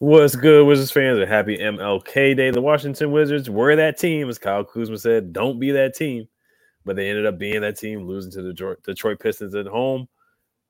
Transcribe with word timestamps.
What's 0.00 0.34
good, 0.34 0.66
Wizards 0.66 0.90
fans? 0.90 1.18
A 1.20 1.26
happy 1.26 1.56
MLK 1.56 2.36
Day. 2.36 2.50
The 2.50 2.60
Washington 2.60 3.12
Wizards 3.12 3.48
were 3.48 3.76
that 3.76 3.98
team, 3.98 4.28
as 4.28 4.38
Kyle 4.38 4.64
Kuzma 4.64 4.98
said. 4.98 5.32
Don't 5.32 5.60
be 5.60 5.70
that 5.70 5.94
team 5.94 6.26
but 6.84 6.96
they 6.96 7.08
ended 7.08 7.26
up 7.26 7.38
being 7.38 7.60
that 7.60 7.78
team, 7.78 8.06
losing 8.06 8.32
to 8.32 8.42
the 8.42 8.78
Detroit 8.84 9.20
Pistons 9.20 9.54
at 9.54 9.66
home. 9.66 10.08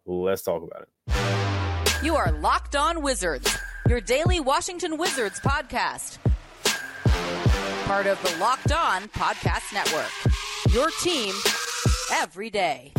Let's 0.07 0.43
talk 0.43 0.63
about 0.63 0.83
it. 0.83 2.05
You 2.05 2.17
are 2.17 2.33
Locked 2.33 2.77
On 2.77 3.03
Wizards, 3.03 3.57
your 3.89 4.01
daily 4.01 4.41
Washington 4.41 4.97
Wizards 4.97 5.41
podcast. 5.41 6.19
Part 7.85 8.07
of 8.07 8.21
the 8.23 8.37
Locked 8.39 8.73
On 8.73 9.03
Podcast 9.09 9.73
Network. 9.73 10.11
Your 10.75 10.91
team 11.03 11.35
every 12.13 12.51
day. 12.51 12.93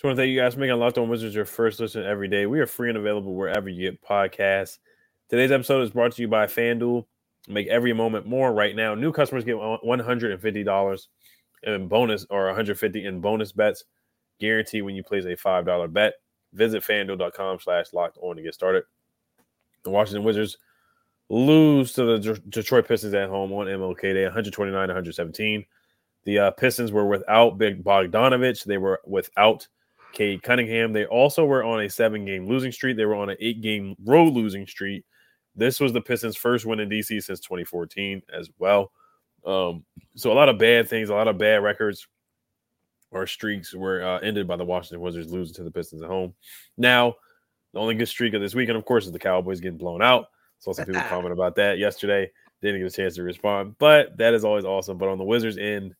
Just 0.00 0.06
want 0.06 0.16
to 0.16 0.22
thank 0.22 0.30
you 0.30 0.40
guys 0.40 0.54
for 0.54 0.60
making 0.60 0.78
Locked 0.78 0.96
On 0.96 1.10
Wizards 1.10 1.34
your 1.34 1.44
first 1.44 1.78
listen 1.78 2.06
every 2.06 2.26
day. 2.26 2.46
We 2.46 2.58
are 2.60 2.66
free 2.66 2.88
and 2.88 2.96
available 2.96 3.34
wherever 3.34 3.68
you 3.68 3.90
get 3.90 4.00
podcasts. 4.00 4.78
Today's 5.28 5.52
episode 5.52 5.82
is 5.82 5.90
brought 5.90 6.12
to 6.12 6.22
you 6.22 6.26
by 6.26 6.46
FanDuel. 6.46 7.04
Make 7.48 7.66
every 7.66 7.92
moment 7.92 8.24
more 8.24 8.50
right 8.50 8.74
now. 8.74 8.94
New 8.94 9.12
customers 9.12 9.44
get 9.44 9.56
$150 9.56 11.06
in 11.64 11.88
bonus 11.88 12.26
or 12.30 12.46
150 12.46 13.04
in 13.04 13.20
bonus 13.20 13.52
bets 13.52 13.84
guaranteed 14.38 14.84
when 14.84 14.94
you 14.94 15.02
place 15.02 15.26
a 15.26 15.36
$5 15.36 15.92
bet. 15.92 16.14
Visit 16.54 16.82
fanduel.com 16.82 17.60
slash 17.60 17.92
locked 17.92 18.16
on 18.22 18.36
to 18.36 18.42
get 18.42 18.54
started. 18.54 18.84
The 19.82 19.90
Washington 19.90 20.24
Wizards 20.24 20.56
lose 21.28 21.92
to 21.92 22.04
the 22.06 22.40
Detroit 22.48 22.88
Pistons 22.88 23.12
at 23.12 23.28
home 23.28 23.52
on 23.52 23.66
MLK 23.66 24.00
Day, 24.00 24.24
129 24.24 24.72
117. 24.72 25.66
The 26.24 26.38
uh, 26.38 26.50
Pistons 26.52 26.90
were 26.90 27.06
without 27.06 27.58
Big 27.58 27.84
Bogdanovich. 27.84 28.64
They 28.64 28.78
were 28.78 29.02
without– 29.04 29.68
Cade 30.12 30.42
Cunningham. 30.42 30.92
They 30.92 31.06
also 31.06 31.44
were 31.44 31.64
on 31.64 31.80
a 31.80 31.90
seven 31.90 32.24
game 32.24 32.46
losing 32.46 32.72
streak. 32.72 32.96
They 32.96 33.04
were 33.04 33.14
on 33.14 33.30
an 33.30 33.36
eight 33.40 33.60
game 33.60 33.96
road 34.04 34.32
losing 34.32 34.66
streak. 34.66 35.04
This 35.56 35.80
was 35.80 35.92
the 35.92 36.00
Pistons' 36.00 36.36
first 36.36 36.64
win 36.64 36.80
in 36.80 36.88
DC 36.88 37.22
since 37.22 37.40
2014 37.40 38.22
as 38.32 38.50
well. 38.58 38.92
Um, 39.44 39.84
so 40.14 40.32
a 40.32 40.34
lot 40.34 40.48
of 40.48 40.58
bad 40.58 40.88
things, 40.88 41.08
a 41.08 41.14
lot 41.14 41.28
of 41.28 41.38
bad 41.38 41.62
records 41.62 42.06
or 43.10 43.26
streaks 43.26 43.74
were 43.74 44.02
uh, 44.02 44.18
ended 44.20 44.46
by 44.46 44.56
the 44.56 44.64
Washington 44.64 45.00
Wizards 45.00 45.32
losing 45.32 45.54
to 45.54 45.64
the 45.64 45.70
Pistons 45.70 46.02
at 46.02 46.08
home. 46.08 46.34
Now, 46.76 47.16
the 47.72 47.80
only 47.80 47.94
good 47.94 48.08
streak 48.08 48.34
of 48.34 48.40
this 48.40 48.54
weekend, 48.54 48.78
of 48.78 48.84
course, 48.84 49.06
is 49.06 49.12
the 49.12 49.18
Cowboys 49.18 49.60
getting 49.60 49.78
blown 49.78 50.02
out. 50.02 50.26
So 50.58 50.72
some 50.72 50.86
people 50.86 51.02
comment 51.08 51.32
about 51.32 51.56
that 51.56 51.78
yesterday. 51.78 52.30
Didn't 52.62 52.80
get 52.80 52.92
a 52.92 52.96
chance 52.96 53.14
to 53.14 53.22
respond, 53.22 53.76
but 53.78 54.16
that 54.18 54.34
is 54.34 54.44
always 54.44 54.64
awesome. 54.64 54.98
But 54.98 55.08
on 55.08 55.18
the 55.18 55.24
Wizards' 55.24 55.58
end, 55.58 55.94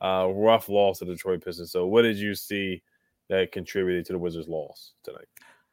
uh, 0.00 0.28
rough 0.32 0.68
loss 0.68 0.98
to 0.98 1.04
the 1.04 1.12
Detroit 1.12 1.44
Pistons. 1.44 1.72
So 1.72 1.86
what 1.86 2.02
did 2.02 2.16
you 2.16 2.34
see 2.34 2.82
that 3.28 3.52
contributed 3.52 4.06
to 4.06 4.12
the 4.12 4.18
Wizards' 4.18 4.48
loss 4.48 4.92
tonight? 5.02 5.26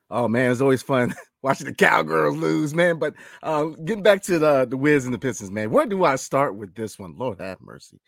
Oh 0.10 0.28
man, 0.28 0.52
it's 0.52 0.62
always 0.62 0.82
fun 0.82 1.14
watching 1.42 1.68
the 1.68 1.74
Cowgirls 1.74 2.38
lose, 2.38 2.74
man. 2.74 3.00
But 3.00 3.14
uh, 3.44 3.66
getting 3.86 4.04
back 4.04 4.22
to 4.24 4.40
the 4.40 4.66
the 4.66 4.78
Wiz 4.78 5.06
and 5.06 5.14
the 5.14 5.20
Pistons, 5.20 5.52
man. 5.52 5.72
Where 5.72 5.86
do 5.86 6.04
I 6.04 6.18
start 6.18 6.56
with 6.56 6.76
this 6.76 7.00
one? 7.00 7.18
Lord 7.18 7.40
have 7.40 7.62
mercy. 7.62 8.02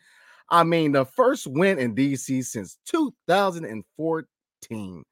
I 0.50 0.64
mean, 0.64 0.92
the 0.92 1.06
first 1.06 1.48
win 1.48 1.80
in 1.80 1.96
DC 1.96 2.46
since 2.46 2.78
2014. 2.86 5.04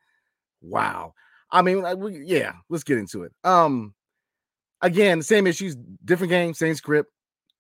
Wow. 0.62 1.13
I 1.50 1.62
mean, 1.62 2.00
we, 2.00 2.24
yeah, 2.25 2.53
let's 2.69 2.84
get 2.84 2.98
into 2.98 3.24
it. 3.24 3.31
Um, 3.44 3.94
again, 4.81 5.22
same 5.22 5.48
issues, 5.48 5.75
different 6.06 6.31
game, 6.31 6.53
same 6.53 6.75
script, 6.75 7.12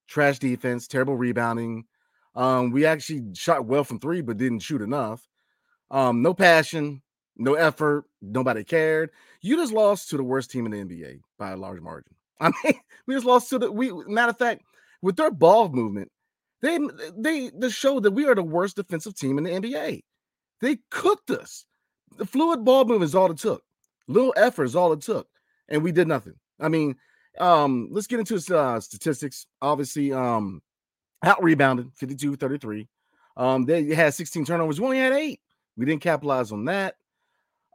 trash 0.07 0.39
defense, 0.39 0.87
terrible 0.87 1.15
rebounding. 1.15 1.85
Um, 2.35 2.71
we 2.71 2.85
actually 2.85 3.23
shot 3.33 3.65
well 3.65 3.83
from 3.83 3.99
three, 3.99 4.21
but 4.21 4.37
didn't 4.37 4.59
shoot 4.59 4.81
enough. 4.81 5.21
Um, 5.91 6.21
no 6.21 6.33
passion, 6.33 7.01
no 7.37 7.53
effort, 7.55 8.05
nobody 8.21 8.63
cared. 8.63 9.11
You 9.41 9.57
just 9.57 9.73
lost 9.73 10.09
to 10.09 10.17
the 10.17 10.23
worst 10.23 10.49
team 10.49 10.65
in 10.65 10.71
the 10.71 10.95
NBA 10.95 11.19
by 11.37 11.51
a 11.51 11.57
large 11.57 11.81
margin. 11.81 12.15
I 12.39 12.51
mean, 12.63 12.73
we 13.05 13.13
just 13.13 13.25
lost 13.25 13.49
to 13.49 13.59
the 13.59 13.71
we 13.71 13.91
matter 14.07 14.31
of 14.31 14.37
fact, 14.37 14.63
with 15.01 15.17
their 15.17 15.31
ball 15.31 15.69
movement, 15.69 16.09
they 16.61 16.79
they 17.15 17.51
they 17.53 17.69
showed 17.69 18.03
that 18.03 18.11
we 18.11 18.25
are 18.25 18.35
the 18.35 18.41
worst 18.41 18.77
defensive 18.77 19.15
team 19.15 19.37
in 19.37 19.43
the 19.43 19.51
NBA. 19.51 20.01
They 20.61 20.77
cooked 20.89 21.29
us. 21.29 21.65
The 22.17 22.25
fluid 22.25 22.63
ball 22.63 22.85
movement 22.85 23.09
is 23.09 23.15
all 23.15 23.31
it 23.31 23.37
took. 23.37 23.63
Little 24.07 24.33
effort 24.37 24.65
is 24.65 24.75
all 24.75 24.93
it 24.93 25.01
took, 25.01 25.27
and 25.69 25.83
we 25.83 25.91
did 25.91 26.07
nothing. 26.07 26.33
I 26.59 26.69
mean, 26.69 26.95
um, 27.39 27.89
let's 27.91 28.07
get 28.07 28.19
into 28.19 28.35
uh, 28.55 28.79
statistics. 28.79 29.45
Obviously, 29.61 30.13
um, 30.13 30.61
out 31.23 31.43
rebounded 31.43 31.91
52 31.95 32.35
33. 32.35 32.87
Um, 33.37 33.65
they 33.65 33.95
had 33.95 34.13
16 34.13 34.45
turnovers. 34.45 34.79
We 34.79 34.85
only 34.85 34.99
had 34.99 35.13
eight. 35.13 35.39
We 35.77 35.85
didn't 35.85 36.01
capitalize 36.01 36.51
on 36.51 36.65
that. 36.65 36.95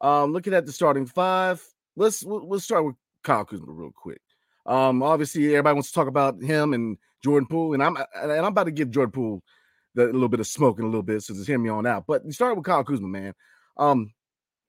Um, 0.00 0.32
looking 0.32 0.54
at 0.54 0.66
the 0.66 0.72
starting 0.72 1.06
five, 1.06 1.62
let's 1.96 2.22
let's 2.24 2.64
start 2.64 2.84
with 2.84 2.96
Kyle 3.22 3.44
Kuzma 3.44 3.66
real 3.72 3.92
quick. 3.94 4.20
Um, 4.66 5.02
obviously, 5.02 5.46
everybody 5.48 5.74
wants 5.74 5.88
to 5.88 5.94
talk 5.94 6.08
about 6.08 6.42
him 6.42 6.74
and 6.74 6.98
Jordan 7.24 7.46
Poole, 7.46 7.74
and 7.74 7.82
I'm 7.82 7.96
and 7.96 8.32
I'm 8.32 8.44
about 8.44 8.64
to 8.64 8.70
give 8.70 8.90
Jordan 8.90 9.12
Poole 9.12 9.42
the, 9.94 10.04
a 10.04 10.12
little 10.12 10.28
bit 10.28 10.40
of 10.40 10.46
smoke 10.46 10.78
in 10.78 10.84
a 10.84 10.88
little 10.88 11.02
bit, 11.02 11.22
so 11.22 11.34
just 11.34 11.46
hear 11.46 11.58
me 11.58 11.70
on 11.70 11.86
out. 11.86 12.04
But 12.06 12.24
you 12.24 12.32
start 12.32 12.56
with 12.56 12.64
Kyle 12.64 12.84
Kuzma, 12.84 13.08
man. 13.08 13.34
Um, 13.76 14.12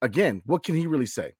again, 0.02 0.42
what 0.46 0.64
can 0.64 0.76
he 0.76 0.88
really 0.88 1.06
say? 1.06 1.34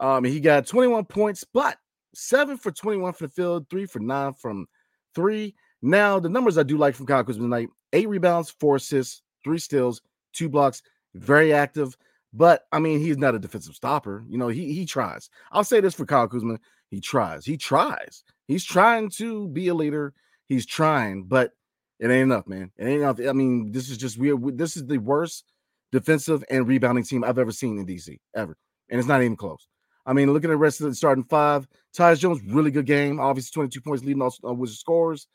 Um, 0.00 0.24
he 0.24 0.40
got 0.40 0.66
21 0.66 1.04
points, 1.04 1.44
but 1.44 1.78
seven 2.14 2.56
for 2.56 2.72
21 2.72 3.12
from 3.12 3.28
the 3.28 3.32
field, 3.32 3.70
three 3.70 3.86
for 3.86 4.00
nine 4.00 4.34
from 4.34 4.66
three. 5.14 5.54
Now, 5.80 6.18
the 6.18 6.28
numbers 6.28 6.58
I 6.58 6.62
do 6.62 6.76
like 6.76 6.94
from 6.94 7.06
Kyle 7.06 7.22
Kuzma 7.22 7.44
tonight: 7.44 7.68
eight 7.92 8.08
rebounds, 8.08 8.50
four 8.50 8.76
assists, 8.76 9.22
three 9.44 9.58
steals, 9.58 10.02
two 10.32 10.48
blocks, 10.48 10.82
very 11.14 11.52
active. 11.52 11.96
But 12.32 12.66
I 12.72 12.80
mean, 12.80 13.00
he's 13.00 13.18
not 13.18 13.34
a 13.34 13.38
defensive 13.38 13.74
stopper. 13.74 14.24
You 14.28 14.38
know, 14.38 14.48
he 14.48 14.72
he 14.72 14.84
tries. 14.86 15.30
I'll 15.52 15.64
say 15.64 15.80
this 15.80 15.94
for 15.94 16.04
Kyle 16.04 16.28
Kuzma: 16.28 16.58
he 16.90 17.00
tries. 17.00 17.44
He 17.44 17.56
tries. 17.56 18.24
He's 18.46 18.64
trying 18.64 19.10
to 19.10 19.48
be 19.48 19.68
a 19.68 19.74
leader. 19.74 20.14
He's 20.46 20.66
trying, 20.66 21.24
but 21.24 21.52
it 22.00 22.10
ain't 22.10 22.24
enough, 22.24 22.46
man. 22.46 22.70
It 22.76 22.86
ain't 22.86 23.02
enough. 23.02 23.20
I 23.20 23.32
mean, 23.32 23.72
this 23.72 23.88
is 23.88 23.98
just 23.98 24.18
weird. 24.18 24.58
This 24.58 24.76
is 24.76 24.86
the 24.86 24.98
worst 24.98 25.52
defensive 25.92 26.44
and 26.50 26.66
rebounding 26.66 27.04
team 27.04 27.22
I've 27.22 27.38
ever 27.38 27.52
seen 27.52 27.78
in 27.78 27.86
DC 27.86 28.18
ever, 28.34 28.56
and 28.90 28.98
it's 28.98 29.08
not 29.08 29.22
even 29.22 29.36
close. 29.36 29.68
I 30.06 30.12
mean, 30.12 30.32
looking 30.32 30.50
at 30.50 30.54
the 30.54 30.58
rest 30.58 30.80
of 30.80 30.88
the 30.88 30.94
starting 30.94 31.24
five, 31.24 31.66
Tyus 31.96 32.18
Jones, 32.18 32.42
really 32.46 32.70
good 32.70 32.86
game. 32.86 33.20
Obviously, 33.20 33.52
22 33.54 33.80
points 33.80 34.04
leading 34.04 34.22
all 34.22 34.34
uh, 34.46 34.52
Wizards 34.52 34.80
scores. 34.80 35.28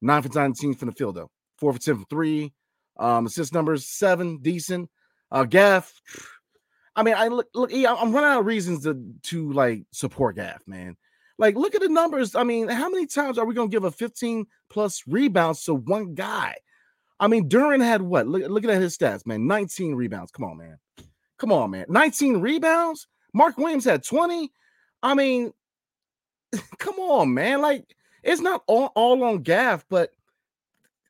Nine 0.00 0.22
for 0.22 0.28
19 0.28 0.74
from 0.74 0.88
the 0.88 0.94
field, 0.94 1.16
though. 1.16 1.30
Four 1.58 1.72
for 1.72 1.78
10 1.78 1.96
from 1.96 2.04
three. 2.06 2.52
Um, 2.98 3.26
assist 3.26 3.52
numbers, 3.52 3.86
seven, 3.86 4.38
decent. 4.40 4.88
Uh, 5.34 5.44
Gaff. 5.44 6.00
I 6.94 7.02
mean, 7.02 7.14
I 7.16 7.26
look, 7.26 7.48
look. 7.54 7.72
I'm 7.72 8.12
running 8.12 8.30
out 8.30 8.40
of 8.40 8.46
reasons 8.46 8.84
to 8.84 9.04
to 9.24 9.52
like 9.52 9.84
support 9.90 10.36
Gaff, 10.36 10.62
man. 10.66 10.96
Like, 11.38 11.56
look 11.56 11.74
at 11.74 11.80
the 11.80 11.88
numbers. 11.88 12.36
I 12.36 12.44
mean, 12.44 12.68
how 12.68 12.88
many 12.88 13.06
times 13.06 13.36
are 13.36 13.44
we 13.44 13.54
gonna 13.54 13.68
give 13.68 13.82
a 13.82 13.90
15 13.90 14.46
plus 14.70 15.02
rebounds 15.08 15.64
to 15.64 15.74
one 15.74 16.14
guy? 16.14 16.54
I 17.18 17.26
mean, 17.26 17.48
Duren 17.48 17.84
had 17.84 18.00
what? 18.00 18.28
Look, 18.28 18.64
at 18.64 18.80
his 18.80 18.96
stats, 18.96 19.26
man. 19.26 19.48
19 19.48 19.96
rebounds. 19.96 20.30
Come 20.30 20.44
on, 20.44 20.56
man. 20.56 20.78
Come 21.38 21.50
on, 21.50 21.72
man. 21.72 21.86
19 21.88 22.36
rebounds. 22.36 23.08
Mark 23.32 23.58
Williams 23.58 23.84
had 23.84 24.04
20. 24.04 24.52
I 25.02 25.14
mean, 25.14 25.52
come 26.78 27.00
on, 27.00 27.34
man. 27.34 27.60
Like, 27.60 27.96
it's 28.22 28.40
not 28.40 28.62
all, 28.68 28.92
all 28.94 29.24
on 29.24 29.42
Gaff, 29.42 29.84
but 29.88 30.10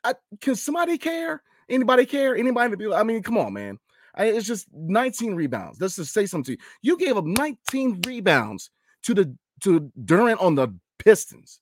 I, 0.03 0.15
can 0.41 0.55
somebody 0.55 0.97
care? 0.97 1.43
Anybody 1.69 2.06
care? 2.06 2.35
Anybody? 2.35 2.77
Be, 2.77 2.93
I 2.93 3.03
mean, 3.03 3.23
come 3.23 3.37
on, 3.37 3.53
man. 3.53 3.79
I, 4.16 4.26
it's 4.26 4.46
just 4.46 4.66
19 4.72 5.34
rebounds. 5.34 5.81
Let's 5.81 5.96
just 5.96 6.12
say 6.12 6.26
something 6.26 6.56
to 6.56 6.62
you. 6.62 6.69
You 6.82 6.99
gave 6.99 7.16
up 7.16 7.25
19 7.25 8.02
rebounds 8.06 8.70
to 9.05 9.14
the 9.14 9.34
to 9.61 9.93
Duren 10.05 10.40
on 10.40 10.55
the 10.55 10.69
Pistons 10.99 11.61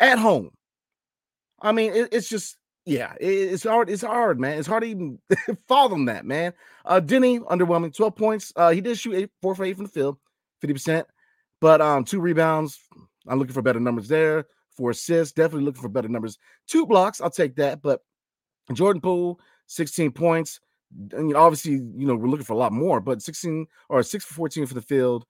at 0.00 0.18
home. 0.18 0.50
I 1.60 1.72
mean, 1.72 1.92
it, 1.92 2.08
it's 2.12 2.28
just 2.28 2.56
yeah, 2.84 3.14
it, 3.20 3.26
it's 3.26 3.64
hard. 3.64 3.90
It's 3.90 4.02
hard, 4.02 4.40
man. 4.40 4.58
It's 4.58 4.68
hard 4.68 4.82
to 4.82 4.88
even 4.88 5.18
fathom 5.68 6.06
that, 6.06 6.24
man. 6.24 6.52
Uh, 6.84 7.00
Deni 7.00 7.40
underwhelming, 7.40 7.94
12 7.94 8.16
points. 8.16 8.52
Uh, 8.56 8.70
he 8.70 8.80
did 8.80 8.98
shoot 8.98 9.14
eight, 9.14 9.30
four 9.40 9.54
for 9.54 9.64
eight 9.64 9.76
from 9.76 9.84
the 9.84 9.90
field, 9.90 10.18
50 10.60 10.72
percent, 10.74 11.06
but 11.60 11.80
um, 11.80 12.04
two 12.04 12.20
rebounds. 12.20 12.80
I'm 13.28 13.38
looking 13.38 13.54
for 13.54 13.62
better 13.62 13.80
numbers 13.80 14.08
there. 14.08 14.46
for 14.76 14.90
assists. 14.90 15.32
Definitely 15.32 15.64
looking 15.64 15.82
for 15.82 15.88
better 15.88 16.08
numbers. 16.08 16.38
Two 16.66 16.86
blocks, 16.86 17.20
I'll 17.20 17.30
take 17.30 17.56
that. 17.56 17.82
But 17.82 18.00
Jordan 18.72 19.00
Poole, 19.00 19.38
16 19.66 20.10
points. 20.12 20.60
And 21.12 21.28
you 21.28 21.34
know, 21.34 21.40
obviously, 21.40 21.72
you 21.72 22.06
know, 22.06 22.14
we're 22.14 22.28
looking 22.28 22.44
for 22.44 22.52
a 22.52 22.58
lot 22.58 22.72
more, 22.72 23.00
but 23.00 23.22
16 23.22 23.66
or 23.88 24.02
6 24.02 24.24
for 24.24 24.34
14 24.34 24.66
for 24.66 24.74
the 24.74 24.82
field. 24.82 25.24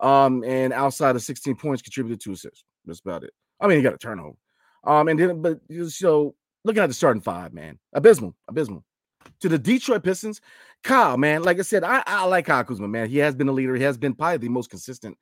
Um, 0.00 0.44
and 0.44 0.72
outside 0.72 1.16
of 1.16 1.22
16 1.22 1.56
points, 1.56 1.82
contributed 1.82 2.20
to 2.20 2.32
assists. 2.32 2.64
That's 2.84 3.00
about 3.00 3.24
it. 3.24 3.32
I 3.60 3.66
mean, 3.66 3.78
he 3.78 3.82
got 3.82 3.94
a 3.94 3.98
turnover. 3.98 4.36
Um, 4.84 5.08
and 5.08 5.18
then, 5.18 5.42
but 5.42 5.60
so 5.88 6.34
looking 6.64 6.82
at 6.82 6.86
the 6.86 6.94
starting 6.94 7.22
five, 7.22 7.52
man, 7.52 7.78
abysmal, 7.92 8.34
abysmal. 8.48 8.84
To 9.40 9.48
the 9.48 9.58
Detroit 9.58 10.04
Pistons, 10.04 10.40
Kyle, 10.82 11.16
man, 11.16 11.42
like 11.42 11.58
I 11.58 11.62
said, 11.62 11.84
I, 11.84 12.02
I 12.06 12.24
like 12.24 12.46
Kyle 12.46 12.64
Kuzma, 12.64 12.88
man. 12.88 13.08
He 13.08 13.18
has 13.18 13.34
been 13.34 13.48
a 13.48 13.52
leader. 13.52 13.74
He 13.74 13.82
has 13.82 13.98
been 13.98 14.14
probably 14.14 14.38
the 14.38 14.48
most 14.48 14.70
consistent 14.70 15.18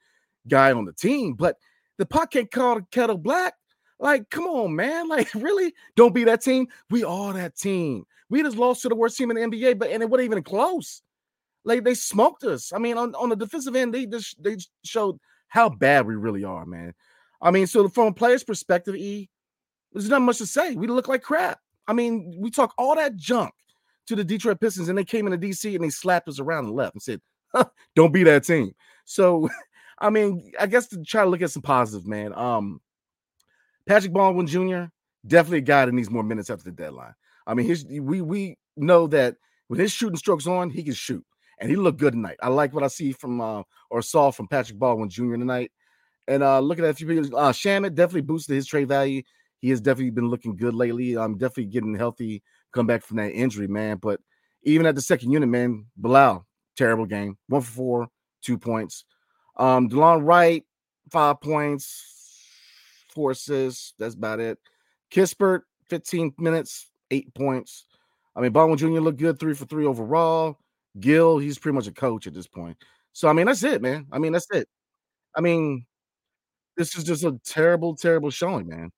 guy 0.49 0.72
on 0.72 0.84
the 0.84 0.92
team. 0.92 1.34
But 1.34 1.56
the 1.99 2.06
pot 2.06 2.31
can't 2.31 2.50
call 2.50 2.81
kettle 2.90 3.19
black. 3.19 3.54
Like, 3.99 4.28
come 4.31 4.44
on, 4.44 4.76
man. 4.76 5.08
Like, 5.16 5.32
really? 5.34 5.72
Don't 5.96 6.14
be 6.14 6.25
that 6.25 6.42
team. 6.42 6.69
We 6.90 7.04
are 7.04 7.32
that 7.32 7.56
team. 7.56 8.04
We 8.28 8.43
just 8.43 8.56
lost 8.56 8.82
to 8.82 8.88
the 8.88 8.96
worst 8.96 9.17
team 9.17 9.31
in 9.31 9.37
the 9.37 9.56
NBA, 9.56 9.78
but 9.78 9.90
and 9.90 10.02
it 10.02 10.11
wasn't 10.11 10.26
even 10.26 10.43
close. 10.43 11.02
Like 11.64 11.84
they 11.84 11.94
smoked 11.94 12.44
us. 12.44 12.73
I 12.73 12.78
mean, 12.78 12.96
on, 12.96 13.14
on 13.14 13.28
the 13.28 13.37
defensive 13.37 13.76
end, 13.76 13.94
they 13.94 14.06
just 14.06 14.43
they 14.43 14.56
showed 14.84 15.19
how 15.49 15.69
bad 15.69 16.06
we 16.06 16.14
really 16.14 16.44
are, 16.44 16.67
man. 16.67 16.94
I 17.40 17.50
mean, 17.50 17.67
so 17.67 17.88
from 17.88 18.08
a 18.08 18.12
player's 18.12 18.44
perspective, 18.44 18.94
E, 18.96 19.28
there's 19.93 20.08
not 20.08 20.23
much 20.23 20.38
to 20.38 20.46
say. 20.46 20.75
We 20.75 20.87
look 20.87 21.08
like 21.08 21.23
crap. 21.23 21.58
I 21.87 21.93
mean, 21.93 22.37
we 22.38 22.50
talk 22.50 22.75
all 22.78 22.96
that 22.96 23.17
junk 23.17 23.52
to 24.06 24.17
the 24.17 24.25
Detroit 24.25 24.61
Pistons, 24.61 24.88
and 24.88 24.99
they 24.99 25.05
came 25.05 25.26
into 25.26 25.38
DC 25.38 25.75
and 25.75 25.84
they 25.84 25.90
slapped 25.90 26.28
us 26.28 26.40
around 26.40 26.67
and 26.67 26.75
left 26.75 26.94
and 26.94 27.02
said, 27.02 27.20
"Don't 27.94 28.12
be 28.12 28.25
that 28.25 28.44
team." 28.44 28.73
So, 29.05 29.49
I 29.99 30.11
mean, 30.11 30.52
I 30.61 30.67
guess 30.67 30.88
to 30.88 31.02
try 31.02 31.25
to 31.25 31.31
look 31.31 31.43
at 31.43 31.50
some 31.50 31.62
positives, 31.62 32.06
man. 32.06 32.34
Um, 32.34 32.81
Patrick 33.87 34.12
Baldwin 34.12 34.46
Jr. 34.46 34.84
definitely 35.26 35.58
a 35.58 35.62
guy 35.62 35.87
that 35.87 35.93
needs 35.93 36.11
more 36.11 36.25
minutes 36.25 36.50
after 36.50 36.64
the 36.64 36.73
deadline. 36.73 37.14
I 37.46 37.54
mean, 37.54 37.66
his 37.66 37.84
we 37.84 38.22
we 38.22 38.58
know 38.76 39.06
that 39.08 39.37
when 39.69 39.81
his 39.81 39.93
shooting 39.93 40.16
strokes 40.16 40.46
on, 40.46 40.70
he 40.70 40.82
can 40.82 40.94
shoot, 40.94 41.25
and 41.58 41.70
he 41.70 41.76
looked 41.76 41.98
good 41.98 42.12
tonight. 42.12 42.37
I 42.43 42.48
like 42.48 42.72
what 42.72 42.84
I 42.84 42.88
see 42.88 43.12
from 43.12 43.40
uh, 43.40 43.62
or 43.90 44.02
saw 44.02 44.31
from 44.31 44.48
Patrick 44.48 44.78
Baldwin 44.78 45.08
Jr. 45.08 45.37
tonight. 45.37 45.72
And 46.28 46.43
uh, 46.43 46.58
looking 46.60 46.84
at 46.84 46.90
a 46.90 46.94
few 46.94 47.06
people, 47.06 47.38
uh, 47.38 47.52
Shamet 47.52 47.94
definitely 47.94 48.22
boosted 48.22 48.56
his 48.56 48.66
trade 48.66 48.88
value. 48.88 49.22
He 49.60 49.70
has 49.70 49.81
definitely 49.81 50.10
been 50.10 50.28
looking 50.28 50.56
good 50.56 50.75
lately. 50.75 51.16
I'm 51.16 51.38
definitely 51.38 51.66
getting 51.66 51.94
healthy, 51.94 52.43
come 52.72 52.87
back 52.87 53.02
from 53.02 53.19
that 53.19 53.32
injury, 53.32 53.69
man. 53.69 53.99
But 53.99 54.20
even 54.64 54.87
at 54.87 54.94
the 54.94 55.00
second 55.00 55.31
unit, 55.31 55.49
man, 55.49 55.87
Bilal, 55.96 56.44
terrible 56.76 57.06
game. 57.06 57.38
One 57.49 57.62
for 57.62 57.70
four, 57.70 58.08
two 58.42 58.58
points. 58.58 59.04
Um, 59.56 59.88
Delon 59.88 60.25
Wright, 60.25 60.64
five 61.10 61.40
points, 61.40 62.50
four 63.08 63.31
assists. 63.31 63.94
That's 63.99 64.14
about 64.14 64.40
it. 64.40 64.58
Kispert, 65.10 65.62
15 65.88 66.34
minutes, 66.38 66.90
eight 67.11 67.32
points. 67.35 67.87
I 68.35 68.41
mean, 68.41 68.53
Baldwin 68.53 68.79
Jr. 68.79 69.00
looked 69.00 69.19
good, 69.19 69.38
three 69.38 69.55
for 69.55 69.64
three 69.64 69.87
overall. 69.87 70.58
Gill, 71.00 71.38
he's 71.38 71.58
pretty 71.58 71.75
much 71.75 71.87
a 71.87 71.93
coach 71.93 72.26
at 72.26 72.35
this 72.35 72.47
point. 72.47 72.76
So 73.12 73.29
I 73.29 73.32
mean, 73.32 73.47
that's 73.47 73.62
it, 73.62 73.82
man. 73.82 74.06
I 74.12 74.19
mean, 74.19 74.32
that's 74.32 74.50
it. 74.50 74.69
I 75.35 75.41
mean, 75.41 75.87
this 76.76 76.97
is 76.97 77.05
just 77.05 77.25
a 77.25 77.38
terrible, 77.44 77.97
terrible 77.97 78.31
showing, 78.31 78.69
man. 78.69 78.91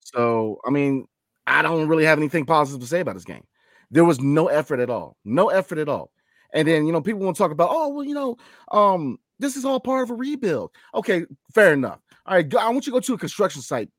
So 0.00 0.58
I 0.66 0.70
mean, 0.70 1.06
I 1.46 1.62
don't 1.62 1.88
really 1.88 2.04
have 2.04 2.18
anything 2.18 2.46
positive 2.46 2.80
to 2.80 2.86
say 2.86 3.00
about 3.00 3.14
this 3.14 3.24
game. 3.24 3.44
There 3.90 4.04
was 4.04 4.20
no 4.20 4.48
effort 4.48 4.80
at 4.80 4.90
all, 4.90 5.16
no 5.24 5.48
effort 5.48 5.78
at 5.78 5.88
all. 5.88 6.10
And 6.52 6.68
then 6.68 6.86
you 6.86 6.92
know, 6.92 7.00
people 7.00 7.20
want 7.20 7.36
to 7.36 7.42
talk 7.42 7.52
about, 7.52 7.70
oh, 7.70 7.88
well, 7.88 8.04
you 8.04 8.14
know, 8.14 8.36
um, 8.70 9.18
this 9.38 9.56
is 9.56 9.64
all 9.64 9.80
part 9.80 10.04
of 10.04 10.10
a 10.10 10.14
rebuild. 10.14 10.70
Okay, 10.94 11.24
fair 11.54 11.72
enough. 11.72 12.00
All 12.26 12.36
right, 12.36 12.54
I 12.54 12.68
want 12.70 12.86
you 12.86 12.92
to 12.92 12.96
go 12.96 13.00
to 13.00 13.14
a 13.14 13.18
construction 13.18 13.60
site, 13.60 13.90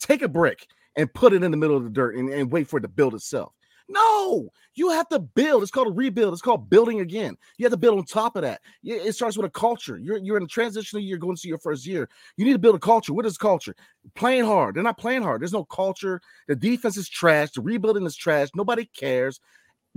take 0.00 0.22
a 0.22 0.28
brick 0.28 0.66
and 0.96 1.12
put 1.12 1.32
it 1.32 1.42
in 1.42 1.50
the 1.50 1.56
middle 1.56 1.76
of 1.76 1.84
the 1.84 1.90
dirt 1.90 2.16
and, 2.16 2.28
and 2.28 2.50
wait 2.50 2.68
for 2.68 2.78
it 2.78 2.82
to 2.82 2.88
build 2.88 3.14
itself. 3.14 3.52
No, 3.88 4.48
you 4.74 4.90
have 4.90 5.08
to 5.08 5.18
build. 5.18 5.62
It's 5.62 5.72
called 5.72 5.88
a 5.88 5.92
rebuild. 5.92 6.32
It's 6.32 6.40
called 6.40 6.70
building 6.70 7.00
again. 7.00 7.36
You 7.58 7.64
have 7.64 7.72
to 7.72 7.76
build 7.76 7.98
on 7.98 8.04
top 8.04 8.36
of 8.36 8.42
that. 8.42 8.60
It 8.82 9.14
starts 9.14 9.36
with 9.36 9.44
a 9.44 9.50
culture. 9.50 9.98
You're, 9.98 10.18
you're 10.18 10.36
in 10.36 10.44
a 10.44 10.48
transitional 10.48 11.02
year 11.02 11.18
going 11.18 11.36
to 11.36 11.48
your 11.48 11.58
first 11.58 11.84
year. 11.84 12.08
You 12.36 12.44
need 12.44 12.54
to 12.54 12.58
build 12.58 12.76
a 12.76 12.78
culture. 12.78 13.12
What 13.12 13.26
is 13.26 13.36
culture? 13.36 13.74
Playing 14.14 14.44
hard. 14.44 14.74
They're 14.76 14.82
not 14.82 14.98
playing 14.98 15.22
hard. 15.22 15.42
There's 15.42 15.52
no 15.52 15.64
culture. 15.64 16.22
The 16.48 16.56
defense 16.56 16.96
is 16.96 17.08
trash. 17.08 17.50
The 17.50 17.60
rebuilding 17.60 18.06
is 18.06 18.16
trash. 18.16 18.48
Nobody 18.54 18.86
cares. 18.96 19.40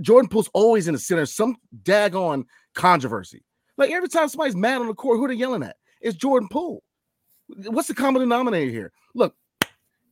Jordan 0.02 0.28
Poole's 0.28 0.50
always 0.52 0.88
in 0.88 0.94
the 0.94 1.00
center. 1.00 1.24
Some 1.24 1.56
daggone 1.82 2.44
controversy. 2.74 3.44
Like 3.78 3.92
every 3.92 4.08
time 4.08 4.28
somebody's 4.28 4.56
mad 4.56 4.80
on 4.80 4.88
the 4.88 4.94
court, 4.94 5.18
who 5.18 5.24
are 5.24 5.28
they 5.28 5.34
yelling 5.34 5.62
at? 5.62 5.76
It's 6.00 6.16
Jordan 6.16 6.48
Poole. 6.50 6.82
What's 7.48 7.88
the 7.88 7.94
common 7.94 8.20
denominator 8.20 8.70
here? 8.70 8.92
Look, 9.14 9.34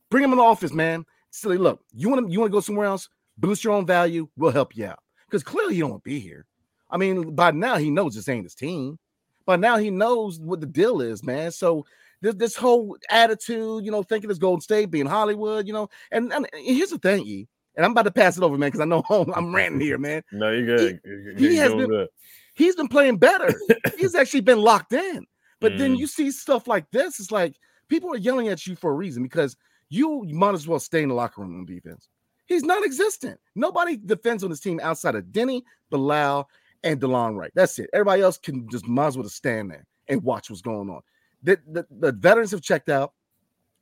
bring 0.09 0.23
him 0.23 0.31
in 0.31 0.37
the 0.37 0.43
office, 0.43 0.73
man. 0.73 1.05
Silly, 1.31 1.57
look, 1.57 1.81
you 1.93 2.09
want 2.09 2.25
to 2.25 2.31
you 2.31 2.39
want 2.39 2.51
to 2.51 2.55
go 2.55 2.61
somewhere 2.61 2.87
else? 2.87 3.09
boost 3.37 3.63
your 3.63 3.73
own 3.73 3.85
value, 3.85 4.27
we'll 4.37 4.51
help 4.51 4.75
you 4.75 4.85
out. 4.85 4.99
Because 5.27 5.43
clearly 5.43 5.75
you 5.75 5.81
don't 5.81 5.91
want 5.91 6.03
to 6.03 6.09
be 6.09 6.19
here. 6.19 6.45
I 6.89 6.97
mean, 6.97 7.35
by 7.35 7.51
now 7.51 7.77
he 7.77 7.89
knows 7.89 8.15
this 8.15 8.29
ain't 8.29 8.45
his 8.45 8.55
team. 8.55 8.99
But 9.45 9.59
now 9.59 9.77
he 9.77 9.91
knows 9.91 10.39
what 10.39 10.59
the 10.59 10.65
deal 10.65 11.01
is, 11.01 11.23
man. 11.23 11.51
So 11.51 11.85
this, 12.21 12.33
this 12.35 12.55
whole 12.55 12.97
attitude, 13.09 13.85
you 13.85 13.91
know, 13.91 14.01
thinking 14.01 14.29
it's 14.29 14.39
Golden 14.39 14.61
State, 14.61 14.89
being 14.89 15.05
Hollywood, 15.05 15.67
you 15.67 15.73
know, 15.73 15.87
and, 16.11 16.33
and 16.33 16.47
here's 16.53 16.89
the 16.89 16.97
thing, 16.97 17.23
E, 17.27 17.47
and 17.75 17.85
I'm 17.85 17.91
about 17.91 18.03
to 18.03 18.11
pass 18.11 18.37
it 18.37 18.43
over, 18.43 18.57
man, 18.57 18.69
because 18.69 18.79
I 18.81 18.85
know 18.85 19.03
I'm 19.35 19.53
ranting 19.53 19.81
here, 19.81 19.97
man. 19.99 20.23
No, 20.31 20.51
you're 20.51 20.65
good. 20.65 20.99
He, 21.03 21.09
You're, 21.09 21.51
he 21.51 21.55
has 21.57 21.73
been, 21.73 21.89
good. 21.89 22.07
he's 22.55 22.75
been 22.75 22.87
playing 22.87 23.17
better. 23.17 23.53
he's 23.97 24.15
actually 24.15 24.41
been 24.41 24.61
locked 24.61 24.93
in. 24.93 25.25
But 25.61 25.73
Mm. 25.73 25.77
then 25.77 25.95
you 25.95 26.07
see 26.07 26.31
stuff 26.31 26.67
like 26.67 26.89
this, 26.91 27.19
it's 27.19 27.31
like 27.31 27.55
people 27.87 28.11
are 28.13 28.17
yelling 28.17 28.47
at 28.47 28.65
you 28.65 28.75
for 28.75 28.91
a 28.91 28.95
reason 28.95 29.21
because 29.21 29.55
you 29.89 30.23
might 30.31 30.53
as 30.53 30.67
well 30.67 30.79
stay 30.79 31.03
in 31.03 31.09
the 31.09 31.15
locker 31.15 31.41
room 31.41 31.57
on 31.57 31.65
defense. 31.65 32.09
He's 32.47 32.63
non-existent. 32.63 33.39
Nobody 33.55 33.97
defends 33.97 34.43
on 34.43 34.49
this 34.49 34.59
team 34.59 34.79
outside 34.81 35.15
of 35.15 35.25
Deni, 35.25 35.63
Bilal, 35.89 36.47
and 36.83 37.01
Delon 37.01 37.35
Wright. 37.35 37.51
That's 37.55 37.79
it. 37.79 37.89
Everybody 37.93 38.21
else 38.21 38.37
can 38.37 38.69
just 38.69 38.87
might 38.87 39.07
as 39.07 39.17
well 39.17 39.23
just 39.23 39.35
stand 39.35 39.71
there 39.71 39.85
and 40.07 40.23
watch 40.23 40.49
what's 40.49 40.61
going 40.61 40.89
on. 40.89 41.01
The, 41.43 41.59
the, 41.67 41.85
the 41.89 42.11
veterans 42.11 42.51
have 42.51 42.61
checked 42.61 42.89
out. 42.89 43.13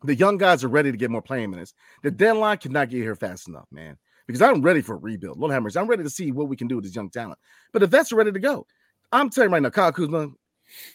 The 0.03 0.15
young 0.15 0.37
guys 0.37 0.63
are 0.63 0.69
ready 0.69 0.91
to 0.91 0.97
get 0.97 1.11
more 1.11 1.21
playing 1.21 1.51
minutes. 1.51 1.73
The 2.01 2.11
deadline 2.11 2.57
cannot 2.57 2.89
get 2.89 2.97
here 2.97 3.15
fast 3.15 3.47
enough, 3.47 3.67
man. 3.71 3.97
Because 4.27 4.41
I'm 4.41 4.61
ready 4.61 4.81
for 4.81 4.95
a 4.95 4.97
rebuild. 4.97 5.37
Lord 5.37 5.51
Hammers. 5.51 5.75
I'm 5.75 5.87
ready 5.87 6.03
to 6.03 6.09
see 6.09 6.31
what 6.31 6.47
we 6.47 6.55
can 6.55 6.67
do 6.67 6.75
with 6.75 6.85
this 6.85 6.95
young 6.95 7.09
talent. 7.09 7.39
But 7.71 7.79
the 7.79 7.87
vets 7.87 8.11
are 8.11 8.15
ready 8.15 8.31
to 8.31 8.39
go. 8.39 8.65
I'm 9.11 9.29
telling 9.29 9.49
you 9.49 9.53
right 9.53 9.61
now, 9.61 9.69
Kyle 9.69 9.91
Kuzma, 9.91 10.29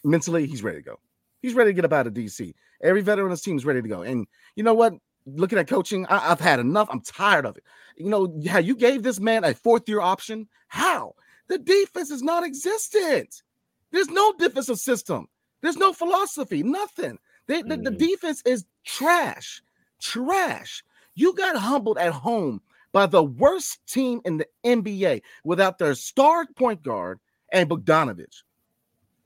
mentally, 0.05 0.46
he's 0.46 0.62
ready 0.62 0.78
to 0.78 0.82
go. 0.82 0.96
He's 1.40 1.55
ready 1.55 1.70
to 1.70 1.75
get 1.75 1.84
up 1.84 1.93
out 1.93 2.06
of 2.06 2.14
DC. 2.14 2.55
Every 2.82 3.02
veteran 3.02 3.26
on 3.26 3.30
this 3.30 3.42
team 3.42 3.56
is 3.56 3.64
ready 3.64 3.82
to 3.82 3.88
go. 3.88 4.02
And 4.02 4.26
you 4.56 4.62
know 4.62 4.74
what? 4.74 4.94
Looking 5.26 5.58
at 5.58 5.69
coaching, 5.69 6.06
I, 6.06 6.19
have 6.20 6.41
had 6.41 6.58
enough. 6.60 6.88
I'm 6.91 7.03
tired 7.03 7.44
of 7.44 7.56
it. 7.56 7.64
You 7.96 8.08
know, 8.08 8.41
how 8.48 8.58
you 8.58 8.74
gave 8.74 9.03
this 9.03 9.20
man 9.20 9.44
a 9.44 9.55
fourth 9.55 9.88
year 9.88 10.00
option? 10.00 10.48
How? 10.69 11.14
The 11.48 11.58
defense 11.58 12.10
is 12.10 12.22
not 12.22 12.44
existent. 12.44 13.43
There's 13.91 14.08
no 14.08 14.32
defensive 14.38 14.79
system. 14.79 15.29
There's 15.60 15.76
no 15.76 15.93
philosophy. 15.93 16.62
Nothing. 16.62 17.19
They, 17.46 17.62
the, 17.62 17.76
the 17.76 17.91
Mhm. 17.91 17.98
defense 17.98 18.43
is 18.46 18.64
trash. 18.84 19.62
Trash. 20.00 20.84
You 21.14 21.34
got 21.34 21.56
humbled 21.56 21.98
at 21.98 22.12
home 22.12 22.60
by 22.93 23.06
the 23.06 23.22
worst 23.24 23.81
team 23.86 24.20
in 24.24 24.38
the 24.38 24.46
NBA 24.64 25.22
without 25.44 25.79
their 25.79 25.94
star 25.94 26.46
point 26.56 26.82
guard 26.82 27.19
and 27.53 27.69
Bogdanovich. 27.69 28.43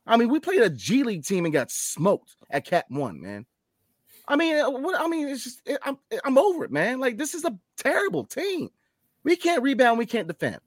I 0.07 0.17
mean, 0.17 0.29
we 0.29 0.41
played 0.41 0.63
a 0.63 0.71
G 0.71 1.03
League 1.03 1.25
team 1.25 1.45
and 1.45 1.55
got 1.55 1.71
smoked 1.71 2.37
at 2.51 2.65
Cap 2.65 2.87
One, 2.89 3.21
man. 3.21 3.47
I 4.29 4.37
mean, 4.37 4.57
uh, 4.57 4.71
what? 4.71 5.01
I 5.01 5.09
mean, 5.09 5.29
it's 5.29 5.45
just 5.45 5.63
it, 5.67 5.79
I'm 5.85 5.99
I'm 6.25 6.39
over 6.39 6.65
it, 6.65 6.73
man. 6.73 7.01
Like 7.01 7.19
this 7.19 7.35
is 7.35 7.45
a 7.45 7.57
terrible 7.77 8.25
team. 8.25 8.71
We 9.25 9.37
can't 9.37 9.63
rebound, 9.63 9.99
we 9.99 10.07
can't 10.07 10.27
defend, 10.27 10.61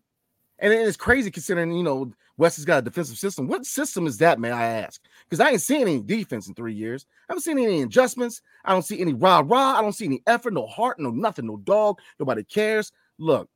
and 0.60 0.72
it 0.72 0.80
is 0.80 0.98
crazy 0.98 1.32
considering 1.32 1.72
you 1.74 1.84
know 1.84 2.12
Wes 2.38 2.56
has 2.58 2.65
got 2.65 2.80
a 2.80 2.82
defensive 2.82 3.18
system. 3.18 3.48
What 3.48 3.65
system 3.65 4.08
is 4.08 4.18
that, 4.20 4.39
man? 4.39 4.54
I 4.54 4.65
ask 4.65 5.01
because 5.30 5.39
I 5.39 5.51
ain't 5.51 5.62
seen 5.62 5.82
any 5.82 6.01
defense 6.01 6.48
in 6.48 6.54
three 6.54 6.74
years. 6.74 7.06
I 7.30 7.34
haven't 7.34 7.44
seen 7.44 7.60
any 7.60 7.82
adjustments. 7.82 8.42
I 8.65 8.72
don't 8.72 8.84
see 8.86 9.00
any 9.00 9.13
rah 9.13 9.44
rah. 9.46 9.77
I 9.77 9.82
don't 9.82 9.94
see 9.94 10.06
any 10.06 10.22
effort, 10.27 10.54
no 10.54 10.68
heart, 10.68 11.00
no 11.00 11.12
nothing, 11.12 11.48
no 11.48 11.58
dog. 11.58 12.00
Nobody 12.20 12.44
cares. 12.44 12.92
Look, 13.18 13.50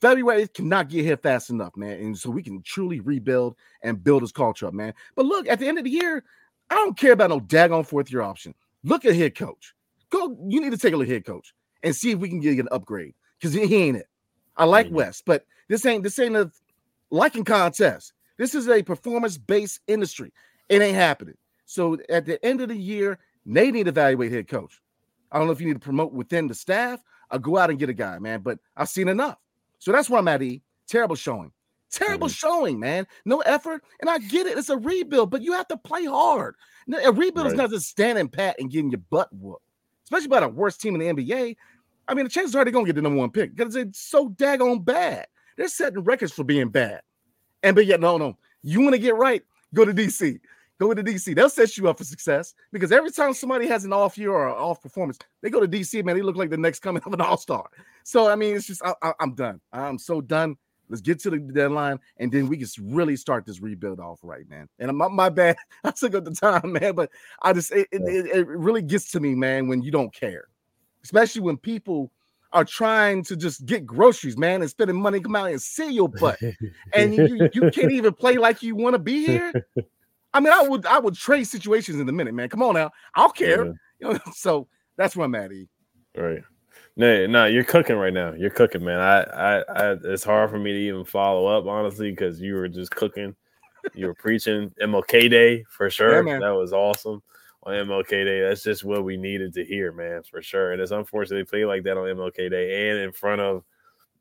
February 0.00 0.46
cannot 0.48 0.88
get 0.88 1.04
here 1.04 1.16
fast 1.16 1.50
enough, 1.50 1.76
man. 1.76 1.98
And 1.98 2.18
so 2.18 2.30
we 2.30 2.42
can 2.42 2.62
truly 2.62 3.00
rebuild 3.00 3.56
and 3.82 4.02
build 4.02 4.22
this 4.22 4.32
culture 4.32 4.66
up, 4.66 4.74
man. 4.74 4.94
But 5.16 5.26
look, 5.26 5.48
at 5.48 5.58
the 5.58 5.66
end 5.66 5.78
of 5.78 5.84
the 5.84 5.90
year, 5.90 6.24
I 6.70 6.74
don't 6.74 6.96
care 6.96 7.12
about 7.12 7.30
no 7.30 7.40
daggone 7.40 7.86
fourth 7.86 8.10
year 8.12 8.22
option. 8.22 8.54
Look 8.84 9.04
at 9.04 9.14
head 9.14 9.34
coach. 9.34 9.74
Go, 10.10 10.36
you 10.48 10.60
need 10.60 10.70
to 10.70 10.78
take 10.78 10.94
a 10.94 10.96
look 10.96 11.08
at 11.08 11.12
head 11.12 11.24
coach 11.24 11.52
and 11.82 11.94
see 11.94 12.12
if 12.12 12.18
we 12.18 12.28
can 12.28 12.40
get 12.40 12.58
an 12.58 12.68
upgrade 12.70 13.14
because 13.38 13.54
he 13.54 13.74
ain't 13.74 13.96
it. 13.96 14.08
I 14.56 14.64
like 14.64 14.88
Mhm. 14.88 14.92
Wes, 14.92 15.22
but 15.24 15.46
this 15.68 15.84
ain't 15.86 16.02
this 16.02 16.18
ain't 16.18 16.36
a 16.36 16.50
liking 17.10 17.44
contest. 17.44 18.12
This 18.36 18.54
is 18.54 18.68
a 18.68 18.82
performance-based 18.82 19.80
industry. 19.86 20.32
It 20.68 20.80
ain't 20.82 20.96
happening. 20.96 21.36
So 21.64 21.98
at 22.08 22.24
the 22.24 22.44
end 22.44 22.60
of 22.60 22.68
the 22.68 22.76
year, 22.76 23.18
they 23.44 23.70
need 23.70 23.84
to 23.84 23.90
evaluate 23.90 24.32
head 24.32 24.48
coach. 24.48 24.80
I 25.32 25.38
don't 25.38 25.46
know 25.46 25.52
if 25.52 25.60
you 25.60 25.66
need 25.66 25.74
to 25.74 25.80
promote 25.80 26.12
within 26.12 26.46
the 26.46 26.54
staff 26.54 27.02
or 27.30 27.38
go 27.38 27.56
out 27.58 27.70
and 27.70 27.78
get 27.78 27.88
a 27.88 27.94
guy, 27.94 28.18
man. 28.18 28.40
But 28.40 28.58
I've 28.76 28.88
seen 28.88 29.08
enough. 29.08 29.38
So 29.78 29.92
that's 29.92 30.10
where 30.10 30.18
I'm 30.18 30.28
at. 30.28 30.42
E. 30.42 30.62
Terrible 30.88 31.16
showing. 31.16 31.52
Terrible 31.90 32.28
mm-hmm. 32.28 32.34
showing, 32.34 32.80
man. 32.80 33.06
No 33.24 33.40
effort. 33.40 33.82
And 34.00 34.10
I 34.10 34.18
get 34.18 34.46
it. 34.46 34.58
It's 34.58 34.68
a 34.68 34.76
rebuild, 34.76 35.30
but 35.30 35.42
you 35.42 35.52
have 35.52 35.68
to 35.68 35.76
play 35.76 36.04
hard. 36.04 36.54
A 37.04 37.12
rebuild 37.12 37.46
is 37.46 37.54
not 37.54 37.70
just 37.70 37.88
standing 37.88 38.28
pat 38.28 38.56
and 38.58 38.70
getting 38.70 38.90
your 38.90 39.00
butt 39.10 39.28
whooped. 39.32 39.62
especially 40.04 40.28
by 40.28 40.40
the 40.40 40.48
worst 40.48 40.80
team 40.80 40.94
in 40.94 41.16
the 41.16 41.22
NBA, 41.22 41.56
I 42.08 42.14
mean, 42.14 42.24
the 42.24 42.30
chances 42.30 42.54
are 42.54 42.64
they're 42.64 42.72
gonna 42.72 42.86
get 42.86 42.96
the 42.96 43.02
number 43.02 43.18
one 43.18 43.30
pick 43.30 43.54
because 43.54 43.76
it's 43.76 44.00
so 44.00 44.30
daggone 44.30 44.84
bad. 44.84 45.26
They're 45.56 45.68
setting 45.68 46.02
records 46.04 46.32
for 46.32 46.44
being 46.44 46.68
bad. 46.68 47.02
And 47.62 47.76
but 47.76 47.86
yet, 47.86 48.00
no, 48.00 48.16
no, 48.16 48.38
you 48.62 48.80
want 48.80 48.94
to 48.94 48.98
get 48.98 49.16
right, 49.16 49.42
go 49.74 49.84
to 49.84 49.92
DC. 49.92 50.40
Go 50.78 50.94
to 50.94 51.02
DC. 51.02 51.34
They'll 51.34 51.50
set 51.50 51.76
you 51.76 51.88
up 51.88 51.98
for 51.98 52.04
success 52.04 52.54
because 52.72 52.92
every 52.92 53.10
time 53.10 53.34
somebody 53.34 53.66
has 53.66 53.84
an 53.84 53.92
off 53.92 54.16
year 54.16 54.30
or 54.30 54.48
off 54.48 54.80
performance, 54.80 55.18
they 55.42 55.50
go 55.50 55.60
to 55.60 55.66
DC, 55.66 56.04
man. 56.04 56.16
They 56.16 56.22
look 56.22 56.36
like 56.36 56.50
the 56.50 56.56
next 56.56 56.80
coming 56.80 57.02
of 57.06 57.12
an 57.12 57.20
all 57.20 57.36
star. 57.36 57.68
So, 58.04 58.28
I 58.28 58.36
mean, 58.36 58.54
it's 58.54 58.66
just, 58.66 58.82
I, 58.84 59.12
am 59.20 59.34
done. 59.34 59.60
I'm 59.72 59.98
so 59.98 60.20
done. 60.20 60.56
Let's 60.88 61.02
get 61.02 61.20
to 61.20 61.30
the 61.30 61.38
deadline 61.38 61.98
and 62.16 62.32
then 62.32 62.48
we 62.48 62.56
can 62.56 62.68
really 62.78 63.16
start 63.16 63.44
this 63.44 63.60
rebuild 63.60 64.00
off 64.00 64.20
right, 64.22 64.48
man. 64.48 64.68
And 64.78 64.96
my, 64.96 65.08
my 65.08 65.28
bad, 65.28 65.56
I 65.84 65.90
took 65.90 66.14
up 66.14 66.24
the 66.24 66.30
time, 66.30 66.72
man, 66.72 66.94
but 66.94 67.10
I 67.42 67.52
just, 67.52 67.72
it, 67.72 67.88
it, 67.92 68.26
it 68.26 68.46
really 68.46 68.80
gets 68.80 69.10
to 69.12 69.20
me, 69.20 69.34
man, 69.34 69.68
when 69.68 69.82
you 69.82 69.90
don't 69.90 70.14
care, 70.14 70.46
especially 71.04 71.42
when 71.42 71.58
people 71.58 72.10
are 72.52 72.64
trying 72.64 73.22
to 73.24 73.36
just 73.36 73.66
get 73.66 73.84
groceries, 73.84 74.38
man, 74.38 74.62
and 74.62 74.70
spending 74.70 74.96
money 74.96 75.20
come 75.20 75.36
out 75.36 75.50
and 75.50 75.60
see 75.60 75.92
your 75.92 76.08
butt. 76.08 76.38
and 76.94 77.14
you, 77.14 77.50
you 77.52 77.70
can't 77.70 77.92
even 77.92 78.14
play 78.14 78.38
like 78.38 78.62
you 78.62 78.74
want 78.74 78.94
to 78.94 78.98
be 78.98 79.26
here. 79.26 79.52
I 80.32 80.40
mean, 80.40 80.52
I 80.52 80.62
would 80.62 80.86
I 80.86 80.98
would 80.98 81.14
trade 81.14 81.44
situations 81.44 81.98
in 82.00 82.08
a 82.08 82.12
minute, 82.12 82.34
man. 82.34 82.48
Come 82.48 82.62
on 82.62 82.74
now. 82.74 82.90
I'll 83.14 83.30
care. 83.30 83.66
Yeah. 83.66 83.72
You 84.00 84.12
know, 84.12 84.20
so 84.32 84.68
that's 84.96 85.16
where 85.16 85.24
I'm 85.24 85.34
at, 85.34 85.50
E. 85.50 85.66
Right. 86.16 86.44
No, 86.94 87.26
no, 87.26 87.46
you're 87.46 87.64
cooking 87.64 87.96
right 87.96 88.12
now. 88.12 88.32
You're 88.32 88.48
cooking, 88.48 88.84
man. 88.84 89.00
I, 89.00 89.22
I, 89.22 89.58
I 89.60 89.96
it's 90.04 90.22
hard 90.22 90.50
for 90.50 90.58
me 90.60 90.70
to 90.72 90.78
even 90.78 91.04
follow 91.04 91.46
up, 91.46 91.66
honestly, 91.66 92.10
because 92.10 92.40
you 92.40 92.54
were 92.54 92.68
just 92.68 92.92
cooking. 92.92 93.34
You 93.94 94.06
were 94.06 94.14
preaching 94.14 94.72
MLK 94.80 95.28
Day 95.28 95.64
for 95.68 95.90
sure. 95.90 96.24
Yeah, 96.24 96.38
that 96.38 96.50
was 96.50 96.72
awesome 96.72 97.22
on 97.64 97.74
MLK 97.74 98.08
Day. 98.08 98.42
That's 98.42 98.62
just 98.62 98.84
what 98.84 99.04
we 99.04 99.16
needed 99.16 99.52
to 99.54 99.64
hear, 99.64 99.92
man, 99.92 100.22
for 100.22 100.42
sure. 100.42 100.72
And 100.72 100.80
it's 100.80 100.92
unfortunate 100.92 101.38
they 101.38 101.50
play 101.50 101.64
like 101.64 101.82
that 101.84 101.96
on 101.96 102.04
MLK 102.04 102.50
Day 102.50 102.90
and 102.90 103.00
in 103.00 103.12
front 103.12 103.40
of 103.40 103.64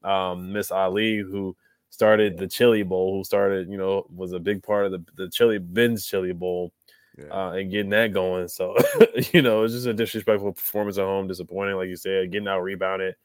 um, 0.03 0.51
Miss 0.53 0.71
Ali, 0.71 1.17
who 1.17 1.55
started 1.89 2.37
the 2.37 2.47
Chili 2.47 2.83
Bowl, 2.83 3.17
who 3.17 3.23
started, 3.23 3.69
you 3.69 3.77
know, 3.77 4.05
was 4.13 4.33
a 4.33 4.39
big 4.39 4.63
part 4.63 4.85
of 4.85 4.91
the 4.91 5.03
the 5.15 5.29
Chili 5.29 5.57
Ben's 5.57 6.05
Chili 6.05 6.33
Bowl, 6.33 6.73
yeah. 7.17 7.25
uh, 7.25 7.51
and 7.51 7.71
getting 7.71 7.89
that 7.91 8.13
going. 8.13 8.47
So, 8.47 8.75
you 9.33 9.41
know, 9.41 9.63
it's 9.63 9.73
just 9.73 9.87
a 9.87 9.93
disrespectful 9.93 10.53
performance 10.53 10.97
at 10.97 11.05
home, 11.05 11.27
disappointing, 11.27 11.75
like 11.75 11.89
you 11.89 11.95
said, 11.95 12.31
getting 12.31 12.47
out 12.47 12.61
rebounded 12.61 13.15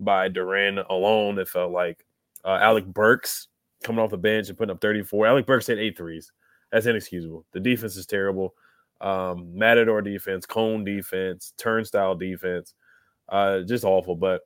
by 0.00 0.28
Duren 0.28 0.84
alone. 0.88 1.38
It 1.38 1.48
felt 1.48 1.72
like 1.72 2.04
uh, 2.44 2.58
Alec 2.60 2.86
Burks 2.86 3.48
coming 3.82 4.02
off 4.02 4.10
the 4.10 4.16
bench 4.16 4.48
and 4.48 4.58
putting 4.58 4.72
up 4.72 4.80
34. 4.80 5.26
Alec 5.26 5.46
Burks 5.46 5.66
hit 5.66 5.78
eight 5.78 5.96
threes. 5.96 6.32
That's 6.72 6.86
inexcusable. 6.86 7.44
The 7.52 7.60
defense 7.60 7.96
is 7.96 8.06
terrible. 8.06 8.54
Um, 9.00 9.56
Matador 9.56 10.02
defense, 10.02 10.46
cone 10.46 10.84
defense, 10.84 11.52
turnstile 11.58 12.14
defense, 12.14 12.74
uh, 13.28 13.60
just 13.60 13.84
awful. 13.84 14.16
But 14.16 14.42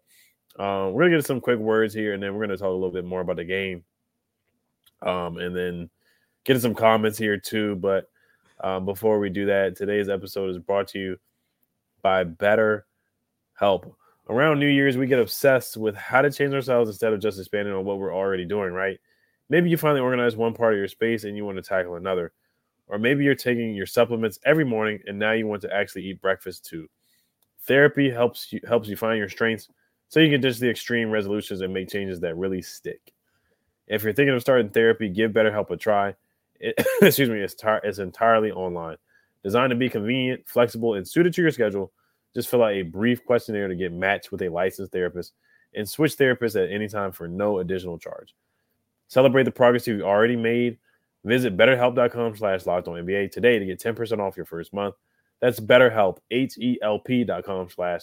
um, 0.59 0.93
we're 0.93 1.05
gonna 1.05 1.17
get 1.17 1.27
some 1.27 1.41
quick 1.41 1.59
words 1.59 1.95
here, 1.95 2.15
and 2.15 2.23
then 2.23 2.35
we're 2.35 2.41
gonna 2.41 2.57
talk 2.57 2.67
a 2.67 2.71
little 2.71 2.91
bit 2.91 3.05
more 3.05 3.21
about 3.21 3.37
the 3.37 3.45
game, 3.45 3.85
um, 5.03 5.39
and 5.39 5.55
then 5.55 5.91
get 6.45 6.61
some 6.61 6.75
comments 6.75 7.17
here 7.17 7.37
too. 7.37 7.77
But 7.77 8.11
um, 8.61 8.85
before 8.85 9.21
we 9.21 9.31
do 9.31 9.47
that, 9.47 9.77
today's 9.77 10.09
episode 10.09 10.51
is 10.51 10.59
brought 10.59 10.89
to 10.89 10.99
you 10.99 11.17
by 12.03 12.25
Better 12.25 12.87
Help. 13.55 13.95
Around 14.29 14.59
New 14.59 14.69
Year's, 14.69 14.97
we 14.97 15.07
get 15.07 15.21
obsessed 15.21 15.77
with 15.77 15.95
how 15.95 16.23
to 16.23 16.31
change 16.31 16.53
ourselves 16.53 16.91
instead 16.91 17.13
of 17.13 17.21
just 17.21 17.39
expanding 17.39 17.73
on 17.73 17.85
what 17.85 17.99
we're 17.99 18.15
already 18.15 18.45
doing. 18.45 18.73
Right? 18.73 18.99
Maybe 19.49 19.71
you 19.71 19.77
finally 19.77 20.01
organize 20.01 20.37
one 20.37 20.55
part 20.55 20.75
of 20.75 20.79
your 20.79 20.89
space 20.89 21.25
and 21.25 21.37
you 21.37 21.45
want 21.45 21.57
to 21.57 21.63
tackle 21.63 21.95
another, 21.95 22.33
or 22.89 22.99
maybe 22.99 23.25
you're 23.25 23.35
taking 23.35 23.75
your 23.75 23.87
supplements 23.87 24.39
every 24.45 24.65
morning 24.65 25.01
and 25.07 25.19
now 25.19 25.33
you 25.33 25.47
want 25.47 25.63
to 25.63 25.75
actually 25.75 26.05
eat 26.05 26.21
breakfast 26.21 26.67
too. 26.67 26.89
Therapy 27.63 28.11
helps 28.11 28.53
you 28.53 28.61
helps 28.67 28.89
you 28.89 28.97
find 28.97 29.19
your 29.19 29.29
strengths 29.29 29.69
so 30.09 30.21
you 30.21 30.31
can 30.31 30.41
ditch 30.41 30.59
the 30.59 30.71
extreme 30.71 31.11
resolutions 31.11 31.61
and 31.61 31.73
make 31.73 31.89
changes 31.89 32.21
that 32.21 32.37
really 32.37 32.63
stick. 32.63 33.13
If 33.87 34.03
you're 34.03 34.13
thinking 34.13 34.35
of 34.35 34.41
starting 34.41 34.71
therapy, 34.71 35.09
give 35.09 35.33
BetterHelp 35.33 35.71
a 35.71 35.77
try. 35.77 36.15
It, 36.61 36.75
excuse 37.03 37.29
me, 37.29 37.41
it's, 37.41 37.55
tar- 37.55 37.81
it's 37.85 37.99
entirely 37.99 38.51
online. 38.51 38.97
Designed 39.43 39.71
to 39.71 39.77
be 39.77 39.89
convenient, 39.89 40.43
flexible, 40.47 40.95
and 40.95 41.07
suited 41.07 41.33
to 41.35 41.43
your 41.43 41.51
schedule. 41.51 41.93
Just 42.35 42.49
fill 42.49 42.63
out 42.63 42.73
a 42.73 42.83
brief 42.83 43.25
questionnaire 43.25 43.69
to 43.69 43.75
get 43.75 43.93
matched 43.93 44.31
with 44.31 44.43
a 44.43 44.49
licensed 44.49 44.93
therapist 44.93 45.33
and 45.75 45.89
switch 45.89 46.17
therapists 46.17 46.63
at 46.63 46.71
any 46.71 46.89
time 46.89 47.13
for 47.13 47.29
no 47.29 47.59
additional 47.59 47.99
charge. 47.99 48.35
Celebrate 49.09 49.45
the 49.45 49.51
progress 49.51 49.87
you've 49.87 50.03
already 50.03 50.37
made. 50.37 50.79
Visit 51.25 51.57
betterhelp.com 51.57 52.37
slash 52.37 52.67
locked 52.67 52.89
on 52.89 53.05
today 53.07 53.59
to 53.59 53.67
get 53.67 53.81
10% 53.81 54.19
off 54.19 54.37
your 54.37 54.47
first 54.47 54.73
month. 54.73 54.95
That's 55.41 55.61
betterhelp, 55.61 56.19
H-E-L-P 56.31 57.25
dot 57.25 57.45
com 57.45 57.69
slash 57.69 58.03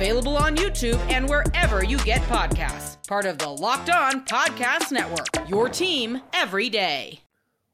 Available 0.00 0.38
on 0.38 0.56
YouTube 0.56 0.98
and 1.10 1.28
wherever 1.28 1.84
you 1.84 1.98
get 1.98 2.22
podcasts. 2.22 3.06
Part 3.06 3.26
of 3.26 3.36
the 3.36 3.50
Locked 3.50 3.90
On 3.90 4.24
Podcast 4.24 4.92
Network. 4.92 5.46
Your 5.46 5.68
team 5.68 6.22
every 6.32 6.70
day. 6.70 7.20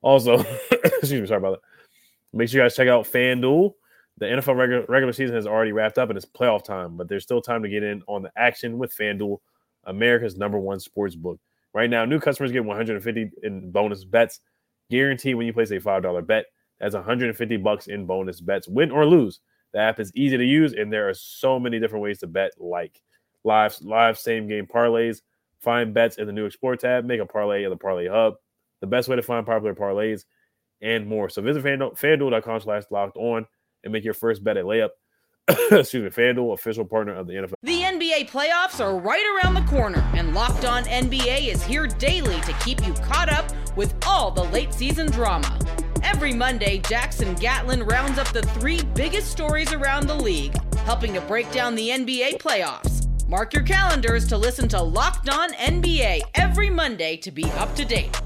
Also, 0.03 0.41
excuse 0.73 1.21
me, 1.21 1.27
sorry 1.29 1.39
about 1.39 1.61
that. 1.61 2.37
Make 2.37 2.49
sure 2.49 2.61
you 2.61 2.65
guys 2.65 2.75
check 2.75 2.89
out 2.89 3.05
FanDuel. 3.05 3.75
The 4.19 4.27
NFL 4.27 4.57
regular, 4.57 4.85
regular 4.89 5.13
season 5.13 5.37
has 5.37 5.47
already 5.47 5.71
wrapped 5.71 5.99
up 5.99 6.09
and 6.09 6.17
it's 6.17 6.27
playoff 6.27 6.65
time, 6.65 6.97
but 6.97 7.09
there's 7.09 7.23
still 7.23 7.41
time 7.41 7.63
to 7.63 7.69
get 7.69 7.85
in 7.85 8.03
on 8.09 8.23
the 8.23 8.33
action 8.37 8.77
with 8.77 8.93
FanDuel, 8.93 9.39
America's 9.85 10.37
number 10.37 10.59
one 10.59 10.81
sports 10.81 11.15
book. 11.15 11.39
Right 11.75 11.89
now, 11.89 12.05
new 12.05 12.19
customers 12.19 12.51
get 12.51 12.65
150 12.65 13.31
in 13.45 13.71
bonus 13.71 14.03
bets 14.03 14.41
guaranteed 14.91 15.37
when 15.37 15.47
you 15.47 15.53
place 15.53 15.71
a 15.71 15.79
$5 15.79 16.27
bet. 16.27 16.47
That's 16.81 16.97
150 16.97 17.57
bucks 17.59 17.87
in 17.87 18.05
bonus 18.05 18.41
bets, 18.41 18.67
win 18.67 18.91
or 18.91 19.07
lose. 19.07 19.39
The 19.77 19.83
app 19.83 20.01
is 20.01 20.11
easy 20.15 20.39
to 20.39 20.45
use, 20.45 20.73
and 20.73 20.91
there 20.91 21.07
are 21.07 21.13
so 21.13 21.61
many 21.61 21.79
different 21.79 22.03
ways 22.03 22.21
to 22.21 22.27
bet, 22.27 22.53
like 22.59 23.03
live 23.45 23.77
live 23.83 24.19
same 24.19 24.49
game 24.49 24.67
parlays. 24.67 25.21
Find 25.61 25.93
bets 25.93 26.17
in 26.17 26.27
the 26.27 26.33
new 26.33 26.47
Explore 26.47 26.77
tab. 26.77 27.05
Make 27.05 27.21
a 27.21 27.27
parlay 27.27 27.63
in 27.63 27.69
the 27.69 27.77
Parlay 27.77 28.09
Hub. 28.09 28.37
The 28.81 28.87
best 28.87 29.07
way 29.07 29.17
to 29.17 29.23
find 29.23 29.45
popular 29.45 29.75
parlays 29.75 30.25
and 30.81 31.07
more. 31.07 31.29
So 31.29 31.43
visit 31.43 31.63
FanDuel.com 31.63 32.61
slash 32.63 32.85
locked 32.91 33.19
on 33.19 33.47
and 33.85 33.93
make 33.93 34.03
your 34.03 34.15
first 34.15 34.43
bet 34.43 34.57
at 34.57 34.65
layup. 34.65 34.89
Excuse 35.49 35.95
me, 35.95 36.09
FanDuel, 36.09 36.55
official 36.55 36.87
partner 36.87 37.13
of 37.13 37.27
the 37.27 37.35
NFL. 37.35 37.53
The 37.63 37.83
NBA 37.83 38.31
playoffs 38.31 38.83
are 38.83 38.99
right 38.99 39.43
around 39.45 39.53
the 39.53 39.71
corner, 39.71 40.01
and 40.15 40.33
Locked 40.33 40.65
On 40.65 40.85
NBA 40.85 41.49
is 41.49 41.63
here 41.63 41.87
daily 41.87 42.41
to 42.41 42.53
keep 42.65 42.85
you 42.87 42.95
caught 42.95 43.29
up 43.29 43.53
with 43.77 43.95
all 44.07 44.31
the 44.31 44.45
late 44.45 44.73
season 44.73 45.11
drama. 45.11 45.59
Every 46.07 46.33
Monday, 46.33 46.79
Jackson 46.89 47.35
Gatlin 47.35 47.83
rounds 47.83 48.17
up 48.17 48.29
the 48.29 48.41
three 48.41 48.81
biggest 48.95 49.29
stories 49.29 49.73
around 49.73 50.07
the 50.07 50.15
league, 50.15 50.55
helping 50.77 51.13
to 51.15 51.21
break 51.23 51.51
down 51.51 51.75
the 51.75 51.89
NBA 51.89 52.39
playoffs. 52.39 53.09
Mark 53.29 53.53
your 53.53 53.65
calendars 53.65 54.25
to 54.29 54.37
listen 54.39 54.69
to 54.69 54.81
Locked 54.81 55.29
On 55.29 55.53
NBA 55.55 56.21
every 56.37 56.71
Monday 56.71 57.17
to 57.17 57.33
be 57.33 57.43
up 57.57 57.75
to 57.75 57.85
date. 57.85 58.19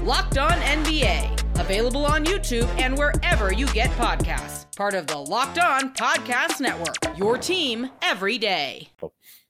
Locked 0.00 0.38
On 0.38 0.50
NBA, 0.50 1.60
available 1.60 2.06
on 2.06 2.24
YouTube 2.24 2.66
and 2.80 2.96
wherever 2.96 3.52
you 3.52 3.66
get 3.66 3.90
podcasts. 3.90 4.74
Part 4.74 4.94
of 4.94 5.06
the 5.06 5.18
Locked 5.18 5.58
On 5.58 5.92
Podcast 5.92 6.58
Network. 6.58 7.18
Your 7.18 7.36
team 7.36 7.90
every 8.00 8.38
day. 8.38 8.88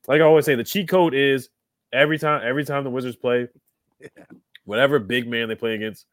Like 0.09 0.21
I 0.21 0.25
always 0.25 0.45
say, 0.45 0.57
the 0.57 0.65
cheat 0.65 0.89
code 0.89 1.15
is 1.15 1.51
every 1.93 2.19
time 2.19 2.43
every 2.45 2.65
time 2.65 2.83
the 2.83 2.91
Wizards 2.91 3.17
play, 3.17 3.47
whatever 4.65 4.99
big 4.99 5.29
man 5.29 5.49
they 5.49 5.55
play 5.55 5.77
against, 5.77 6.05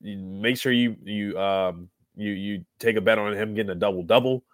make 0.00 0.56
sure 0.56 0.72
you 0.72 0.96
you 1.02 1.38
um 1.38 1.88
you 2.16 2.32
you 2.32 2.64
take 2.78 2.96
a 2.96 3.00
bet 3.00 3.18
on 3.18 3.32
him 3.34 3.54
getting 3.54 3.70
a 3.70 3.74
double 3.74 4.02
double 4.02 4.44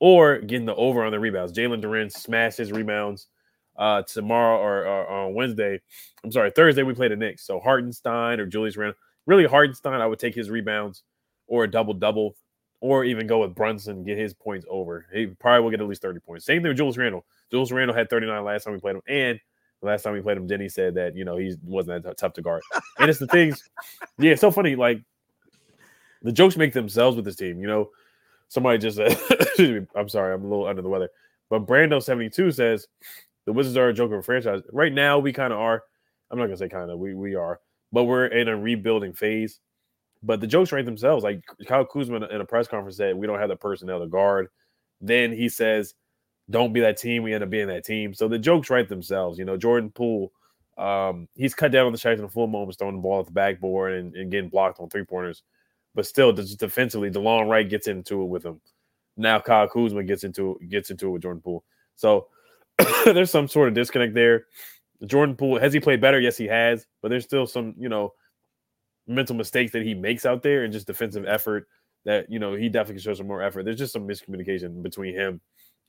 or 0.00 0.38
getting 0.38 0.66
the 0.66 0.74
over 0.74 1.04
on 1.04 1.12
the 1.12 1.20
rebounds. 1.20 1.52
Jalen 1.52 1.82
Duren 1.82 2.10
smashed 2.10 2.58
his 2.58 2.72
rebounds 2.72 3.28
uh 3.76 4.02
tomorrow 4.02 4.58
or, 4.58 4.86
or, 4.86 5.08
on 5.08 5.34
Wednesday. 5.34 5.80
I'm 6.22 6.32
sorry, 6.32 6.50
Thursday 6.50 6.82
we 6.82 6.94
play 6.94 7.08
the 7.08 7.16
Knicks. 7.16 7.46
So 7.46 7.60
Hartenstein 7.60 8.40
or 8.40 8.46
Julius 8.46 8.76
Randle. 8.76 8.98
Really 9.26 9.46
Hartenstein, 9.46 10.00
I 10.00 10.06
would 10.06 10.18
take 10.18 10.34
his 10.34 10.50
rebounds 10.50 11.02
or 11.46 11.64
a 11.64 11.70
double 11.70 11.94
double, 11.94 12.36
or 12.80 13.04
even 13.04 13.26
go 13.26 13.40
with 13.40 13.54
Brunson, 13.54 14.04
get 14.04 14.18
his 14.18 14.34
points 14.34 14.66
over. 14.68 15.06
He 15.12 15.26
probably 15.26 15.62
will 15.62 15.70
get 15.70 15.80
at 15.80 15.88
least 15.88 16.02
30 16.02 16.20
points. 16.20 16.44
Same 16.44 16.62
thing 16.62 16.68
with 16.68 16.76
Julius 16.76 16.96
Randle. 16.96 17.24
Julius 17.50 17.72
Randle 17.72 17.96
had 17.96 18.10
39 18.10 18.44
last 18.44 18.64
time 18.64 18.74
we 18.74 18.80
played 18.80 18.96
him, 18.96 19.02
and 19.06 19.40
last 19.84 20.02
time 20.02 20.14
we 20.14 20.20
played 20.20 20.36
him, 20.36 20.48
Deni 20.48 20.70
said 20.70 20.94
that 20.94 21.16
you 21.16 21.24
know 21.24 21.36
he 21.36 21.54
wasn't 21.64 22.04
that 22.04 22.16
tough 22.16 22.32
to 22.34 22.42
guard. 22.42 22.62
and 22.98 23.08
it's 23.08 23.18
the 23.18 23.26
things, 23.28 23.62
yeah, 24.18 24.32
it's 24.32 24.40
so 24.40 24.50
funny. 24.50 24.76
Like 24.76 25.02
the 26.22 26.32
jokes 26.32 26.56
make 26.56 26.72
themselves 26.72 27.16
with 27.16 27.24
this 27.24 27.36
team. 27.36 27.60
You 27.60 27.66
know, 27.66 27.90
somebody 28.48 28.78
just 28.78 28.96
said, 28.96 29.86
I'm 29.94 30.08
sorry, 30.08 30.34
I'm 30.34 30.44
a 30.44 30.48
little 30.48 30.66
under 30.66 30.82
the 30.82 30.88
weather, 30.88 31.10
but 31.50 31.66
Brando 31.66 32.02
seventy 32.02 32.30
two 32.30 32.50
says 32.50 32.86
the 33.46 33.52
Wizards 33.52 33.76
are 33.76 33.88
a 33.88 33.94
joke 33.94 34.12
of 34.12 34.18
a 34.18 34.22
franchise. 34.22 34.62
Right 34.72 34.92
now, 34.92 35.18
we 35.18 35.32
kind 35.32 35.52
of 35.52 35.58
are. 35.58 35.84
I'm 36.30 36.38
not 36.38 36.46
gonna 36.46 36.56
say 36.56 36.68
kind 36.68 36.90
of. 36.90 36.98
We 36.98 37.14
we 37.14 37.34
are, 37.34 37.60
but 37.92 38.04
we're 38.04 38.26
in 38.26 38.48
a 38.48 38.56
rebuilding 38.56 39.12
phase. 39.12 39.60
But 40.24 40.40
the 40.40 40.46
jokes 40.46 40.72
write 40.72 40.86
themselves. 40.86 41.22
Like 41.22 41.44
Kyle 41.66 41.84
Kuzma 41.84 42.26
in 42.28 42.40
a 42.40 42.46
press 42.46 42.66
conference 42.66 42.96
said, 42.96 43.14
we 43.14 43.26
don't 43.26 43.38
have 43.38 43.50
the 43.50 43.56
personnel 43.56 44.00
to 44.00 44.06
guard. 44.06 44.48
Then 45.02 45.32
he 45.32 45.50
says, 45.50 45.94
"Don't 46.50 46.72
be 46.72 46.80
that 46.80 46.98
team." 46.98 47.22
We 47.22 47.34
end 47.34 47.44
up 47.44 47.50
being 47.50 47.68
that 47.68 47.84
team. 47.84 48.14
So 48.14 48.28
the 48.28 48.38
jokes 48.38 48.70
write 48.70 48.88
themselves. 48.88 49.38
You 49.38 49.44
know, 49.44 49.56
Jordan 49.56 49.90
Poole, 49.90 50.32
um, 50.78 51.28
he's 51.34 51.54
cut 51.54 51.72
down 51.72 51.86
on 51.86 51.92
the 51.92 51.98
shots 51.98 52.18
in 52.18 52.24
the 52.24 52.30
full 52.30 52.46
moments, 52.46 52.76
throwing 52.76 52.96
the 52.96 53.02
ball 53.02 53.20
at 53.20 53.26
the 53.26 53.32
backboard 53.32 53.92
and, 53.94 54.14
and 54.14 54.30
getting 54.30 54.50
blocked 54.50 54.80
on 54.80 54.88
three 54.88 55.04
pointers. 55.04 55.42
But 55.94 56.06
still, 56.06 56.32
just 56.32 56.58
defensively, 56.58 57.10
Delon 57.10 57.48
Wright 57.48 57.68
gets 57.68 57.86
into 57.86 58.22
it 58.22 58.26
with 58.26 58.44
him. 58.44 58.60
Now 59.16 59.40
Kyle 59.40 59.68
Kuzma 59.68 60.02
gets 60.02 60.24
into 60.24 60.58
gets 60.68 60.90
into 60.90 61.08
it 61.08 61.10
with 61.10 61.22
Jordan 61.22 61.42
Poole. 61.42 61.64
So 61.96 62.28
there's 63.04 63.30
some 63.30 63.48
sort 63.48 63.68
of 63.68 63.74
disconnect 63.74 64.14
there. 64.14 64.46
Jordan 65.06 65.36
Poole 65.36 65.60
has 65.60 65.72
he 65.72 65.80
played 65.80 66.00
better? 66.00 66.20
Yes, 66.20 66.36
he 66.36 66.46
has, 66.46 66.86
but 67.02 67.08
there's 67.08 67.24
still 67.24 67.46
some 67.46 67.74
you 67.78 67.88
know 67.88 68.12
mental 69.06 69.36
mistakes 69.36 69.72
that 69.72 69.82
he 69.82 69.94
makes 69.94 70.24
out 70.24 70.42
there 70.42 70.64
and 70.64 70.72
just 70.72 70.86
defensive 70.86 71.26
effort 71.26 71.68
that 72.04 72.30
you 72.30 72.38
know 72.38 72.54
he 72.54 72.68
definitely 72.68 73.00
shows 73.00 73.18
some 73.18 73.26
more 73.26 73.42
effort. 73.42 73.64
There's 73.64 73.78
just 73.78 73.92
some 73.92 74.08
miscommunication 74.08 74.82
between 74.82 75.14
him 75.14 75.40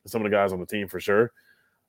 some 0.08 0.22
of 0.26 0.30
the 0.32 0.36
guys 0.36 0.52
on 0.54 0.60
the 0.60 0.66
team 0.66 0.88
for 0.88 1.00
sure. 1.00 1.32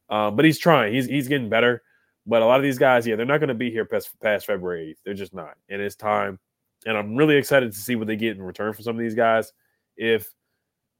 Um, 0.08 0.36
but 0.36 0.44
he's 0.44 0.58
trying. 0.58 0.92
He's 0.94 1.06
he's 1.06 1.28
getting 1.28 1.48
better. 1.48 1.82
But 2.26 2.42
a 2.42 2.46
lot 2.46 2.56
of 2.58 2.64
these 2.64 2.78
guys, 2.78 3.06
yeah, 3.06 3.14
they're 3.16 3.24
not 3.24 3.38
going 3.38 3.48
to 3.48 3.54
be 3.54 3.70
here 3.70 3.84
past, 3.84 4.10
past 4.20 4.46
February 4.46 4.96
8th. 4.96 4.96
They're 5.04 5.14
just 5.14 5.32
not. 5.32 5.54
And 5.68 5.80
it's 5.80 5.94
time. 5.94 6.40
And 6.84 6.96
I'm 6.96 7.14
really 7.14 7.36
excited 7.36 7.72
to 7.72 7.78
see 7.78 7.94
what 7.94 8.08
they 8.08 8.16
get 8.16 8.36
in 8.36 8.42
return 8.42 8.72
for 8.72 8.82
some 8.82 8.96
of 8.96 9.00
these 9.00 9.14
guys. 9.14 9.52
If 9.96 10.28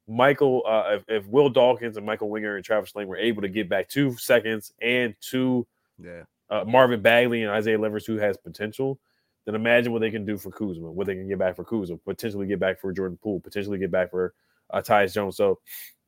Michael, 0.06 0.62
uh, 0.66 0.84
if, 0.98 1.04
if 1.08 1.26
Will 1.26 1.48
Dawkins 1.48 1.96
and 1.96 2.06
Michael 2.06 2.28
Winger 2.30 2.54
and 2.54 2.64
Travis 2.64 2.92
Schlenk 2.92 3.06
were 3.06 3.16
able 3.16 3.42
to 3.42 3.48
get 3.48 3.68
back 3.68 3.88
two 3.88 4.16
seconds 4.16 4.72
and 4.80 5.16
two 5.20 5.66
Yeah. 6.00 6.22
uh, 6.48 6.64
Marvin 6.64 7.02
Bagley 7.02 7.42
and 7.42 7.50
Isaiah 7.50 7.78
Livers, 7.78 8.06
who 8.06 8.18
has 8.18 8.36
potential, 8.36 9.00
then 9.46 9.56
imagine 9.56 9.92
what 9.92 10.00
they 10.02 10.12
can 10.12 10.24
do 10.24 10.38
for 10.38 10.50
Kuzma, 10.52 10.90
what 10.92 11.08
they 11.08 11.14
can 11.16 11.26
get 11.28 11.38
back 11.40 11.56
for 11.56 11.64
Kuzma, 11.64 11.96
potentially 11.98 12.46
get 12.46 12.60
back 12.60 12.78
for 12.80 12.92
Jordan 12.92 13.18
Poole, 13.20 13.40
potentially 13.40 13.78
get 13.78 13.90
back 13.90 14.12
for 14.12 14.32
uh, 14.70 14.80
Tyus 14.80 15.12
Jones. 15.12 15.36
So 15.36 15.58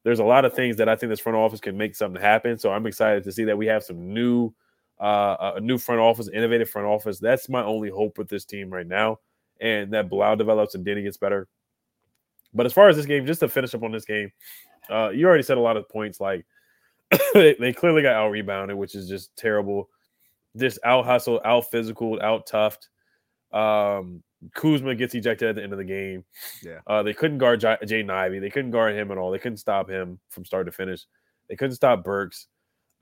there's 0.04 0.20
a 0.20 0.24
lot 0.24 0.44
of 0.44 0.54
things 0.54 0.76
that 0.76 0.88
I 0.88 0.96
think 0.96 1.10
this 1.10 1.20
front 1.20 1.36
office 1.36 1.60
can 1.60 1.76
make 1.76 1.94
something 1.94 2.20
happen. 2.20 2.58
So 2.58 2.70
I'm 2.70 2.86
excited 2.86 3.24
to 3.24 3.32
see 3.32 3.44
that 3.44 3.58
we 3.58 3.66
have 3.66 3.82
some 3.82 4.12
new, 4.12 4.52
uh, 5.00 5.52
a 5.56 5.60
new 5.60 5.78
front 5.78 6.00
office, 6.00 6.28
innovative 6.28 6.70
front 6.70 6.86
office. 6.86 7.18
That's 7.18 7.48
my 7.48 7.62
only 7.62 7.90
hope 7.90 8.18
with 8.18 8.28
this 8.28 8.44
team 8.44 8.70
right 8.70 8.86
now, 8.86 9.18
and 9.60 9.92
that 9.92 10.08
Bilal 10.08 10.36
develops 10.36 10.74
and 10.74 10.86
Deni 10.86 11.02
gets 11.02 11.16
better. 11.16 11.48
But 12.54 12.66
as 12.66 12.72
far 12.72 12.88
as 12.88 12.96
this 12.96 13.06
game, 13.06 13.26
just 13.26 13.40
to 13.40 13.48
finish 13.48 13.74
up 13.74 13.82
on 13.82 13.92
this 13.92 14.04
game, 14.04 14.32
uh, 14.88 15.10
you 15.10 15.26
already 15.26 15.42
said 15.42 15.58
a 15.58 15.60
lot 15.60 15.76
of 15.76 15.88
points. 15.88 16.20
Like 16.20 16.46
they, 17.34 17.54
they 17.58 17.72
clearly 17.72 18.02
got 18.02 18.14
out 18.14 18.30
rebounded, 18.30 18.76
which 18.76 18.94
is 18.94 19.08
just 19.08 19.36
terrible. 19.36 19.88
Just 20.56 20.78
out 20.84 21.04
hustled, 21.04 21.40
out 21.44 21.70
physical, 21.70 22.20
out 22.22 22.48
toughed. 22.48 22.88
Um, 23.52 24.22
Kuzma 24.54 24.94
gets 24.94 25.14
ejected 25.14 25.48
at 25.48 25.54
the 25.56 25.62
end 25.62 25.72
of 25.72 25.78
the 25.78 25.84
game. 25.84 26.24
Yeah. 26.62 26.80
Uh, 26.86 27.02
they 27.02 27.14
couldn't 27.14 27.38
guard 27.38 27.60
J- 27.60 27.78
Jaden 27.82 28.10
Ivey. 28.10 28.38
They 28.38 28.50
couldn't 28.50 28.70
guard 28.70 28.94
him 28.94 29.10
at 29.10 29.18
all. 29.18 29.30
They 29.30 29.38
couldn't 29.38 29.58
stop 29.58 29.88
him 29.88 30.18
from 30.30 30.44
start 30.44 30.66
to 30.66 30.72
finish. 30.72 31.06
They 31.48 31.56
couldn't 31.56 31.76
stop 31.76 32.04
Burks. 32.04 32.46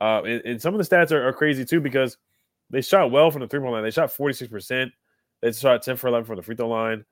Uh, 0.00 0.22
and, 0.24 0.42
and 0.44 0.62
some 0.62 0.74
of 0.74 0.78
the 0.78 0.96
stats 0.96 1.12
are, 1.12 1.26
are 1.26 1.32
crazy 1.32 1.64
too 1.64 1.80
because 1.80 2.16
they 2.70 2.80
shot 2.80 3.10
well 3.10 3.30
from 3.30 3.42
the 3.42 3.48
three 3.48 3.60
point 3.60 3.72
line. 3.72 3.82
They 3.82 3.90
shot 3.90 4.14
46%. 4.14 4.90
They 5.42 5.52
shot 5.52 5.82
10 5.82 5.96
for 5.96 6.08
11 6.08 6.26
from 6.26 6.36
the 6.36 6.42
free 6.42 6.56
throw 6.56 6.68
line. 6.68 7.04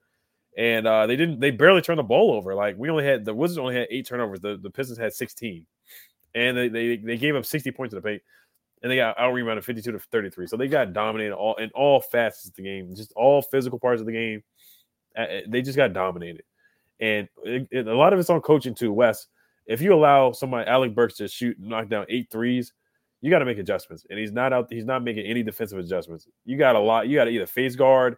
And 0.57 0.87
uh, 0.87 1.07
they 1.07 1.16
didn't, 1.16 1.40
they 1.40 1.50
barely 1.50 1.83
turned 1.83 1.99
the 1.99 2.04
ball 2.04 2.33
over. 2.33 2.54
Like 2.54 2.76
we 2.78 2.88
only 2.88 3.04
had, 3.04 3.25
the 3.25 3.35
Wizards 3.35 3.59
only 3.59 3.75
had 3.75 3.88
eight 3.90 4.07
turnovers. 4.07 4.40
The, 4.40 4.57
the 4.57 4.71
Pistons 4.71 4.99
had 4.99 5.12
16. 5.12 5.66
And 6.35 6.57
they, 6.57 6.69
they, 6.69 6.97
they 6.97 7.16
gave 7.16 7.37
up 7.37 7.45
60 7.45 7.71
points 7.73 7.93
to 7.93 8.00
the 8.00 8.02
paint 8.02 8.23
and 8.85 8.93
they 8.93 8.97
got 8.97 9.19
out 9.19 9.33
rebounded 9.33 9.64
52 9.64 9.93
to 9.93 9.99
33. 9.99 10.47
So 10.47 10.59
they 10.59 10.69
got 10.69 10.93
dominated 10.93 11.33
all 11.35 11.57
in 11.57 11.71
all 11.75 12.03
facets 12.03 12.47
of 12.49 12.55
the 12.55 12.62
game, 12.62 12.95
just 12.95 13.12
all 13.17 13.41
physical 13.43 13.79
parts 13.81 14.00
of 14.00 14.07
the 14.07 14.12
game. 14.12 14.43
They 15.49 15.63
just 15.63 15.76
got 15.78 15.95
dominated. 15.95 16.43
And 17.00 17.26
it, 17.45 17.67
it- 17.71 17.89
a 17.89 17.97
lot 17.97 18.13
of 18.13 18.21
it's 18.21 18.30
on 18.30 18.43
coaching 18.43 18.75
too, 18.75 18.93
Wes. 18.93 19.26
If 19.67 19.80
you 19.80 19.95
allow 19.95 20.32
somebody, 20.32 20.69
Alec 20.69 20.95
Burks, 20.95 21.15
to 21.17 21.28
shoot, 21.28 21.56
and 21.58 21.69
knock 21.71 21.89
down 21.89 22.04
eight 22.11 22.28
threes, 22.30 22.75
you 23.23 23.30
got 23.30 23.39
to 23.39 23.47
make 23.47 23.56
adjustments. 23.56 24.04
And 24.11 24.19
he's 24.19 24.32
not 24.32 24.52
out, 24.52 24.67
he's 24.71 24.85
not 24.85 25.02
making 25.02 25.25
any 25.25 25.43
defensive 25.43 25.78
adjustments. 25.78 26.28
You 26.45 26.58
got 26.58 26.76
a 26.76 26.80
lot, 26.80 27.08
you 27.08 27.17
got 27.17 27.25
to 27.25 27.30
either 27.30 27.47
face 27.47 27.75
guard, 27.75 28.17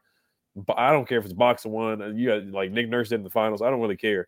but 0.56 0.76
I 0.76 0.90
don't 0.90 1.08
care 1.08 1.18
if 1.18 1.24
it's 1.24 1.32
box 1.32 1.64
one, 1.64 2.18
you 2.18 2.26
got 2.26 2.46
like 2.48 2.72
Nick 2.72 2.88
Nurse 2.88 3.10
did 3.10 3.16
in 3.20 3.22
the 3.24 3.30
finals. 3.30 3.62
I 3.62 3.70
don't 3.70 3.80
really 3.80 3.96
care. 3.96 4.26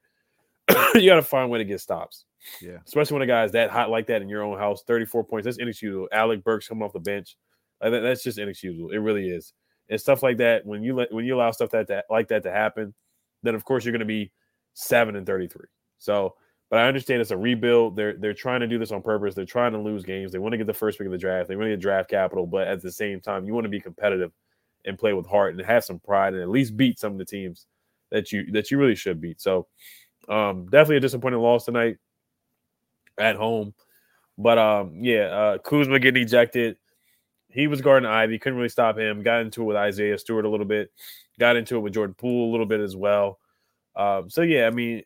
you 0.94 1.06
got 1.08 1.16
to 1.16 1.22
find 1.22 1.44
a 1.44 1.48
way 1.48 1.58
to 1.58 1.64
get 1.64 1.80
stops 1.80 2.24
Yeah. 2.60 2.78
especially 2.86 3.14
when 3.14 3.22
a 3.22 3.26
guy 3.26 3.44
is 3.44 3.52
that 3.52 3.70
hot 3.70 3.90
like 3.90 4.06
that 4.08 4.22
in 4.22 4.28
your 4.28 4.42
own 4.42 4.58
house. 4.58 4.82
34 4.86 5.24
points, 5.24 5.44
that's 5.44 5.58
inexcusable. 5.58 6.08
Alec 6.12 6.44
Burks 6.44 6.68
coming 6.68 6.84
off 6.84 6.92
the 6.92 7.00
bench, 7.00 7.36
like 7.82 7.92
that- 7.92 8.00
that's 8.00 8.22
just 8.22 8.38
inexcusable. 8.38 8.90
It 8.90 8.98
really 8.98 9.28
is. 9.28 9.52
And 9.90 10.00
stuff 10.00 10.22
like 10.22 10.36
that, 10.38 10.66
when 10.66 10.82
you 10.82 10.94
let 10.94 11.12
when 11.12 11.24
you 11.24 11.34
allow 11.36 11.50
stuff 11.50 11.70
that, 11.70 11.88
that 11.88 12.04
like 12.10 12.28
that 12.28 12.42
to 12.42 12.50
happen, 12.50 12.94
then 13.42 13.54
of 13.54 13.64
course 13.64 13.84
you're 13.84 13.92
going 13.92 14.00
to 14.00 14.04
be 14.06 14.30
seven 14.74 15.16
and 15.16 15.26
33. 15.26 15.64
So, 15.98 16.34
but 16.70 16.78
I 16.78 16.86
understand 16.86 17.22
it's 17.22 17.30
a 17.30 17.36
rebuild. 17.38 17.96
They're 17.96 18.12
they're 18.18 18.34
trying 18.34 18.60
to 18.60 18.66
do 18.66 18.78
this 18.78 18.92
on 18.92 19.00
purpose. 19.00 19.34
They're 19.34 19.46
trying 19.46 19.72
to 19.72 19.78
lose 19.78 20.04
games. 20.04 20.30
They 20.32 20.38
want 20.38 20.52
to 20.52 20.58
get 20.58 20.66
the 20.66 20.74
first 20.74 20.98
pick 20.98 21.06
of 21.06 21.12
the 21.12 21.16
draft. 21.18 21.48
They 21.48 21.56
want 21.56 21.66
to 21.68 21.70
get 21.70 21.80
draft 21.80 22.10
capital, 22.10 22.46
but 22.46 22.68
at 22.68 22.82
the 22.82 22.92
same 22.92 23.20
time, 23.20 23.46
you 23.46 23.54
want 23.54 23.64
to 23.64 23.70
be 23.70 23.80
competitive 23.80 24.30
and 24.84 24.98
play 24.98 25.14
with 25.14 25.26
heart 25.26 25.54
and 25.54 25.64
have 25.64 25.84
some 25.84 25.98
pride 25.98 26.34
and 26.34 26.42
at 26.42 26.50
least 26.50 26.76
beat 26.76 26.98
some 26.98 27.12
of 27.12 27.18
the 27.18 27.24
teams 27.24 27.66
that 28.10 28.30
you 28.30 28.44
that 28.52 28.70
you 28.70 28.76
really 28.78 28.94
should 28.94 29.20
beat. 29.22 29.40
So, 29.40 29.66
um, 30.28 30.64
definitely 30.66 30.96
a 30.96 31.00
disappointing 31.00 31.40
loss 31.40 31.64
tonight 31.64 31.96
at 33.18 33.36
home. 33.36 33.74
But 34.36 34.58
um, 34.58 34.98
yeah, 35.00 35.26
uh, 35.26 35.58
Kuzma 35.58 35.98
getting 35.98 36.22
ejected. 36.22 36.76
He 37.50 37.66
was 37.66 37.80
guarding 37.80 38.08
Ivey, 38.08 38.38
couldn't 38.38 38.58
really 38.58 38.68
stop 38.68 38.98
him. 38.98 39.22
Got 39.22 39.40
into 39.40 39.62
it 39.62 39.66
with 39.66 39.76
Isaiah 39.76 40.18
Stewart 40.18 40.44
a 40.44 40.50
little 40.50 40.66
bit. 40.66 40.90
Got 41.40 41.56
into 41.56 41.76
it 41.76 41.80
with 41.80 41.94
Jordan 41.94 42.14
Poole 42.14 42.50
a 42.50 42.52
little 42.52 42.66
bit 42.66 42.80
as 42.80 42.94
well. 42.94 43.38
Um, 43.96 44.30
so 44.30 44.42
yeah, 44.42 44.66
I 44.66 44.70
mean, 44.70 45.02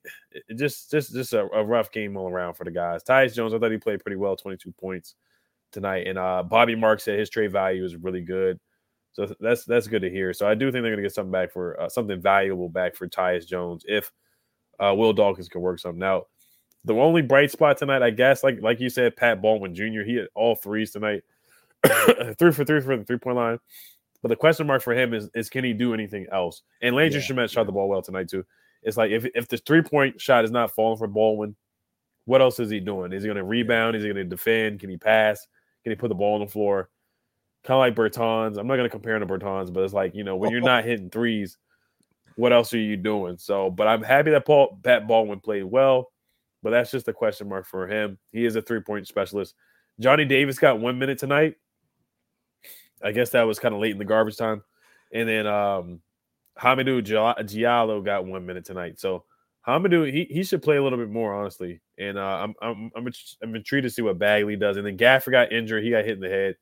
just 0.55 0.91
just 0.91 1.15
just 1.15 1.33
a, 1.33 1.49
a 1.53 1.65
rough 1.65 1.91
game 1.93 2.17
all 2.17 2.29
around 2.29 2.55
for 2.55 2.65
the 2.65 2.71
guys. 2.71 3.03
Tyus 3.03 3.35
Jones, 3.35 3.55
I 3.55 3.59
thought 3.59 3.71
he 3.71 3.79
played 3.79 4.01
pretty 4.01 4.17
well, 4.17 4.37
22 4.37 4.71
points 4.73 5.15
tonight. 5.71 6.07
And 6.07 6.19
uh, 6.19 6.43
Bobby 6.43 6.75
Marks 6.75 7.05
said 7.05 7.19
his 7.19 7.31
trade 7.31 7.53
value 7.53 7.85
is 7.85 7.97
really 7.97 8.21
good. 8.21 8.61
So 9.15 9.35
that's 9.41 9.65
that's 9.65 9.89
good 9.89 10.03
to 10.03 10.11
hear. 10.11 10.33
So 10.35 10.47
I 10.47 10.55
do 10.55 10.71
think 10.71 10.83
they're 10.83 10.93
gonna 10.93 11.03
get 11.03 11.15
something 11.15 11.33
back 11.33 11.53
for 11.53 11.81
uh, 11.81 11.89
something 11.89 12.21
valuable 12.21 12.69
back 12.69 12.95
for 12.95 13.09
Tyus 13.09 13.47
Jones 13.47 13.85
if 13.89 14.11
uh, 14.79 14.95
Will 14.97 15.13
Dawkins 15.13 15.49
can 15.49 15.61
work 15.61 15.79
something 15.79 16.03
out. 16.03 16.29
The 16.85 16.95
only 16.95 17.23
bright 17.23 17.51
spot 17.51 17.79
tonight, 17.79 18.03
I 18.03 18.11
guess, 18.11 18.43
like 18.43 18.61
like 18.61 18.81
you 18.81 18.91
said, 18.91 19.17
Pat 19.17 19.41
Baldwin 19.41 19.75
Jr. 19.75 20.03
He 20.05 20.17
had 20.17 20.29
all 20.35 20.57
threes 20.57 20.91
tonight, 20.91 21.23
three 22.39 22.53
for 22.53 22.65
three 22.65 22.81
for 22.81 22.97
the 22.97 23.05
three 23.05 23.19
point 23.19 23.37
line. 23.37 23.59
But 24.23 24.29
the 24.29 24.37
question 24.37 24.67
mark 24.67 24.83
for 24.83 24.95
him 24.95 25.15
is 25.15 25.29
is 25.35 25.49
can 25.49 25.65
he 25.65 25.73
do 25.73 25.95
anything 25.95 26.27
else? 26.33 26.63
And 26.81 26.97
Landry 26.97 27.21
Yeah, 27.21 27.27
Shamet 27.27 27.51
shot 27.51 27.67
the 27.67 27.73
ball 27.73 27.89
well 27.89 28.03
tonight 28.03 28.29
too. 28.29 28.45
It's 28.83 28.97
like 28.97 29.11
if 29.11 29.27
if 29.35 29.49
the 29.49 29.59
three 29.59 29.83
point 29.83 30.21
shot 30.21 30.45
is 30.45 30.51
not 30.51 30.75
falling 30.75 30.99
for 30.99 31.07
Baldwin, 31.07 31.57
what 32.25 32.41
else 32.41 32.59
is 32.61 32.71
he 32.71 32.81
doing? 32.81 33.13
Is 33.13 33.23
he 33.23 33.29
going 33.29 33.37
to 33.37 33.45
rebound? 33.45 33.97
Is 33.97 34.03
he 34.03 34.09
going 34.09 34.17
to 34.17 34.25
defend? 34.25 34.81
Can 34.81 34.91
he 34.91 34.97
pass? 34.97 35.47
Can 35.83 35.91
he 35.91 35.97
put 35.97 36.09
the 36.09 36.15
ball 36.15 36.35
on 36.35 36.41
the 36.41 36.47
floor? 36.47 36.89
Kind 37.65 37.77
of 37.77 37.81
like 37.81 37.95
Bertans. 37.95 38.59
I'm 38.59 38.67
not 38.67 38.77
going 38.77 38.89
to 38.89 38.91
compare 38.91 39.17
him 39.17 39.27
to 39.27 39.33
Bertans, 39.33 39.73
but 39.73 39.85
it's 39.85 39.95
like 39.95 40.15
you 40.15 40.25
know 40.25 40.37
when 40.37 40.51
you're 40.51 40.61
not 40.61 40.85
hitting 40.85 41.11
threes, 41.11 41.59
what 42.37 42.53
else 42.53 42.73
are 42.75 42.79
you 42.79 42.97
doing? 42.97 43.39
So, 43.39 43.71
but 43.71 43.87
I'm 43.87 44.03
happy 44.03 44.31
that 44.31 44.47
Paul 44.47 44.79
Pat 44.83 45.07
Baldwin 45.07 45.41
played 45.41 45.65
well, 45.65 46.11
but 46.63 46.71
that's 46.71 46.91
just 46.91 47.09
a 47.09 47.13
question 47.13 47.49
mark 47.49 47.67
for 47.67 47.87
him. 47.87 48.19
He 48.33 48.45
is 48.45 48.57
a 48.57 48.63
three 48.63 48.81
point 48.81 49.07
specialist. 49.07 49.55
Johnny 50.01 50.25
Davis 50.25 50.59
got 50.59 50.81
one 50.81 50.99
minute 50.99 51.19
tonight. 51.19 51.57
I 53.03 53.13
guess 53.13 53.31
that 53.31 53.43
was 53.43 53.59
kind 53.59 53.75
of 53.75 53.81
late 53.81 53.93
in 53.93 53.99
the 53.99 54.05
garbage 54.05 54.37
time, 54.37 54.63
and 55.13 55.29
then 55.29 55.47
um 55.47 56.01
Hamidou 56.59 57.03
Gia- 57.03 57.43
Diallo 57.43 58.05
got 58.05 58.27
one 58.27 58.47
minute 58.47 58.65
tonight. 58.65 59.01
So 59.01 59.25
Hamidou 59.67 60.13
he, 60.13 60.25
he 60.31 60.45
should 60.45 60.63
play 60.63 60.77
a 60.77 60.83
little 60.83 60.99
bit 60.99 61.11
more 61.11 61.35
honestly, 61.35 61.81
and 61.99 62.19
uh, 62.19 62.21
I'm 62.43 62.55
I'm 62.61 62.91
I'm, 62.97 63.13
I'm 63.43 63.55
intrigued 63.55 63.85
to 63.85 63.91
see 63.91 64.03
what 64.03 64.19
Bagley 64.19 64.57
does. 64.57 64.77
And 64.77 64.87
then 64.87 64.99
Gafford 64.99 65.33
got 65.33 65.53
injured; 65.53 65.85
he 65.85 65.91
got 65.91 66.05
hit 66.05 66.15
in 66.15 66.21
the 66.21 66.29
head. 66.29 66.57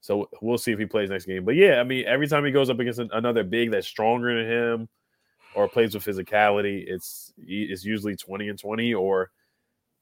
So 0.00 0.28
we'll 0.42 0.58
see 0.58 0.72
if 0.72 0.78
he 0.78 0.84
plays 0.84 1.08
next 1.08 1.24
game. 1.24 1.44
But 1.44 1.54
yeah, 1.54 1.80
I 1.80 1.84
mean, 1.84 2.04
every 2.04 2.28
time 2.28 2.44
he 2.44 2.50
goes 2.50 2.68
up 2.68 2.78
against 2.78 3.00
another 3.00 3.42
big 3.42 3.70
that's 3.70 3.86
stronger 3.86 4.36
than 4.36 4.50
him 4.50 4.88
or 5.54 5.68
plays 5.68 5.94
with 5.94 6.04
physicality, 6.04 6.84
it's 6.86 7.32
it's 7.38 7.84
usually 7.84 8.16
20 8.16 8.48
and 8.48 8.58
20 8.58 8.94
or 8.94 9.30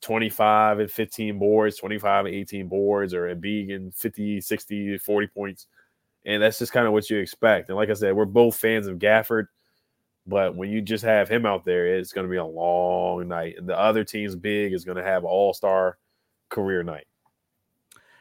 25 0.02 0.80
and 0.80 0.90
15 0.90 1.38
boards, 1.38 1.76
25 1.76 2.26
and 2.26 2.34
18 2.34 2.68
boards, 2.68 3.14
or 3.14 3.28
a 3.28 3.36
big 3.36 3.70
and 3.70 3.94
50, 3.94 4.40
60, 4.40 4.98
40 4.98 5.26
points. 5.28 5.66
And 6.24 6.42
that's 6.42 6.58
just 6.58 6.72
kind 6.72 6.86
of 6.86 6.92
what 6.92 7.08
you 7.10 7.18
expect. 7.18 7.68
And 7.68 7.76
like 7.76 7.90
I 7.90 7.94
said, 7.94 8.14
we're 8.14 8.24
both 8.26 8.56
fans 8.56 8.86
of 8.86 8.98
Gafford, 8.98 9.46
but 10.26 10.56
when 10.56 10.70
you 10.70 10.80
just 10.82 11.04
have 11.04 11.28
him 11.28 11.46
out 11.46 11.64
there, 11.64 11.86
it's 11.86 12.12
going 12.12 12.26
to 12.26 12.30
be 12.30 12.36
a 12.36 12.44
long 12.44 13.28
night. 13.28 13.56
And 13.58 13.68
the 13.68 13.78
other 13.78 14.04
team's 14.04 14.36
big 14.36 14.72
is 14.72 14.84
going 14.84 14.98
to 14.98 15.04
have 15.04 15.24
all 15.24 15.52
star 15.54 15.98
career 16.48 16.82
night. 16.82 17.06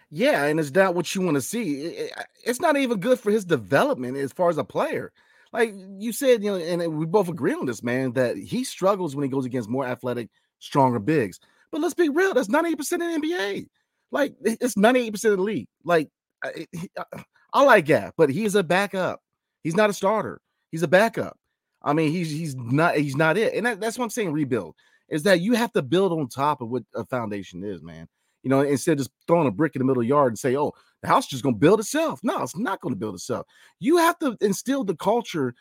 Yeah, 0.10 0.46
and 0.46 0.60
is 0.60 0.72
that 0.74 0.94
what 0.94 1.14
you 1.16 1.22
want 1.22 1.36
to 1.36 1.42
see. 1.42 1.84
It- 1.86 2.12
it- 2.18 2.28
It's 2.44 2.60
not 2.60 2.76
even 2.78 3.00
good 3.00 3.20
for 3.20 3.32
his 3.32 3.46
development 3.46 4.18
as 4.18 4.34
far 4.34 4.50
as 4.50 4.58
a 4.58 4.64
player. 4.64 5.14
Like 5.54 5.74
you 5.98 6.14
said, 6.14 6.44
you 6.44 6.52
know, 6.52 6.58
and 6.58 6.82
uh, 6.82 6.90
we 6.90 7.06
both 7.06 7.28
agree 7.30 7.54
on 7.54 7.66
this, 7.66 7.84
man, 7.84 8.14
that 8.14 8.38
he 8.38 8.64
struggles 8.64 9.16
when 9.16 9.24
he 9.24 9.30
goes 9.30 9.46
against 9.46 9.70
more 9.70 9.86
athletic, 9.86 10.30
stronger 10.60 11.00
bigs. 11.00 11.40
But 11.72 11.82
let's 11.82 11.94
be 11.94 12.10
real, 12.10 12.34
that's 12.34 12.48
98% 12.48 12.74
of 12.74 13.00
the 13.00 13.28
NBA. 13.28 13.68
Like 14.12 14.36
it's 14.44 14.76
98% 14.76 15.14
of 15.32 15.38
the 15.38 15.44
league. 15.44 15.68
Like 15.84 16.10
I, 16.44 16.68
I- 16.76 16.88
uh, 16.98 17.22
I 17.54 17.64
like 17.64 17.86
Gaff, 17.86 18.14
but 18.18 18.30
he's 18.30 18.56
a 18.56 18.64
backup. 18.64 19.22
He's 19.64 19.76
not 19.76 19.90
a 19.90 19.94
starter. 19.94 20.40
He's 20.72 20.84
a 20.84 20.88
backup. 20.88 21.38
I 21.84 21.92
mean, 21.94 22.12
he's 22.12 22.32
he's 22.32 22.56
not 22.56 22.96
he's 22.96 23.18
not 23.18 23.38
it. 23.38 23.54
And 23.56 23.66
that, 23.66 23.82
that's 23.82 23.98
what 23.98 24.06
I'm 24.06 24.10
saying. 24.10 24.32
Rebuild 24.32 24.76
is 25.10 25.24
that 25.24 25.42
you 25.42 25.54
have 25.54 25.74
to 25.74 25.82
build 25.82 26.14
on 26.14 26.28
top 26.30 26.62
of 26.62 26.70
what 26.70 26.84
a 26.96 27.06
foundation 27.06 27.64
is, 27.64 27.82
man. 27.82 28.08
You 28.44 28.50
know, 28.50 28.62
instead 28.62 28.94
of 28.94 28.98
just 29.00 29.12
throwing 29.28 29.48
a 29.48 29.52
brick 29.52 29.76
in 29.76 29.80
the 29.80 29.86
middle 29.86 30.02
of 30.02 30.06
the 30.06 30.10
yard 30.10 30.32
and 30.32 30.40
say, 30.40 30.56
"Oh, 30.56 30.72
the 31.02 31.08
house 31.08 31.28
just 31.28 31.44
going 31.44 31.56
to 31.56 31.60
build 31.60 31.80
itself." 31.80 32.20
No, 32.24 32.42
it's 32.42 32.58
not 32.58 32.82
going 32.82 32.94
to 32.94 33.00
build 33.00 33.16
itself. 33.16 33.46
You 33.80 33.98
have 33.98 34.18
to 34.20 34.38
instill 34.42 34.84
the 34.84 34.96
culture. 34.96 35.54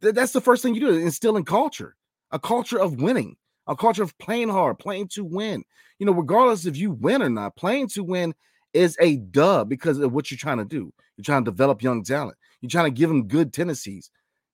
That's 0.00 0.32
the 0.32 0.40
first 0.40 0.62
thing 0.62 0.74
you 0.74 0.80
do: 0.80 0.90
instilling 0.90 1.44
culture, 1.44 1.96
a 2.30 2.38
culture 2.38 2.80
of 2.80 3.00
winning, 3.00 3.36
a 3.66 3.76
culture 3.76 4.02
of 4.02 4.16
playing 4.18 4.48
hard, 4.48 4.78
playing 4.78 5.08
to 5.08 5.24
win. 5.24 5.64
You 5.98 6.06
know, 6.06 6.12
regardless 6.12 6.66
if 6.66 6.76
you 6.76 6.90
win 6.92 7.22
or 7.22 7.30
not, 7.30 7.56
playing 7.56 7.88
to 7.88 8.02
win 8.02 8.34
is 8.72 8.96
a 9.00 9.16
dub 9.16 9.68
because 9.68 9.98
of 9.98 10.12
what 10.12 10.30
you're 10.30 10.38
trying 10.38 10.58
to 10.58 10.64
do. 10.64 10.92
You're 11.16 11.24
trying 11.24 11.44
to 11.44 11.50
develop 11.50 11.82
young 11.82 12.02
talent. 12.02 12.36
You're 12.60 12.70
trying 12.70 12.92
to 12.92 12.98
give 12.98 13.08
them 13.08 13.28
good 13.28 13.52
tendencies, 13.52 14.10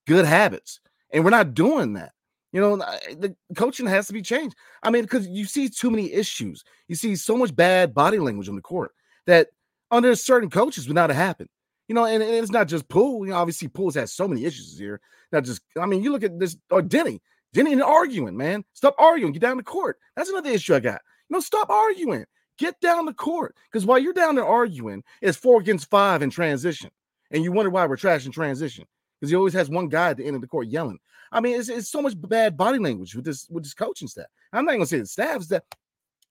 good 0.06 0.24
habits, 0.24 0.80
and 1.12 1.24
we're 1.24 1.30
not 1.30 1.54
doing 1.54 1.92
that. 1.94 2.12
You 2.52 2.60
know, 2.62 2.76
the 2.76 3.36
coaching 3.56 3.86
has 3.86 4.06
to 4.06 4.14
be 4.14 4.22
changed. 4.22 4.56
I 4.82 4.90
mean, 4.90 5.02
because 5.02 5.28
you 5.28 5.44
see 5.44 5.68
too 5.68 5.90
many 5.90 6.12
issues. 6.12 6.64
You 6.88 6.96
see 6.96 7.14
so 7.14 7.36
much 7.36 7.54
bad 7.54 7.94
body 7.94 8.18
language 8.18 8.48
on 8.48 8.56
the 8.56 8.62
court 8.62 8.92
that 9.26 9.48
under 9.90 10.14
certain 10.14 10.50
coaches 10.50 10.86
would 10.86 10.94
not 10.94 11.10
have 11.10 11.16
happened. 11.16 11.48
You 11.88 11.94
know, 11.94 12.04
and, 12.04 12.22
and 12.22 12.32
it's 12.32 12.50
not 12.50 12.68
just 12.68 12.88
Poole. 12.88 13.24
You 13.24 13.32
know, 13.32 13.38
obviously 13.38 13.68
Poole's 13.68 13.94
has 13.94 14.12
so 14.12 14.28
many 14.28 14.44
issues 14.44 14.78
here. 14.78 15.00
Not 15.32 15.44
just, 15.44 15.62
I 15.80 15.86
mean, 15.86 16.02
you 16.02 16.12
look 16.12 16.22
at 16.22 16.38
this 16.38 16.56
or 16.70 16.82
Denny. 16.82 17.20
Deni 17.54 17.82
arguing, 17.82 18.36
man. 18.36 18.64
Stop 18.74 18.94
arguing. 18.98 19.32
Get 19.32 19.40
down 19.40 19.56
the 19.56 19.62
court. 19.62 19.98
That's 20.14 20.28
another 20.28 20.50
issue 20.50 20.74
I 20.74 20.80
got. 20.80 21.00
You 21.28 21.36
know, 21.36 21.40
stop 21.40 21.70
arguing. 21.70 22.26
Get 22.58 22.78
down 22.80 23.06
the 23.06 23.14
court. 23.14 23.56
Because 23.70 23.86
while 23.86 23.98
you're 23.98 24.12
down 24.12 24.34
there 24.34 24.44
arguing, 24.44 25.02
it's 25.22 25.38
four 25.38 25.60
against 25.60 25.88
five 25.88 26.20
in 26.22 26.28
transition. 26.28 26.90
And 27.30 27.42
you 27.42 27.52
wonder 27.52 27.70
why 27.70 27.86
we're 27.86 27.96
trash 27.96 28.26
in 28.26 28.32
transition. 28.32 28.84
Because 29.18 29.30
he 29.30 29.36
always 29.36 29.54
has 29.54 29.70
one 29.70 29.88
guy 29.88 30.10
at 30.10 30.18
the 30.18 30.24
end 30.24 30.36
of 30.36 30.42
the 30.42 30.48
court 30.48 30.68
yelling. 30.68 30.98
I 31.32 31.40
mean, 31.40 31.58
it's, 31.58 31.68
it's 31.68 31.90
so 31.90 32.02
much 32.02 32.14
bad 32.16 32.56
body 32.56 32.78
language 32.78 33.14
with 33.14 33.24
this 33.24 33.48
with 33.50 33.64
this 33.64 33.74
coaching 33.74 34.08
staff. 34.08 34.26
I'm 34.52 34.64
not 34.64 34.72
gonna 34.72 34.86
say 34.86 34.98
the 34.98 35.06
staff 35.06 35.40
is 35.40 35.48
that 35.48 35.64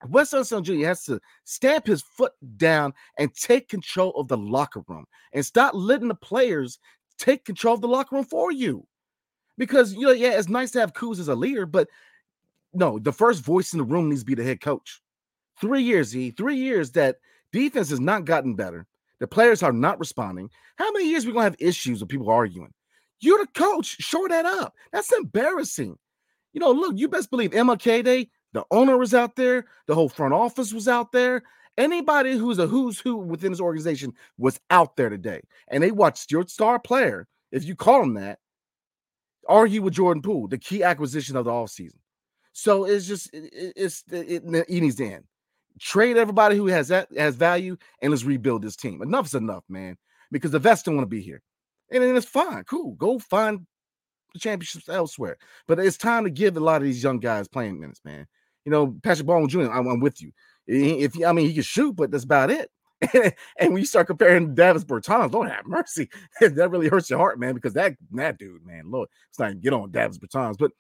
Wes 0.06 0.34
Unseld 0.34 0.64
Jr. 0.64 0.86
has 0.86 1.04
to 1.06 1.20
stamp 1.44 1.88
his 1.88 2.02
foot 2.02 2.34
down 2.58 2.94
and 3.18 3.34
take 3.34 3.68
control 3.68 4.12
of 4.12 4.28
the 4.28 4.38
locker 4.38 4.84
room 4.88 5.06
and 5.34 5.46
stop 5.46 5.74
letting 5.74 6.08
the 6.08 6.16
players 6.16 6.80
take 7.18 7.46
control 7.46 7.76
of 7.76 7.82
the 7.82 7.88
locker 7.88 8.16
room 8.16 8.26
for 8.26 8.52
you. 8.52 8.86
Because 9.58 9.94
you 9.94 10.02
know, 10.02 10.12
yeah, 10.12 10.38
it's 10.38 10.50
nice 10.50 10.72
to 10.72 10.80
have 10.80 10.94
Kuz 10.94 11.20
as 11.20 11.30
a 11.30 11.36
leader, 11.36 11.66
but 11.66 11.88
no, 12.74 13.00
the 13.00 13.12
first 13.12 13.44
voice 13.44 13.74
in 13.74 13.80
the 13.80 13.86
room 13.86 14.10
needs 14.10 14.22
to 14.22 14.26
be 14.26 14.36
the 14.36 14.44
head 14.44 14.62
coach. 14.62 15.02
Three 15.60 15.82
years, 15.82 16.16
E, 16.16 16.30
three 16.30 16.58
years 16.58 16.92
that 16.92 17.18
defense 17.52 17.90
has 17.90 18.00
not 18.00 18.26
gotten 18.26 18.54
better. 18.54 18.86
The 19.20 19.28
players 19.28 19.64
are 19.64 19.72
not 19.72 19.98
responding. 19.98 20.52
How 20.76 20.92
many 20.92 21.10
years 21.10 21.26
we 21.26 21.32
gonna 21.32 21.46
have 21.46 21.56
issues 21.60 22.02
with 22.02 22.10
people 22.10 22.30
arguing? 22.30 22.72
You're 23.20 23.40
the 23.40 23.48
coach. 23.48 23.98
Shore 24.00 24.30
that 24.30 24.46
up. 24.46 24.76
That's 24.92 25.12
embarrassing. 25.12 25.98
You 26.54 26.60
know, 26.60 26.72
look, 26.72 26.94
you 26.96 27.08
best 27.08 27.32
believe 27.32 27.52
MLK 27.52 28.04
Day, 28.04 28.30
the 28.54 28.64
owner 28.72 28.98
was 28.98 29.14
out 29.14 29.36
there, 29.36 29.66
the 29.88 29.96
whole 29.96 30.10
front 30.10 30.34
office 30.34 30.74
was 30.74 30.88
out 30.88 31.12
there. 31.12 31.44
Anybody 31.78 32.38
who's 32.38 32.58
a 32.58 32.68
who's 32.68 33.00
who 33.00 33.18
within 33.18 33.52
this 33.52 33.62
organization 33.62 34.14
was 34.38 34.60
out 34.70 34.96
there 34.96 35.10
today. 35.10 35.42
And 35.68 35.84
they 35.84 35.92
watched 35.92 36.32
your 36.32 36.48
star 36.48 36.80
player, 36.80 37.28
if 37.52 37.66
you 37.66 37.76
call 37.76 38.02
him 38.04 38.16
that, 38.16 38.40
argue 39.48 39.82
with 39.82 39.94
Jordan 39.94 40.24
Poole, 40.24 40.48
the 40.48 40.58
key 40.58 40.84
acquisition 40.84 41.36
of 41.36 41.46
the 41.46 41.52
offseason. 41.52 42.00
So 42.54 42.86
it's 42.86 43.06
just 43.06 43.32
it, 43.34 43.74
it's 43.76 44.04
it, 44.12 44.44
it, 44.44 44.70
needs 44.70 44.96
to 44.96 45.06
end. 45.06 45.26
Trade 45.80 46.18
everybody 46.18 46.58
who 46.58 46.66
has 46.68 46.88
that 46.88 47.10
has 47.16 47.36
value 47.36 47.78
and 48.02 48.10
let's 48.10 48.24
rebuild 48.24 48.64
this 48.64 48.76
team. 48.76 49.02
Enough's 49.04 49.36
enough, 49.36 49.64
man. 49.70 49.98
Because 50.32 50.52
the 50.52 50.60
vets 50.60 50.82
don't 50.82 50.96
want 50.96 51.06
to 51.10 51.16
be 51.16 51.22
here 51.22 51.42
and 51.92 52.04
then 52.04 52.16
it's 52.16 52.28
fine, 52.28 52.64
cool. 52.66 52.94
Go 52.96 53.20
find 53.20 53.66
the 54.34 54.40
championships 54.40 54.90
elsewhere. 54.90 55.38
But 55.68 55.80
it's 55.80 55.98
time 55.98 56.24
to 56.26 56.30
give 56.30 56.58
a 56.58 56.60
lot 56.60 56.78
of 56.78 56.84
these 56.84 57.04
young 57.04 57.20
guys 57.20 57.48
playing 57.48 57.80
minutes, 57.80 58.02
man. 58.04 58.28
You 58.68 58.72
know, 58.72 58.98
Patrick 59.02 59.26
Baldwin 59.26 59.48
Jr. 59.48 59.72
I'm, 59.72 59.88
I'm 59.88 60.02
with 60.02 60.22
you. 60.22 60.34
If 60.68 61.14
I 61.26 61.32
mean 61.32 61.48
he 61.48 61.54
can 61.54 61.64
shoot, 61.64 61.96
but 61.96 62.12
that's 62.12 62.26
about 62.26 62.52
it. 62.52 62.70
and 63.58 63.72
when 63.72 63.78
you 63.78 63.86
start 63.86 64.08
comparing 64.08 64.56
Davis 64.56 64.84
Bertans, 64.84 65.32
Lord 65.32 65.50
have 65.50 65.66
mercy, 65.66 66.10
that 66.42 66.70
really 66.70 66.90
hurts 66.90 67.10
your 67.10 67.18
heart, 67.18 67.40
man. 67.40 67.56
Because 67.56 67.76
that 67.76 67.96
that 68.12 68.38
dude, 68.38 68.66
man, 68.66 68.92
Lord, 68.92 69.08
it's 69.30 69.40
not 69.40 69.62
get 69.62 69.72
on 69.72 69.90
Davis 69.92 70.18
Bertans. 70.18 70.58
But 70.58 70.74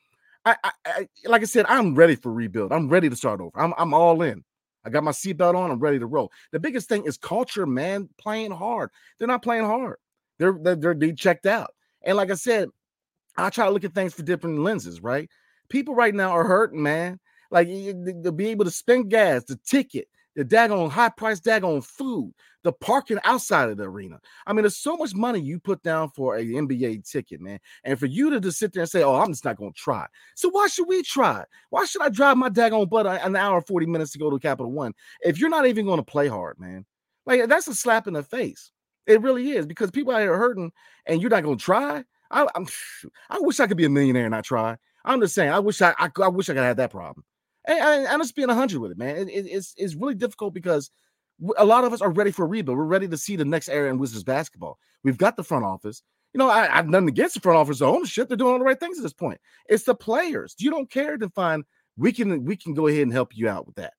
I, 0.43 0.57
I, 0.65 0.71
I, 0.85 1.07
like 1.27 1.43
I 1.43 1.45
said, 1.45 1.65
I'm 1.69 1.95
ready 1.95 2.15
for 2.15 2.33
rebuild. 2.33 2.73
I'm 2.73 2.89
ready 2.89 3.09
to 3.09 3.15
start 3.15 3.39
over. 3.39 3.57
I'm, 3.57 3.73
I'm 3.77 3.93
all 3.93 4.21
in. 4.21 4.43
I 4.85 4.89
got 4.89 5.05
my 5.05 5.11
seatbelt 5.11 5.55
on. 5.55 5.71
I'm 5.71 5.79
ready 5.79 5.99
to 5.99 6.07
roll. 6.07 6.29
The 6.51 6.59
biggest 6.59 6.89
thing 6.89 7.05
is 7.05 7.17
culture, 7.17 7.65
man. 7.65 8.09
Playing 8.19 8.51
hard. 8.51 8.89
They're 9.17 9.29
not 9.29 9.43
playing 9.43 9.63
hard. 9.65 9.95
They're 10.39 10.59
they're, 10.61 10.75
they're 10.75 10.93
they 10.93 11.13
checked 11.13 11.45
out. 11.45 11.71
And 12.03 12.17
like 12.17 12.31
I 12.31 12.35
said, 12.35 12.67
I 13.37 13.49
try 13.49 13.65
to 13.65 13.71
look 13.71 13.85
at 13.85 13.93
things 13.93 14.13
for 14.13 14.23
different 14.23 14.59
lenses, 14.59 15.01
right? 15.01 15.29
People 15.69 15.95
right 15.95 16.13
now 16.13 16.31
are 16.31 16.43
hurting, 16.43 16.83
man. 16.83 17.19
Like 17.51 17.67
to 17.67 18.31
be 18.31 18.47
able 18.47 18.65
to 18.65 18.71
spend 18.71 19.09
gas, 19.09 19.43
the 19.45 19.57
ticket, 19.65 20.07
the 20.35 20.45
daggone 20.45 20.89
high 20.89 21.09
price 21.09 21.39
daggone 21.39 21.83
food, 21.83 22.33
the 22.63 22.71
parking 22.71 23.17
outside 23.23 23.69
of 23.69 23.77
the 23.77 23.85
arena. 23.85 24.19
I 24.45 24.53
mean, 24.53 24.61
there's 24.63 24.77
so 24.77 24.95
much 24.95 25.15
money 25.15 25.39
you 25.39 25.59
put 25.59 25.81
down 25.81 26.11
for 26.11 26.35
a 26.35 26.43
NBA 26.43 27.09
ticket, 27.09 27.41
man. 27.41 27.59
And 27.83 27.99
for 27.99 28.05
you 28.05 28.29
to 28.29 28.39
just 28.39 28.59
sit 28.59 28.73
there 28.73 28.83
and 28.83 28.89
say, 28.89 29.03
"Oh, 29.03 29.15
I'm 29.15 29.31
just 29.31 29.45
not 29.45 29.57
going 29.57 29.73
to 29.73 29.79
try." 29.79 30.05
So 30.35 30.49
why 30.49 30.67
should 30.67 30.87
we 30.87 31.01
try? 31.01 31.43
Why 31.69 31.85
should 31.85 32.01
I 32.01 32.09
drive 32.09 32.37
my 32.37 32.49
daggone 32.49 32.89
butt 32.89 33.07
an 33.07 33.35
hour 33.35 33.61
40 33.61 33.87
minutes 33.87 34.11
to 34.11 34.19
go 34.19 34.29
to 34.29 34.39
Capital 34.39 34.71
One 34.71 34.93
if 35.21 35.39
you're 35.39 35.49
not 35.49 35.65
even 35.65 35.85
going 35.85 35.99
to 35.99 36.03
play 36.03 36.27
hard, 36.27 36.59
man? 36.59 36.85
Like 37.25 37.47
that's 37.47 37.67
a 37.67 37.75
slap 37.75 38.07
in 38.07 38.13
the 38.13 38.23
face. 38.23 38.71
It 39.07 39.21
really 39.21 39.51
is 39.51 39.65
because 39.65 39.89
people 39.89 40.13
out 40.13 40.21
here 40.21 40.37
hurting 40.37 40.71
and 41.05 41.21
you're 41.21 41.31
not 41.31 41.43
going 41.43 41.57
to 41.57 41.63
try. 41.63 42.03
I, 42.29 42.45
am 42.55 42.67
I 43.29 43.39
wish 43.39 43.59
I 43.59 43.67
could 43.67 43.77
be 43.77 43.85
a 43.85 43.89
millionaire 43.89 44.25
and 44.25 44.31
not 44.31 44.43
try. 44.43 44.77
I'm 45.05 45.21
just 45.21 45.33
saying. 45.33 45.51
I 45.51 45.59
wish 45.59 45.81
I, 45.81 45.95
I, 45.97 46.09
I 46.21 46.27
wish 46.27 46.49
I 46.49 46.53
could 46.53 46.63
have 46.63 46.77
that 46.77 46.91
problem. 46.91 47.23
And, 47.67 48.07
I, 48.07 48.13
am 48.13 48.21
just 48.21 48.35
being 48.35 48.49
hundred 48.49 48.79
with 48.79 48.91
it, 48.91 48.97
man. 48.97 49.17
It, 49.17 49.29
it, 49.29 49.45
it's 49.47 49.73
it's 49.77 49.95
really 49.95 50.15
difficult 50.15 50.53
because 50.53 50.89
a 51.57 51.65
lot 51.65 51.83
of 51.83 51.93
us 51.93 52.01
are 52.01 52.09
ready 52.09 52.31
for 52.31 52.45
a 52.45 52.47
rebuild. 52.47 52.77
We're 52.77 52.85
ready 52.85 53.07
to 53.07 53.17
see 53.17 53.35
the 53.35 53.45
next 53.45 53.69
era 53.69 53.89
in 53.89 53.99
Wizards 53.99 54.23
basketball. 54.23 54.79
We've 55.03 55.17
got 55.17 55.37
the 55.37 55.43
front 55.43 55.65
office. 55.65 56.01
You 56.33 56.39
know, 56.39 56.49
I, 56.49 56.77
I've 56.77 56.87
nothing 56.87 57.09
against 57.09 57.35
the 57.35 57.41
front 57.41 57.57
office 57.57 57.81
ownership. 57.81 58.27
They're 58.27 58.37
doing 58.37 58.53
all 58.53 58.59
the 58.59 58.65
right 58.65 58.79
things 58.79 58.97
at 58.97 59.03
this 59.03 59.13
point. 59.13 59.39
It's 59.67 59.83
the 59.83 59.95
players. 59.95 60.55
You 60.57 60.71
don't 60.71 60.89
care 60.89 61.17
to 61.17 61.29
find 61.29 61.63
we 61.97 62.11
can 62.11 62.45
we 62.45 62.55
can 62.55 62.73
go 62.73 62.87
ahead 62.87 63.01
and 63.01 63.13
help 63.13 63.35
you 63.35 63.49
out 63.49 63.65
with 63.65 63.75
that. 63.75 63.93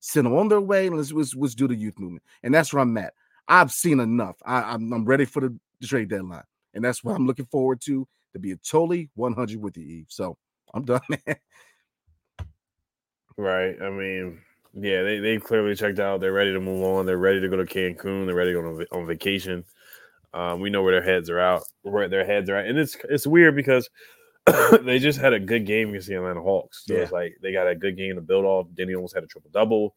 Send 0.00 0.26
them 0.26 0.34
on 0.34 0.48
their 0.48 0.60
way 0.60 0.86
and 0.86 0.96
let's, 0.96 1.12
let's, 1.12 1.34
let's 1.34 1.54
do 1.54 1.66
the 1.66 1.74
youth 1.74 1.98
movement. 1.98 2.24
And 2.42 2.54
that's 2.54 2.72
where 2.72 2.82
I'm 2.82 2.96
at. 2.98 3.14
I've 3.48 3.72
seen 3.72 4.00
enough. 4.00 4.36
I, 4.44 4.58
am 4.58 4.64
I'm, 4.74 4.92
I'm 4.92 5.04
ready 5.04 5.24
for 5.24 5.40
the, 5.40 5.56
the 5.80 5.86
trade 5.86 6.10
deadline, 6.10 6.42
and 6.74 6.84
that's 6.84 7.02
what 7.02 7.14
I'm 7.14 7.26
looking 7.26 7.46
forward 7.46 7.80
to 7.82 8.06
to 8.32 8.38
be 8.38 8.52
a 8.52 8.56
totally 8.56 9.10
100 9.14 9.60
with 9.60 9.76
you, 9.76 9.84
Eve. 9.84 10.06
So 10.08 10.36
I'm 10.74 10.84
done, 10.84 11.00
man. 11.08 11.36
Right. 13.36 13.76
I 13.80 13.90
mean, 13.90 14.40
yeah, 14.74 15.02
they 15.02 15.18
they 15.18 15.38
clearly 15.38 15.74
checked 15.74 15.98
out. 15.98 16.20
They're 16.20 16.32
ready 16.32 16.52
to 16.52 16.60
move 16.60 16.84
on. 16.84 17.06
They're 17.06 17.18
ready 17.18 17.40
to 17.40 17.48
go 17.48 17.56
to 17.56 17.64
Cancun. 17.64 18.26
They're 18.26 18.34
ready 18.34 18.52
to 18.52 18.60
go 18.60 18.68
on, 18.68 18.86
on 18.92 19.06
vacation. 19.06 19.64
Um, 20.32 20.60
we 20.60 20.70
know 20.70 20.82
where 20.82 21.00
their 21.00 21.14
heads 21.14 21.30
are 21.30 21.38
out, 21.38 21.62
where 21.82 22.08
their 22.08 22.24
heads 22.24 22.50
are 22.50 22.56
at, 22.56 22.66
and 22.66 22.78
it's 22.78 22.96
it's 23.08 23.26
weird 23.26 23.54
because 23.54 23.88
they 24.82 24.98
just 24.98 25.20
had 25.20 25.32
a 25.32 25.40
good 25.40 25.66
game 25.66 25.90
against 25.90 26.08
the 26.08 26.16
Atlanta 26.16 26.42
Hawks. 26.42 26.84
So 26.86 26.94
yeah. 26.94 27.00
it's 27.00 27.12
like 27.12 27.36
they 27.40 27.52
got 27.52 27.68
a 27.68 27.74
good 27.74 27.96
game 27.96 28.16
to 28.16 28.20
build 28.20 28.44
off. 28.44 28.66
Deni 28.74 28.94
almost 28.94 29.14
had 29.14 29.24
a 29.24 29.28
triple 29.28 29.50
double. 29.52 29.94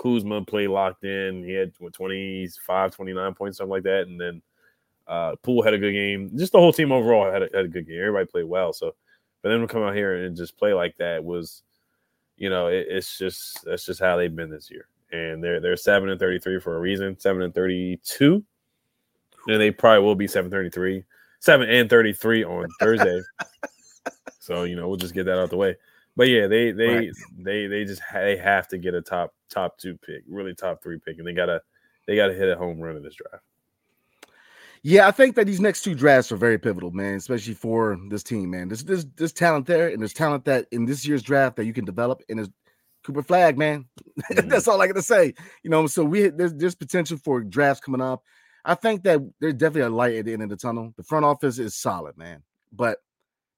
Kuzma 0.00 0.44
played 0.44 0.68
locked 0.68 1.04
in. 1.04 1.44
He 1.44 1.52
had 1.52 1.74
25, 1.74 2.90
29 2.90 3.34
points, 3.34 3.58
something 3.58 3.70
like 3.70 3.82
that. 3.82 4.06
And 4.06 4.18
then 4.18 4.42
uh, 5.06 5.36
Poole 5.42 5.62
had 5.62 5.74
a 5.74 5.78
good 5.78 5.92
game. 5.92 6.30
Just 6.36 6.52
the 6.52 6.58
whole 6.58 6.72
team 6.72 6.90
overall 6.90 7.30
had 7.30 7.42
a, 7.42 7.48
had 7.52 7.66
a 7.66 7.68
good 7.68 7.86
game. 7.86 7.98
Everybody 8.00 8.26
played 8.26 8.44
well. 8.44 8.72
So, 8.72 8.94
but 9.42 9.50
then 9.50 9.60
to 9.60 9.66
come 9.66 9.82
out 9.82 9.94
here 9.94 10.24
and 10.24 10.36
just 10.36 10.56
play 10.56 10.72
like 10.72 10.96
that 10.98 11.22
was, 11.22 11.62
you 12.40 12.48
know, 12.48 12.66
it, 12.66 12.86
it's 12.88 13.18
just 13.18 13.64
that's 13.64 13.84
just 13.84 14.00
how 14.00 14.16
they've 14.16 14.34
been 14.34 14.50
this 14.50 14.70
year. 14.70 14.88
And 15.12 15.44
they're 15.44 15.60
they're 15.60 15.76
seven 15.76 16.08
and 16.08 16.18
thirty 16.18 16.40
three 16.40 16.58
for 16.58 16.76
a 16.76 16.80
reason. 16.80 17.18
Seven 17.20 17.42
and 17.42 17.54
thirty 17.54 18.00
two, 18.02 18.42
and 19.46 19.60
they 19.60 19.70
probably 19.70 20.04
will 20.04 20.14
be 20.14 20.26
seven 20.26 20.50
thirty 20.50 20.70
three, 20.70 21.04
seven 21.38 21.68
and 21.68 21.88
thirty 21.88 22.12
three 22.12 22.42
on 22.42 22.66
Thursday. 22.80 23.20
so 24.40 24.64
you 24.64 24.74
know 24.74 24.88
we'll 24.88 24.96
just 24.96 25.14
get 25.14 25.24
that 25.26 25.38
out 25.38 25.50
the 25.50 25.56
way. 25.56 25.76
But 26.16 26.28
yeah, 26.28 26.46
they 26.46 26.72
they 26.72 26.94
right. 26.96 27.10
they 27.38 27.66
they 27.66 27.84
just 27.84 28.02
they 28.12 28.36
have 28.36 28.68
to 28.68 28.78
get 28.78 28.94
a 28.94 29.02
top 29.02 29.34
top 29.50 29.76
two 29.78 29.98
pick, 29.98 30.22
really 30.26 30.54
top 30.54 30.82
three 30.82 30.98
pick, 30.98 31.18
and 31.18 31.26
they 31.26 31.34
gotta 31.34 31.60
they 32.06 32.16
gotta 32.16 32.34
hit 32.34 32.48
a 32.48 32.56
home 32.56 32.80
run 32.80 32.96
in 32.96 33.02
this 33.02 33.16
draft. 33.16 33.44
Yeah, 34.82 35.06
I 35.06 35.10
think 35.10 35.36
that 35.36 35.46
these 35.46 35.60
next 35.60 35.82
two 35.82 35.94
drafts 35.94 36.32
are 36.32 36.36
very 36.36 36.58
pivotal, 36.58 36.90
man, 36.90 37.16
especially 37.16 37.52
for 37.52 37.98
this 38.08 38.22
team, 38.22 38.50
man. 38.50 38.68
There's 38.68 38.82
there's, 38.82 39.04
there's 39.16 39.32
talent 39.32 39.66
there, 39.66 39.88
and 39.88 40.00
there's 40.00 40.14
talent 40.14 40.46
that 40.46 40.66
in 40.72 40.86
this 40.86 41.06
year's 41.06 41.22
draft 41.22 41.56
that 41.56 41.66
you 41.66 41.74
can 41.74 41.84
develop, 41.84 42.22
and 42.28 42.38
there's 42.38 42.48
Cooper 43.04 43.22
Flagg, 43.22 43.58
man. 43.58 43.86
Mm-hmm. 44.30 44.48
That's 44.48 44.68
all 44.68 44.80
I 44.80 44.86
got 44.86 44.96
to 44.96 45.02
say. 45.02 45.34
You 45.62 45.70
know, 45.70 45.86
so 45.86 46.04
we 46.04 46.28
there's 46.28 46.52
there's 46.54 46.74
potential 46.74 47.16
for 47.16 47.42
drafts 47.42 47.80
coming 47.80 48.02
up. 48.02 48.22
I 48.64 48.74
think 48.74 49.02
that 49.04 49.18
there's 49.40 49.54
definitely 49.54 49.82
a 49.82 49.88
light 49.88 50.14
at 50.16 50.26
the 50.26 50.34
end 50.34 50.42
of 50.42 50.50
the 50.50 50.56
tunnel. 50.56 50.92
The 50.96 51.02
front 51.02 51.24
office 51.24 51.58
is 51.58 51.74
solid, 51.74 52.16
man, 52.18 52.42
but 52.70 52.98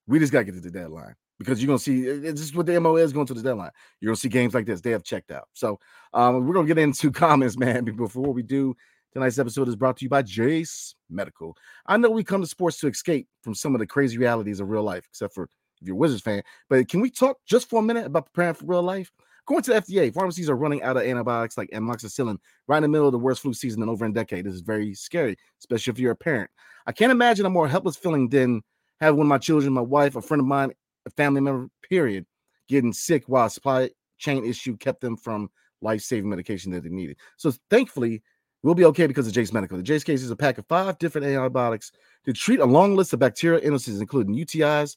we 0.07 0.21
just 0.21 0.33
gotta 0.33 0.45
get 0.45 0.55
to 0.55 0.61
the 0.61 0.71
deadline 0.71 1.15
because 1.39 1.61
you're 1.61 1.67
gonna 1.67 1.79
see 1.79 2.05
it's 2.05 2.41
just 2.41 2.57
what 2.57 2.67
the 2.67 2.81
MO 2.81 2.97
is 2.97 3.13
going 3.13 3.27
to 3.27 3.35
the 3.35 3.43
deadline. 3.43 3.71
You're 4.01 4.11
gonna 4.11 4.17
see 4.17 4.29
games 4.29 4.55
like 4.55 4.67
this. 4.67 4.81
They 4.81 4.93
have 4.93 5.03
checked 5.03 5.33
out. 5.33 5.49
So 5.53 5.81
um, 6.15 6.47
we're 6.47 6.55
gonna 6.55 6.69
get 6.69 6.79
into 6.79 7.11
comments, 7.13 7.59
man. 7.59 7.85
Before 7.85 8.33
we 8.33 8.43
do, 8.43 8.77
Tonight's 9.13 9.39
episode 9.39 9.69
is 9.69 9.77
brought 9.77 9.99
to 9.99 10.05
you 10.05 10.09
by 10.09 10.23
Jase 10.23 10.95
Medical. 11.11 11.55
I 11.87 11.99
know 11.99 12.09
we 12.11 12.25
come 12.25 12.41
to 12.41 12.47
sports 12.47 12.79
to 12.81 12.89
escape 12.89 13.29
from 13.43 13.55
some 13.55 13.75
of 13.75 13.79
the 13.79 13.87
crazy 13.87 14.17
realities 14.17 14.59
of 14.59 14.71
real 14.71 14.83
life, 14.83 15.05
except 15.11 15.35
for 15.35 15.45
if 15.81 15.87
you're 15.87 15.97
a 15.97 15.99
Wizards 15.99 16.23
fan. 16.23 16.43
But 16.71 16.89
can 16.89 17.01
we 17.01 17.11
talk 17.11 17.37
just 17.47 17.69
for 17.69 17.81
a 17.81 17.83
minute 17.83 18.07
about 18.07 18.33
preparing 18.33 18.55
for 18.55 18.65
real 18.65 18.83
life? 18.83 19.13
According 19.45 19.65
to 19.65 19.73
the 19.73 19.81
FDA, 19.83 20.15
pharmacies 20.15 20.49
are 20.49 20.57
running 20.57 20.83
out 20.83 20.97
of 20.97 21.03
antibiotics 21.03 21.59
like 21.59 21.69
amoxicillin 21.71 22.39
right 22.69 22.79
in 22.79 22.85
the 22.85 22.89
middle 22.89 23.07
of 23.07 23.13
the 23.13 23.19
worst 23.19 23.43
flu 23.43 23.53
season 23.53 23.83
in 23.83 23.89
over 23.91 24.07
a 24.07 24.13
decade. 24.13 24.47
This 24.47 24.55
is 24.55 24.61
very 24.63 24.95
scary, 24.95 25.37
especially 25.61 25.91
if 25.91 25.99
you're 25.99 26.13
a 26.13 26.17
parent. 26.17 26.51
I 26.87 26.93
can't 26.93 27.13
imagine 27.13 27.45
a 27.45 27.51
more 27.51 27.69
helpless 27.69 27.97
feeling 27.97 28.31
than 28.31 28.63
having 29.01 29.19
one 29.19 29.27
of 29.27 29.29
my 29.29 29.39
children, 29.39 29.75
my 29.75 29.83
wife, 29.83 30.17
a 30.17 30.23
friend 30.23 30.41
of 30.41 30.47
mine, 30.47 30.73
a 31.05 31.11
family 31.11 31.43
member, 31.43 31.69
period, 31.87 32.25
getting 32.67 32.95
sick 32.95 33.25
while 33.27 33.47
a 33.47 33.51
supply 33.51 33.91
chain 34.17 34.47
issue 34.47 34.77
kept 34.77 35.03
them 35.03 35.17
from 35.17 35.51
life-saving 35.83 36.31
medication 36.31 36.71
that 36.71 36.85
they 36.85 36.89
needed. 36.89 37.19
So 37.37 37.53
thankfully, 37.69 38.23
we'll 38.63 38.75
be 38.75 38.85
okay 38.87 39.07
because 39.07 39.27
of 39.27 39.33
Jase 39.33 39.53
Medical. 39.53 39.77
The 39.77 39.83
Jace 39.83 40.05
case 40.05 40.23
is 40.23 40.31
a 40.31 40.37
pack 40.37 40.59
of 40.59 40.67
five 40.67 40.99
different 40.99 41.27
antibiotics 41.27 41.93
to 42.25 42.33
treat 42.33 42.61
a 42.61 42.65
long 42.65 42.97
list 42.97 43.13
of 43.13 43.19
bacterial 43.19 43.61
illnesses, 43.63 44.01
including 44.01 44.35
UTIs, 44.35 44.97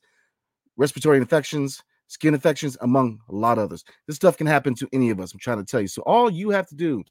respiratory 0.78 1.18
infections, 1.18 1.84
skin 2.08 2.34
infections, 2.34 2.78
among 2.82 3.20
a 3.30 3.36
lot 3.36 3.58
of 3.58 3.66
others. 3.66 3.84
This 4.08 4.16
stuff 4.16 4.38
can 4.38 4.48
happen 4.48 4.76
to 4.76 4.88
any 4.94 5.10
of 5.10 5.20
us. 5.20 5.34
I'm 5.34 5.40
trying 5.40 5.58
to 5.58 5.66
tell 5.66 5.82
you. 5.82 5.88
So 5.88 6.02
all 6.04 6.30
you 6.30 6.50
have 6.52 6.68
to 6.68 6.76
do 6.76 7.04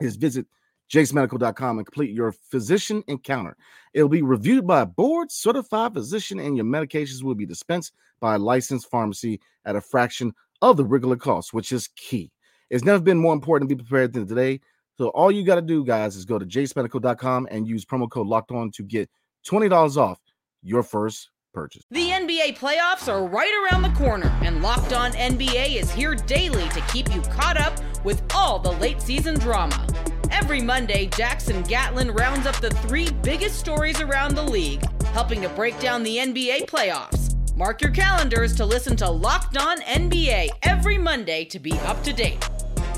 is 0.00 0.16
visit 0.16 0.46
jasemedical.com 0.92 1.78
and 1.78 1.86
complete 1.86 2.10
your 2.10 2.32
physician 2.32 3.02
encounter. 3.06 3.56
It'll 3.94 4.08
be 4.08 4.22
reviewed 4.22 4.66
by 4.66 4.82
a 4.82 4.86
board 4.86 5.30
certified 5.30 5.94
physician, 5.94 6.38
and 6.38 6.56
your 6.56 6.66
medications 6.66 7.22
will 7.22 7.34
be 7.34 7.46
dispensed 7.46 7.92
by 8.20 8.34
a 8.34 8.38
licensed 8.38 8.90
pharmacy 8.90 9.40
at 9.64 9.76
a 9.76 9.80
fraction 9.80 10.32
of 10.60 10.76
the 10.76 10.84
regular 10.84 11.16
cost, 11.16 11.52
which 11.52 11.72
is 11.72 11.88
key. 11.96 12.30
It's 12.70 12.84
never 12.84 13.02
been 13.02 13.18
more 13.18 13.34
important 13.34 13.68
to 13.68 13.76
be 13.76 13.82
prepared 13.82 14.12
than 14.12 14.26
today. 14.26 14.60
So 14.98 15.08
all 15.08 15.30
you 15.30 15.44
got 15.44 15.56
to 15.56 15.62
do, 15.62 15.84
guys, 15.84 16.16
is 16.16 16.24
go 16.24 16.38
to 16.38 16.46
jasemedical.com 16.46 17.48
and 17.50 17.66
use 17.66 17.84
promo 17.84 18.10
code 18.10 18.26
locked 18.26 18.52
on 18.52 18.70
to 18.72 18.82
get 18.82 19.08
$20 19.46 19.96
off 19.96 20.18
your 20.62 20.82
first 20.82 21.30
purchase. 21.52 21.82
The 21.90 22.08
NBA 22.08 22.56
playoffs 22.58 23.12
are 23.12 23.26
right 23.26 23.52
around 23.64 23.82
the 23.82 23.90
corner, 23.90 24.28
and 24.42 24.62
Locked 24.62 24.92
On 24.92 25.12
NBA 25.12 25.76
is 25.76 25.90
here 25.90 26.14
daily 26.14 26.68
to 26.70 26.80
keep 26.92 27.14
you 27.14 27.20
caught 27.22 27.60
up 27.60 27.74
with 28.04 28.22
all 28.34 28.58
the 28.58 28.72
late 28.72 29.00
season 29.00 29.38
drama. 29.38 29.86
Every 30.30 30.62
Monday, 30.62 31.06
Jackson 31.06 31.62
Gatlin 31.62 32.10
rounds 32.10 32.46
up 32.46 32.56
the 32.56 32.70
three 32.70 33.10
biggest 33.22 33.58
stories 33.58 34.00
around 34.00 34.34
the 34.34 34.42
league, 34.42 34.82
helping 35.06 35.42
to 35.42 35.48
break 35.50 35.78
down 35.78 36.02
the 36.02 36.16
NBA 36.16 36.66
playoffs. 36.66 37.36
Mark 37.54 37.82
your 37.82 37.90
calendars 37.90 38.54
to 38.56 38.64
listen 38.64 38.96
to 38.96 39.10
Locked 39.10 39.58
On 39.58 39.78
NBA 39.82 40.48
every 40.62 40.96
Monday 40.96 41.44
to 41.44 41.58
be 41.58 41.72
up 41.80 42.02
to 42.02 42.12
date. 42.12 42.48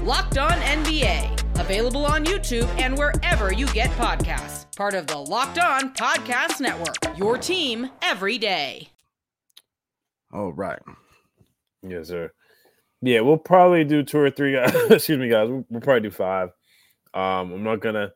Locked 0.02 0.38
On 0.38 0.52
NBA, 0.52 1.43
available 1.58 2.06
on 2.06 2.24
YouTube 2.24 2.68
and 2.78 2.96
wherever 2.96 3.52
you 3.52 3.66
get 3.68 3.90
podcasts. 3.92 4.74
Part 4.76 4.94
of 4.94 5.06
the 5.06 5.16
Locked 5.16 5.58
On 5.58 5.94
Podcast 5.94 6.60
Network, 6.60 6.96
your 7.16 7.38
team 7.38 7.90
every 8.02 8.38
day. 8.38 8.88
All 10.32 10.52
right. 10.52 10.80
Yes, 11.82 12.08
sir. 12.08 12.32
Yeah, 13.02 13.20
we'll 13.20 13.36
probably 13.36 13.84
do 13.84 14.02
two 14.02 14.18
or 14.18 14.30
three 14.30 14.52
guys. 14.52 14.74
Excuse 14.90 15.18
me, 15.18 15.28
guys. 15.28 15.48
We'll, 15.48 15.64
we'll, 15.68 15.80
probably 15.80 16.08
do 16.08 16.10
five. 16.10 16.48
Um, 17.12 17.52
I'm 17.52 17.62
not 17.62 17.80
gonna 17.80 18.12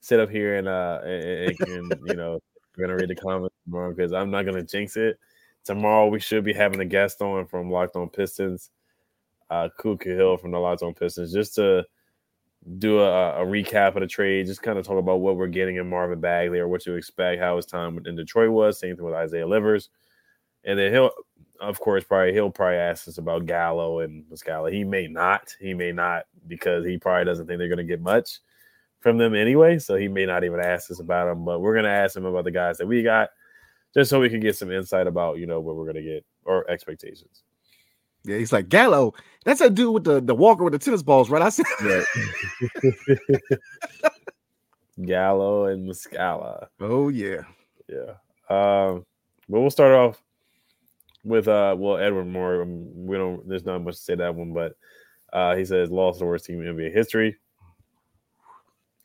sit 0.00 0.20
up 0.20 0.28
here 0.28 0.56
and 0.56 0.68
uh 0.68 1.00
and, 1.02 1.56
and 1.60 1.94
you 2.06 2.14
know 2.14 2.38
we're 2.76 2.86
gonna 2.86 2.96
read 2.96 3.08
the 3.08 3.14
comments 3.14 3.54
tomorrow 3.64 3.94
because 3.94 4.12
I'm 4.12 4.30
not 4.30 4.44
gonna 4.44 4.62
jinx 4.62 4.96
it. 4.96 5.18
Tomorrow 5.64 6.08
we 6.08 6.20
should 6.20 6.44
be 6.44 6.52
having 6.52 6.80
a 6.80 6.84
guest 6.84 7.22
on 7.22 7.46
from 7.46 7.70
Locked 7.70 7.96
On 7.96 8.10
Pistons, 8.10 8.70
uh, 9.48 9.68
Kuka 9.80 10.10
Hill 10.10 10.36
from 10.36 10.50
the 10.50 10.58
Locked 10.58 10.82
On 10.82 10.92
Pistons, 10.92 11.32
just 11.32 11.54
to 11.54 11.84
do 12.78 13.00
a, 13.00 13.42
a, 13.42 13.46
recap 13.46 13.94
of 13.94 14.00
the 14.00 14.06
trade, 14.06 14.46
just 14.46 14.62
kind 14.62 14.78
of 14.78 14.86
talk 14.86 14.98
about 14.98 15.20
what 15.20 15.36
we're 15.36 15.46
getting 15.46 15.76
in 15.76 15.88
Marvin 15.88 16.20
Bagley 16.20 16.58
or 16.58 16.68
what 16.68 16.80
to 16.82 16.94
expect, 16.94 17.40
how 17.40 17.56
his 17.56 17.66
time 17.66 18.00
in 18.06 18.16
Detroit 18.16 18.50
was. 18.50 18.78
Same 18.78 18.96
thing 18.96 19.04
with 19.04 19.14
Isaiah 19.14 19.46
Livers, 19.46 19.90
and 20.64 20.78
then 20.78 20.92
he'll, 20.92 21.10
of 21.60 21.78
course, 21.78 22.04
probably 22.04 22.32
he'll 22.32 22.50
probably 22.50 22.76
ask 22.76 23.06
us 23.06 23.18
about 23.18 23.46
Gallo 23.46 24.00
and 24.00 24.24
Muscala. 24.24 24.72
He 24.72 24.82
may 24.82 25.06
not, 25.06 25.54
he 25.60 25.74
may 25.74 25.92
not, 25.92 26.24
because 26.46 26.86
he 26.86 26.96
probably 26.96 27.26
doesn't 27.26 27.46
think 27.46 27.58
they're 27.58 27.68
going 27.68 27.78
to 27.78 27.84
get 27.84 28.00
much 28.00 28.40
from 29.00 29.18
them 29.18 29.34
anyway. 29.34 29.78
So 29.78 29.96
he 29.96 30.08
may 30.08 30.24
not 30.24 30.44
even 30.44 30.60
ask 30.60 30.90
us 30.90 31.00
about 31.00 31.26
them. 31.26 31.44
But 31.44 31.60
we're 31.60 31.74
going 31.74 31.84
to 31.84 31.90
ask 31.90 32.16
him 32.16 32.24
about 32.24 32.44
the 32.44 32.50
guys 32.50 32.78
that 32.78 32.86
we 32.86 33.02
got, 33.02 33.28
just 33.92 34.08
so 34.08 34.20
we 34.20 34.30
can 34.30 34.40
get 34.40 34.56
some 34.56 34.72
insight 34.72 35.06
about 35.06 35.38
you 35.38 35.46
know 35.46 35.60
what 35.60 35.76
we're 35.76 35.92
going 35.92 36.02
to 36.02 36.02
get 36.02 36.24
or 36.44 36.68
expectations. 36.70 37.42
Yeah, 38.24 38.38
he's 38.38 38.52
like 38.52 38.68
Gallo. 38.68 39.14
That's 39.44 39.60
a 39.60 39.68
dude 39.68 39.92
with 39.92 40.04
the, 40.04 40.20
the 40.20 40.34
walker 40.34 40.64
with 40.64 40.72
the 40.72 40.78
tennis 40.78 41.02
balls, 41.02 41.28
right? 41.28 41.42
I 41.42 41.50
said 41.50 41.66
right. 41.82 42.04
Gallo 45.04 45.66
and 45.66 45.88
Muscala. 45.88 46.68
Oh 46.80 47.08
yeah. 47.08 47.42
Yeah. 47.88 48.14
Um, 48.48 49.04
but 49.48 49.60
we'll 49.60 49.70
start 49.70 49.92
off 49.92 50.22
with 51.24 51.48
uh 51.48 51.74
well 51.78 51.98
Edward 51.98 52.26
Moore. 52.26 52.62
Um, 52.62 53.06
we 53.06 53.16
don't 53.16 53.46
there's 53.46 53.64
not 53.64 53.82
much 53.82 53.96
to 53.96 54.02
say 54.02 54.14
that 54.14 54.34
one, 54.34 54.52
but 54.54 54.76
uh 55.32 55.54
he 55.56 55.64
says 55.64 55.90
lost 55.90 56.20
the 56.20 56.24
worst 56.24 56.46
team 56.46 56.62
in 56.62 56.74
NBA 56.74 56.92
history. 56.92 57.36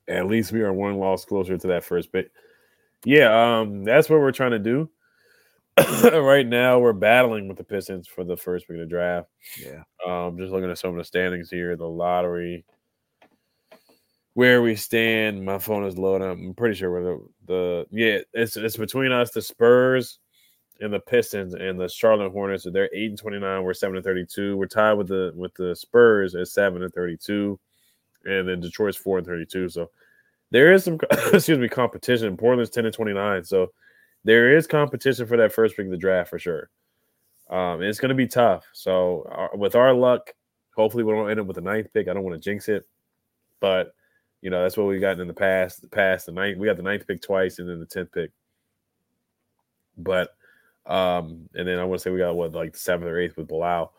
At 0.08 0.27
least 0.27 0.51
we 0.51 0.62
are 0.62 0.73
one 0.73 0.97
loss 0.97 1.25
closer 1.25 1.58
to 1.58 1.67
that 1.67 1.84
first 1.84 2.12
bit. 2.12 2.32
Yeah, 3.05 3.60
um, 3.60 3.84
that's 3.84 4.10
what 4.10 4.19
we're 4.19 4.32
trying 4.32 4.51
to 4.51 4.60
do. 4.60 4.89
right 6.13 6.47
now 6.47 6.79
we're 6.79 6.93
battling 6.93 7.47
with 7.47 7.57
the 7.57 7.63
Pistons 7.63 8.07
for 8.07 8.23
the 8.23 8.37
first 8.37 8.67
pick 8.67 8.75
of 8.75 8.81
the 8.81 8.85
draft. 8.85 9.29
Yeah. 9.57 9.83
Um, 10.05 10.37
just 10.37 10.51
looking 10.51 10.69
at 10.69 10.77
some 10.77 10.91
of 10.91 10.97
the 10.97 11.03
standings 11.03 11.49
here, 11.49 11.75
the 11.75 11.85
lottery, 11.85 12.65
where 14.33 14.61
we 14.61 14.75
stand. 14.75 15.43
My 15.43 15.59
phone 15.59 15.85
is 15.85 15.97
loading. 15.97 16.27
I'm 16.27 16.53
pretty 16.53 16.75
sure 16.75 16.91
we're 16.91 17.03
the, 17.03 17.27
the 17.45 17.87
yeah, 17.91 18.19
it's 18.33 18.57
it's 18.57 18.77
between 18.77 19.11
us, 19.11 19.31
the 19.31 19.41
Spurs 19.41 20.19
and 20.81 20.93
the 20.93 20.99
Pistons 20.99 21.55
and 21.55 21.79
the 21.79 21.89
Charlotte 21.89 22.31
Hornets. 22.31 22.63
So 22.63 22.71
they're 22.71 22.89
eight 22.93 23.09
and 23.09 23.17
twenty 23.17 23.39
nine. 23.39 23.63
We're 23.63 23.73
seven 23.73 23.95
and 23.95 24.03
thirty 24.03 24.25
two. 24.25 24.57
We're 24.57 24.67
tied 24.67 24.93
with 24.93 25.07
the 25.07 25.31
with 25.35 25.53
the 25.55 25.75
Spurs 25.75 26.35
at 26.35 26.47
seven 26.47 26.83
and 26.83 26.93
thirty 26.93 27.17
two, 27.17 27.59
and 28.25 28.47
then 28.47 28.59
Detroit's 28.59 28.97
four 28.97 29.17
and 29.17 29.27
thirty 29.27 29.45
two. 29.45 29.69
So 29.69 29.89
there 30.51 30.73
is 30.73 30.83
some 30.83 30.99
excuse 31.33 31.59
me 31.59 31.69
competition. 31.69 32.37
Portland's 32.37 32.71
ten 32.71 32.85
and 32.85 32.93
twenty 32.93 33.13
nine. 33.13 33.43
So 33.43 33.71
there 34.23 34.55
is 34.55 34.67
competition 34.67 35.25
for 35.25 35.38
that 35.38 35.53
first 35.53 35.75
pick 35.75 35.86
of 35.86 35.91
the 35.91 35.97
draft 35.97 36.29
for 36.29 36.39
sure. 36.39 36.69
Um, 37.49 37.82
it's 37.82 37.99
going 37.99 38.10
to 38.10 38.15
be 38.15 38.27
tough. 38.27 38.65
So 38.73 39.23
uh, 39.32 39.58
with 39.58 39.75
our 39.75 39.93
luck, 39.93 40.34
hopefully 40.75 41.03
we 41.03 41.13
don't 41.13 41.29
end 41.29 41.39
up 41.39 41.47
with 41.47 41.55
the 41.55 41.62
ninth 41.62 41.88
pick. 41.93 42.08
I 42.08 42.13
don't 42.13 42.23
want 42.23 42.36
to 42.36 42.49
jinx 42.49 42.69
it, 42.69 42.86
but 43.60 43.93
you 44.41 44.49
know 44.49 44.62
that's 44.62 44.77
what 44.77 44.88
we've 44.88 45.01
gotten 45.01 45.21
in 45.21 45.27
the 45.27 45.34
past. 45.34 45.82
The 45.82 45.88
past 45.88 46.25
the 46.25 46.32
ninth, 46.32 46.58
we 46.58 46.67
got 46.67 46.77
the 46.77 46.84
ninth 46.84 47.08
pick 47.08 47.21
twice, 47.21 47.60
and 47.60 47.67
then 47.67 47.79
the 47.79 47.86
tenth 47.86 48.12
pick. 48.12 48.32
But 49.97 50.29
um, 50.86 51.49
and 51.55 51.67
then 51.67 51.79
I 51.79 51.84
want 51.84 51.99
to 51.99 52.03
say 52.03 52.12
we 52.12 52.19
got 52.19 52.36
what 52.36 52.53
like 52.53 52.73
the 52.73 52.79
seventh 52.79 53.10
or 53.10 53.19
eighth 53.19 53.36
with 53.36 53.47
Bilal. 53.47 53.93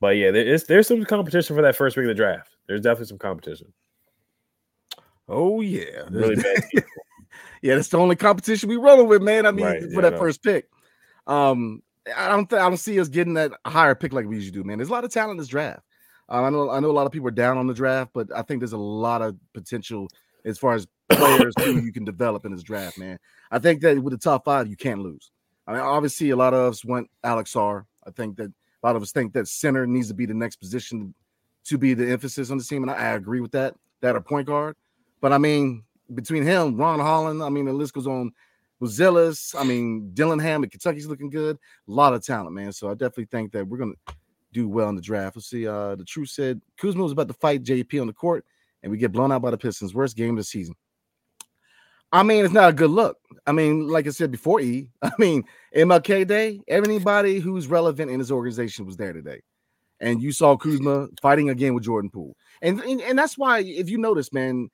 But 0.00 0.16
yeah, 0.16 0.30
there's 0.30 0.64
there's 0.64 0.88
some 0.88 1.04
competition 1.04 1.54
for 1.54 1.62
that 1.62 1.76
first 1.76 1.94
pick 1.94 2.04
of 2.04 2.08
the 2.08 2.14
draft. 2.14 2.56
There's 2.66 2.80
definitely 2.80 3.06
some 3.06 3.18
competition. 3.18 3.72
Oh 5.28 5.60
yeah, 5.60 6.04
really 6.10 6.36
bad. 6.74 6.84
Yeah, 7.62 7.74
that's 7.74 7.88
the 7.88 7.98
only 7.98 8.16
competition 8.16 8.68
we 8.68 8.76
rolling 8.76 9.08
with, 9.08 9.22
man. 9.22 9.46
I 9.46 9.50
mean, 9.50 9.64
right, 9.64 9.82
for 9.82 10.02
yeah, 10.02 10.10
that 10.10 10.18
first 10.18 10.42
pick. 10.42 10.68
Um, 11.26 11.82
I 12.16 12.28
don't 12.28 12.48
th- 12.48 12.60
I 12.60 12.68
don't 12.68 12.76
see 12.76 12.98
us 12.98 13.08
getting 13.08 13.34
that 13.34 13.52
higher 13.66 13.94
pick 13.94 14.12
like 14.12 14.26
we 14.26 14.36
usually 14.36 14.52
do, 14.52 14.64
man. 14.64 14.78
There's 14.78 14.88
a 14.88 14.92
lot 14.92 15.04
of 15.04 15.12
talent 15.12 15.32
in 15.32 15.36
this 15.38 15.48
draft. 15.48 15.82
Um, 16.28 16.44
I 16.44 16.50
know 16.50 16.70
I 16.70 16.80
know 16.80 16.90
a 16.90 16.92
lot 16.92 17.06
of 17.06 17.12
people 17.12 17.28
are 17.28 17.32
down 17.32 17.58
on 17.58 17.66
the 17.66 17.74
draft, 17.74 18.12
but 18.14 18.28
I 18.34 18.42
think 18.42 18.60
there's 18.60 18.72
a 18.72 18.78
lot 18.78 19.22
of 19.22 19.36
potential 19.52 20.08
as 20.44 20.58
far 20.58 20.74
as 20.74 20.86
players 21.10 21.54
who 21.58 21.80
you 21.80 21.92
can 21.92 22.04
develop 22.04 22.46
in 22.46 22.52
this 22.52 22.62
draft, 22.62 22.98
man. 22.98 23.18
I 23.50 23.58
think 23.58 23.82
that 23.82 24.02
with 24.02 24.12
the 24.12 24.18
top 24.18 24.44
five, 24.44 24.68
you 24.68 24.76
can't 24.76 25.00
lose. 25.00 25.30
I 25.66 25.72
mean, 25.72 25.82
obviously, 25.82 26.30
a 26.30 26.36
lot 26.36 26.54
of 26.54 26.72
us 26.72 26.84
want 26.84 27.10
Alex 27.22 27.52
Sarr. 27.52 27.84
I 28.06 28.10
think 28.10 28.36
that 28.36 28.46
a 28.82 28.86
lot 28.86 28.96
of 28.96 29.02
us 29.02 29.12
think 29.12 29.32
that 29.34 29.48
center 29.48 29.86
needs 29.86 30.08
to 30.08 30.14
be 30.14 30.26
the 30.26 30.34
next 30.34 30.56
position 30.56 31.14
to 31.64 31.78
be 31.78 31.94
the 31.94 32.10
emphasis 32.10 32.50
on 32.50 32.58
the 32.58 32.64
team, 32.64 32.82
and 32.82 32.90
I, 32.90 32.94
I 32.94 33.08
agree 33.10 33.40
with 33.40 33.52
that. 33.52 33.74
That 34.00 34.16
a 34.16 34.20
point 34.20 34.46
guard, 34.46 34.76
but 35.20 35.32
I 35.32 35.38
mean, 35.38 35.84
between 36.14 36.42
him, 36.42 36.76
Ron 36.76 37.00
Holland, 37.00 37.42
I 37.42 37.48
mean, 37.48 37.66
the 37.66 37.72
list 37.72 37.94
goes 37.94 38.06
on. 38.06 38.32
Zillis, 38.82 39.54
I 39.58 39.62
mean, 39.62 40.10
Dillingham 40.14 40.64
at 40.64 40.70
Kentucky's 40.70 41.06
looking 41.06 41.28
good. 41.28 41.56
A 41.56 41.90
lot 41.90 42.14
of 42.14 42.24
talent, 42.24 42.54
man. 42.54 42.72
So 42.72 42.88
I 42.88 42.92
definitely 42.92 43.26
think 43.26 43.52
that 43.52 43.66
we're 43.66 43.76
gonna 43.76 43.92
do 44.52 44.68
well 44.68 44.88
in 44.88 44.96
the 44.96 45.02
draft. 45.02 45.36
Let's 45.36 45.50
see. 45.50 45.66
Uh, 45.66 45.96
the 45.96 46.04
truth 46.04 46.30
said 46.30 46.60
Kuzma 46.78 47.02
was 47.02 47.12
about 47.12 47.28
to 47.28 47.34
fight 47.34 47.62
JP 47.62 48.00
on 48.00 48.06
the 48.06 48.12
court, 48.12 48.44
and 48.82 48.90
we 48.90 48.98
get 48.98 49.12
blown 49.12 49.32
out 49.32 49.42
by 49.42 49.50
the 49.50 49.58
Pistons. 49.58 49.94
Worst 49.94 50.16
game 50.16 50.30
of 50.30 50.36
the 50.36 50.44
season. 50.44 50.74
I 52.12 52.22
mean, 52.22 52.44
it's 52.44 52.54
not 52.54 52.70
a 52.70 52.72
good 52.72 52.90
look. 52.90 53.18
I 53.46 53.52
mean, 53.52 53.86
like 53.86 54.06
I 54.06 54.10
said 54.10 54.30
before, 54.30 54.60
E. 54.60 54.88
I 55.02 55.12
mean, 55.18 55.44
MLK 55.76 56.26
Day, 56.26 56.60
everybody 56.66 57.38
who's 57.38 57.68
relevant 57.68 58.10
in 58.10 58.18
this 58.18 58.30
organization 58.30 58.86
was 58.86 58.96
there 58.96 59.12
today. 59.12 59.42
And 60.00 60.22
you 60.22 60.32
saw 60.32 60.56
Kuzma 60.56 61.08
fighting 61.20 61.50
again 61.50 61.74
with 61.74 61.84
Jordan 61.84 62.10
Poole. 62.10 62.34
And, 62.62 62.80
and, 62.80 63.00
and 63.02 63.18
that's 63.18 63.36
why, 63.36 63.60
if 63.60 63.90
you 63.90 63.98
notice, 63.98 64.32
man, 64.32 64.70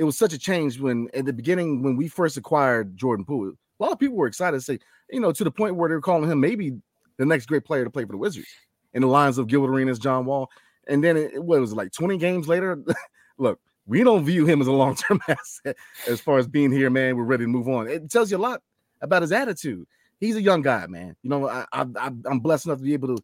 it 0.00 0.04
was 0.04 0.16
such 0.16 0.32
a 0.32 0.38
change 0.38 0.80
when 0.80 1.10
at 1.12 1.26
the 1.26 1.32
beginning 1.32 1.82
when 1.82 1.94
we 1.94 2.08
first 2.08 2.38
acquired 2.38 2.96
Jordan 2.96 3.22
Poole. 3.22 3.50
A 3.50 3.82
lot 3.82 3.92
of 3.92 3.98
people 3.98 4.16
were 4.16 4.26
excited 4.26 4.56
to 4.56 4.62
say, 4.62 4.78
you 5.10 5.20
know, 5.20 5.30
to 5.30 5.44
the 5.44 5.50
point 5.50 5.76
where 5.76 5.90
they're 5.90 6.00
calling 6.00 6.30
him 6.30 6.40
maybe 6.40 6.72
the 7.18 7.26
next 7.26 7.44
great 7.44 7.66
player 7.66 7.84
to 7.84 7.90
play 7.90 8.06
for 8.06 8.12
the 8.12 8.16
Wizards 8.16 8.48
in 8.94 9.02
the 9.02 9.08
lines 9.08 9.36
of 9.36 9.46
Gilbert 9.46 9.68
Arenas, 9.68 9.98
John 9.98 10.24
Wall. 10.24 10.48
And 10.88 11.04
then 11.04 11.18
it, 11.18 11.44
what 11.44 11.60
was 11.60 11.72
it 11.72 11.76
like 11.76 11.92
20 11.92 12.16
games 12.16 12.48
later? 12.48 12.82
Look, 13.38 13.60
we 13.84 14.02
don't 14.02 14.24
view 14.24 14.46
him 14.46 14.62
as 14.62 14.68
a 14.68 14.72
long 14.72 14.94
term 14.94 15.20
asset 15.28 15.76
as 16.08 16.18
far 16.18 16.38
as 16.38 16.48
being 16.48 16.72
here, 16.72 16.88
man. 16.88 17.14
We're 17.14 17.24
ready 17.24 17.44
to 17.44 17.48
move 17.48 17.68
on. 17.68 17.86
It 17.86 18.10
tells 18.10 18.30
you 18.30 18.38
a 18.38 18.38
lot 18.38 18.62
about 19.02 19.20
his 19.20 19.32
attitude. 19.32 19.86
He's 20.18 20.36
a 20.36 20.42
young 20.42 20.62
guy, 20.62 20.86
man. 20.86 21.14
You 21.22 21.28
know, 21.28 21.46
I, 21.46 21.66
I, 21.74 22.10
I'm 22.24 22.40
blessed 22.40 22.64
enough 22.64 22.78
to 22.78 22.84
be 22.84 22.94
able 22.94 23.16
to 23.16 23.22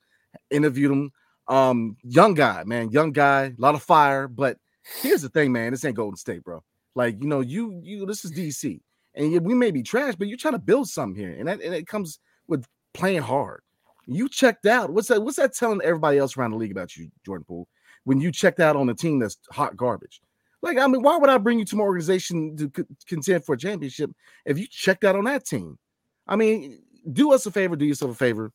interview 0.50 0.92
him. 0.92 1.12
Um, 1.48 1.96
young 2.02 2.34
guy, 2.34 2.64
man, 2.64 2.90
young 2.90 3.12
guy, 3.12 3.44
a 3.44 3.54
lot 3.56 3.74
of 3.74 3.82
fire. 3.82 4.28
But 4.28 4.58
here's 5.00 5.22
the 5.22 5.28
thing, 5.28 5.52
man. 5.52 5.72
This 5.72 5.84
ain't 5.84 5.96
Golden 5.96 6.16
State, 6.16 6.44
bro. 6.44 6.62
Like, 6.94 7.20
you 7.20 7.28
know, 7.28 7.40
you 7.40 7.80
you 7.82 8.06
this 8.06 8.24
is 8.24 8.32
DC, 8.32 8.80
and 9.14 9.44
we 9.44 9.54
may 9.54 9.70
be 9.70 9.82
trash, 9.82 10.14
but 10.16 10.28
you're 10.28 10.38
trying 10.38 10.54
to 10.54 10.58
build 10.58 10.88
something 10.88 11.20
here, 11.20 11.34
and 11.38 11.48
that 11.48 11.60
and 11.60 11.74
it 11.74 11.86
comes 11.86 12.18
with 12.48 12.66
playing 12.94 13.22
hard. 13.22 13.62
You 14.06 14.28
checked 14.28 14.66
out. 14.66 14.90
What's 14.90 15.08
that? 15.08 15.22
What's 15.22 15.36
that 15.36 15.54
telling 15.54 15.82
everybody 15.82 16.18
else 16.18 16.36
around 16.36 16.52
the 16.52 16.56
league 16.56 16.70
about 16.70 16.96
you, 16.96 17.10
Jordan 17.24 17.44
Poole? 17.44 17.68
When 18.04 18.20
you 18.20 18.30
checked 18.30 18.60
out 18.60 18.76
on 18.76 18.88
a 18.88 18.94
team 18.94 19.18
that's 19.18 19.36
hot 19.50 19.76
garbage. 19.76 20.20
Like, 20.62 20.78
I 20.78 20.86
mean, 20.86 21.02
why 21.02 21.16
would 21.16 21.28
I 21.28 21.38
bring 21.38 21.58
you 21.58 21.64
to 21.66 21.76
my 21.76 21.82
organization 21.82 22.56
to 22.56 22.70
c- 22.74 22.84
contend 23.06 23.44
for 23.44 23.54
a 23.54 23.58
championship 23.58 24.10
if 24.46 24.58
you 24.58 24.66
checked 24.66 25.04
out 25.04 25.14
on 25.14 25.24
that 25.24 25.44
team? 25.44 25.78
I 26.26 26.36
mean, 26.36 26.80
do 27.12 27.32
us 27.32 27.46
a 27.46 27.50
favor, 27.50 27.76
do 27.76 27.84
yourself 27.84 28.12
a 28.12 28.14
favor, 28.14 28.50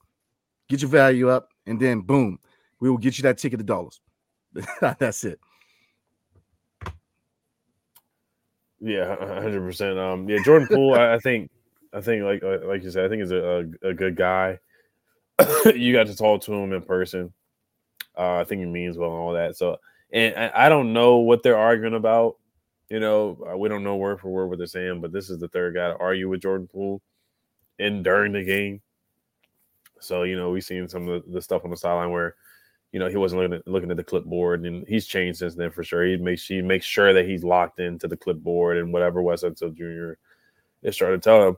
get 0.67 0.81
your 0.81 0.89
value 0.89 1.29
up, 1.29 1.49
and 1.67 1.79
then 1.79 2.01
boom, 2.01 2.39
we 2.79 2.89
will 2.89 2.97
get 2.97 3.17
you 3.17 3.21
that 3.23 3.37
ticket 3.37 3.59
to 3.59 3.65
dollars. 3.65 4.01
That's 4.81 5.23
it. 5.23 5.39
Yeah, 8.81 9.15
hundred 9.15 9.61
percent. 9.61 9.97
Um, 9.99 10.27
yeah, 10.27 10.39
Jordan 10.43 10.67
Poole. 10.67 10.95
I, 10.95 11.19
think, 11.19 11.51
I 11.93 12.01
think, 12.01 12.23
like 12.23 12.41
like 12.43 12.83
you 12.83 12.89
said, 12.89 13.05
I 13.05 13.09
think 13.09 13.21
is 13.21 13.31
a, 13.31 13.67
a, 13.83 13.89
a 13.89 13.93
good 13.93 14.15
guy. 14.15 14.59
you 15.75 15.93
got 15.93 16.07
to 16.07 16.15
talk 16.15 16.41
to 16.43 16.53
him 16.53 16.73
in 16.73 16.81
person. 16.81 17.31
Uh, 18.17 18.37
I 18.37 18.43
think 18.43 18.59
he 18.59 18.65
means 18.65 18.97
well 18.97 19.11
and 19.11 19.19
all 19.19 19.33
that. 19.33 19.55
So, 19.55 19.77
and 20.11 20.35
I, 20.35 20.65
I 20.65 20.69
don't 20.69 20.93
know 20.93 21.17
what 21.17 21.43
they're 21.43 21.57
arguing 21.57 21.93
about. 21.93 22.37
You 22.89 22.99
know, 22.99 23.47
uh, 23.49 23.57
we 23.57 23.69
don't 23.69 23.83
know 23.83 23.95
word 23.95 24.19
for 24.19 24.29
word 24.29 24.47
what 24.47 24.57
they're 24.57 24.67
saying, 24.67 24.99
but 24.99 25.13
this 25.13 25.29
is 25.29 25.39
the 25.39 25.47
third 25.47 25.75
guy 25.75 25.89
to 25.89 25.97
argue 25.97 26.27
with 26.27 26.41
Jordan 26.41 26.67
Poole 26.67 27.01
in 27.79 28.03
during 28.03 28.33
the 28.33 28.43
game. 28.43 28.81
So, 29.99 30.23
you 30.23 30.35
know, 30.35 30.49
we've 30.49 30.63
seen 30.63 30.87
some 30.89 31.07
of 31.07 31.23
the 31.31 31.41
stuff 31.41 31.63
on 31.63 31.71
the 31.71 31.77
sideline 31.77 32.09
where, 32.09 32.35
you 32.91 32.99
know, 32.99 33.07
he 33.07 33.17
wasn't 33.17 33.41
looking 33.41 33.57
at, 33.57 33.67
looking 33.67 33.91
at 33.91 33.97
the 33.97 34.03
clipboard, 34.03 34.65
and 34.65 34.85
he's 34.87 35.05
changed 35.05 35.39
since 35.39 35.55
then 35.55 35.71
for 35.71 35.83
sure. 35.83 36.05
He 36.05 36.17
makes 36.17 36.45
he 36.45 36.61
makes 36.61 36.85
sure 36.85 37.13
that 37.13 37.25
he's 37.25 37.43
locked 37.43 37.79
into 37.79 38.07
the 38.07 38.17
clipboard 38.17 38.77
and 38.77 38.91
whatever 38.91 39.21
Wes 39.21 39.43
Unseld 39.43 39.75
Jr. 39.75 40.19
is 40.83 40.97
trying 40.97 41.13
to 41.13 41.19
tell 41.19 41.47
him. 41.47 41.57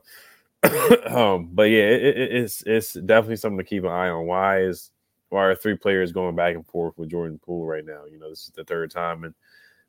um, 1.16 1.50
but 1.52 1.64
yeah, 1.64 1.84
it, 1.84 2.16
it, 2.16 2.32
it's 2.36 2.62
it's 2.66 2.92
definitely 2.94 3.36
something 3.36 3.58
to 3.58 3.64
keep 3.64 3.82
an 3.84 3.90
eye 3.90 4.08
on. 4.08 4.26
Why 4.26 4.60
is 4.60 4.90
why 5.28 5.44
are 5.44 5.54
three 5.54 5.76
players 5.76 6.12
going 6.12 6.36
back 6.36 6.54
and 6.54 6.66
forth 6.66 6.96
with 6.96 7.10
Jordan 7.10 7.40
Poole 7.44 7.66
right 7.66 7.84
now? 7.84 8.04
You 8.10 8.18
know, 8.18 8.30
this 8.30 8.44
is 8.44 8.52
the 8.54 8.64
third 8.64 8.92
time, 8.92 9.24
and 9.24 9.34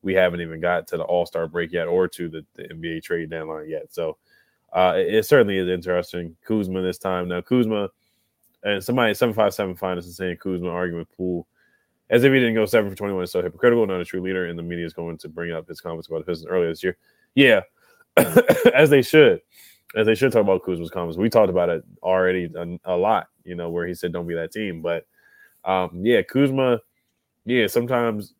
we 0.01 0.15
haven't 0.15 0.41
even 0.41 0.59
got 0.59 0.87
to 0.87 0.97
the 0.97 1.03
All 1.03 1.27
Star 1.27 1.47
break 1.47 1.71
yet, 1.71 1.87
or 1.87 2.07
to 2.07 2.27
the, 2.27 2.45
the 2.55 2.63
NBA 2.63 3.03
trade 3.03 3.29
deadline 3.29 3.69
yet. 3.69 3.93
So 3.93 4.17
uh, 4.73 4.95
it, 4.97 5.13
it, 5.13 5.25
certainly 5.25 5.57
is 5.57 5.69
interesting. 5.69 6.35
Kuzma 6.45 6.81
this 6.81 6.97
time 6.97 7.27
now. 7.27 7.41
Kuzma 7.41 7.89
and 8.65 8.83
somebody 8.83 9.13
seven 9.13 9.33
five 9.33 9.53
seven 9.53 9.75
finest 9.75 10.09
is 10.09 10.17
saying 10.17 10.37
Kuzma 10.37 10.69
arguing 10.69 10.99
with 10.99 11.15
Poole 11.15 11.47
as 12.09 12.23
if 12.23 12.33
he 12.33 12.39
didn't 12.39 12.55
go 12.55 12.65
seven 12.65 12.89
for 12.89 12.97
twenty 12.97 13.13
one. 13.13 13.25
So 13.27 13.41
hypocritical, 13.41 13.85
not 13.87 14.01
a 14.01 14.05
true 14.05 14.21
leader, 14.21 14.47
and 14.47 14.59
the 14.59 14.63
media 14.63 14.85
is 14.85 14.93
going 14.93 15.17
to 15.19 15.29
bring 15.29 15.53
up 15.53 15.67
his 15.67 15.79
comments 15.79 16.07
about 16.07 16.25
the 16.25 16.31
Pistons 16.31 16.49
earlier 16.49 16.69
this 16.69 16.83
year. 16.83 16.97
Yeah, 17.35 17.61
as 18.73 18.89
they 18.89 19.03
should, 19.03 19.39
as 19.95 20.07
they 20.07 20.15
should 20.15 20.31
talk 20.31 20.41
about 20.41 20.63
Kuzma's 20.63 20.89
comments. 20.89 21.17
We 21.17 21.29
talked 21.29 21.49
about 21.49 21.69
it 21.69 21.83
already 22.01 22.49
a, 22.55 22.79
a 22.85 22.97
lot, 22.97 23.27
you 23.43 23.55
know, 23.55 23.69
where 23.69 23.87
he 23.87 23.93
said 23.93 24.11
don't 24.11 24.27
be 24.27 24.35
that 24.35 24.51
team. 24.51 24.81
But 24.81 25.05
um, 25.63 26.01
yeah, 26.03 26.23
Kuzma, 26.23 26.79
yeah, 27.45 27.67
sometimes 27.67 28.33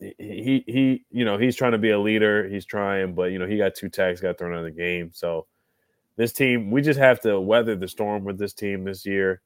he 0.00 0.64
he 0.66 1.04
you 1.10 1.24
know 1.24 1.38
he's 1.38 1.56
trying 1.56 1.72
to 1.72 1.78
be 1.78 1.90
a 1.90 1.98
leader. 1.98 2.48
He's 2.48 2.66
trying, 2.66 3.14
but 3.14 3.30
you 3.30 3.38
know 3.38 3.46
he 3.46 3.56
got 3.56 3.76
two 3.76 3.88
tags 3.88 4.20
got 4.20 4.36
thrown 4.36 4.52
out 4.52 4.60
of 4.60 4.64
the 4.64 4.70
game. 4.72 5.10
So 5.12 5.46
this 6.18 6.32
team, 6.32 6.72
we 6.72 6.82
just 6.82 6.98
have 6.98 7.20
to 7.20 7.40
weather 7.40 7.76
the 7.76 7.86
storm 7.86 8.24
with 8.24 8.38
this 8.38 8.52
team 8.52 8.82
this 8.82 9.06
year, 9.06 9.40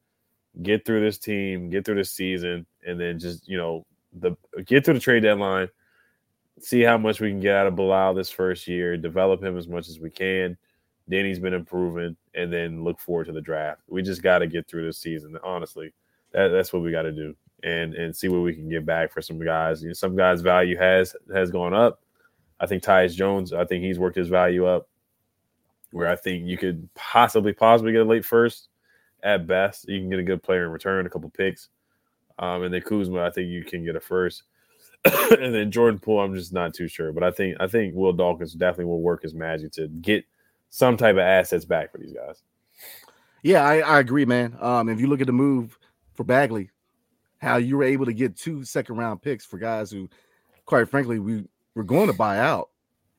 get 0.63 0.87
through 0.87 1.03
this 1.03 1.19
team, 1.19 1.69
get 1.69 1.85
through 1.85 1.97
this 1.97 2.11
season, 2.11 2.65
and 2.85 2.99
then 2.99 3.19
just 3.19 3.47
you 3.47 3.59
know 3.59 3.85
the 4.15 4.35
get 4.65 4.83
through 4.83 4.95
the 4.95 5.01
trade 5.01 5.23
deadline, 5.23 5.69
see 6.61 6.81
how 6.81 6.97
much 6.97 7.21
we 7.21 7.29
can 7.29 7.41
get 7.41 7.55
out 7.55 7.67
of 7.67 7.77
Bilal 7.77 8.15
this 8.15 8.31
first 8.31 8.67
year, 8.67 8.97
develop 8.97 9.45
him 9.45 9.59
as 9.59 9.69
much 9.69 9.87
as 9.89 10.01
we 10.01 10.09
can. 10.09 10.57
Danny's 11.11 11.39
been 11.39 11.53
improving, 11.53 12.17
and 12.35 12.51
then 12.51 12.83
look 12.83 12.99
forward 13.01 13.27
to 13.27 13.33
the 13.33 13.43
draft. 13.43 13.83
We 13.87 14.01
just 14.01 14.23
got 14.23 14.39
to 14.39 14.47
get 14.47 14.67
through 14.67 14.87
this 14.87 14.99
season. 14.99 15.37
Honestly, 15.45 15.93
that, 16.33 16.49
that's 16.49 16.73
what 16.73 16.81
we 16.81 16.91
got 16.91 17.03
to 17.03 17.13
do, 17.13 17.37
and 17.63 17.93
and 17.93 18.17
see 18.17 18.29
what 18.29 18.41
we 18.41 18.55
can 18.55 18.71
get 18.71 18.87
back 18.87 19.13
for 19.13 19.21
some 19.21 19.39
guys. 19.39 19.83
You 19.83 19.89
know, 19.89 19.95
some 19.95 20.17
guys' 20.17 20.41
value 20.41 20.79
has 20.79 21.15
has 21.35 21.51
gone 21.51 21.75
up. 21.75 22.01
I 22.59 22.67
think 22.67 22.83
Tyus 22.83 23.15
Jones. 23.15 23.53
I 23.53 23.67
think 23.67 23.85
he's 23.85 23.99
worked 23.99 24.17
his 24.17 24.29
value 24.29 24.65
up 24.65 24.89
where 25.93 26.09
I 26.09 26.17
think 26.17 26.47
you 26.47 26.59
could 26.59 26.89
possibly 26.95 27.53
possibly 27.53 27.93
get 27.93 28.03
a 28.03 28.05
late 28.05 28.25
first 28.25 28.69
at 29.23 29.47
best. 29.47 29.89
You 29.89 30.01
can 30.01 30.11
get 30.11 30.19
a 30.19 30.25
good 30.25 30.43
player 30.43 30.65
in 30.65 30.71
return, 30.71 31.07
a 31.07 31.11
couple 31.11 31.31
picks. 31.31 31.69
Um, 32.39 32.63
and 32.65 32.75
then 32.75 32.81
Kuzma, 32.81 33.23
I 33.23 33.31
think 33.31 33.51
you 33.51 33.63
can 33.63 33.85
get 33.85 33.97
a 33.97 34.01
first. 34.01 34.43
and 35.05 35.55
then 35.55 35.71
Jordan 35.71 36.01
Poole, 36.01 36.21
I'm 36.21 36.35
just 36.35 36.53
not 36.53 36.75
too 36.75 36.89
sure. 36.89 37.13
But 37.13 37.23
I 37.23 37.31
think 37.31 37.57
I 37.61 37.67
think 37.67 37.95
Will 37.95 38.13
Dawkins 38.13 38.55
definitely 38.55 38.87
will 38.87 39.01
work 39.01 39.23
his 39.23 39.35
magic 39.35 39.73
to 39.73 39.89
get 39.89 40.25
some 40.71 40.97
type 40.97 41.15
of 41.15 41.21
assets 41.21 41.65
back 41.65 41.93
for 41.93 41.99
these 41.99 42.13
guys. 42.13 42.43
Yeah, 43.43 43.65
I, 43.65 43.81
I 43.81 44.01
agree, 44.01 44.25
man. 44.25 44.57
Um, 44.61 44.89
if 44.89 45.01
you 45.01 45.09
look 45.09 45.21
at 45.21 45.27
the 45.27 45.33
move 45.33 45.79
for 46.15 46.25
Bagley, 46.25 46.71
how 47.39 47.57
you 47.57 47.77
were 47.77 47.85
able 47.85 48.07
to 48.07 48.13
get 48.13 48.37
two 48.37 48.65
second 48.65 48.97
round 48.97 49.21
picks 49.21 49.45
for 49.45 49.59
guys 49.59 49.91
who, 49.91 50.09
quite 50.65 50.89
frankly, 50.89 51.19
we 51.19 51.45
were 51.75 51.83
going 51.83 52.07
to 52.07 52.13
buy 52.13 52.39
out 52.39 52.71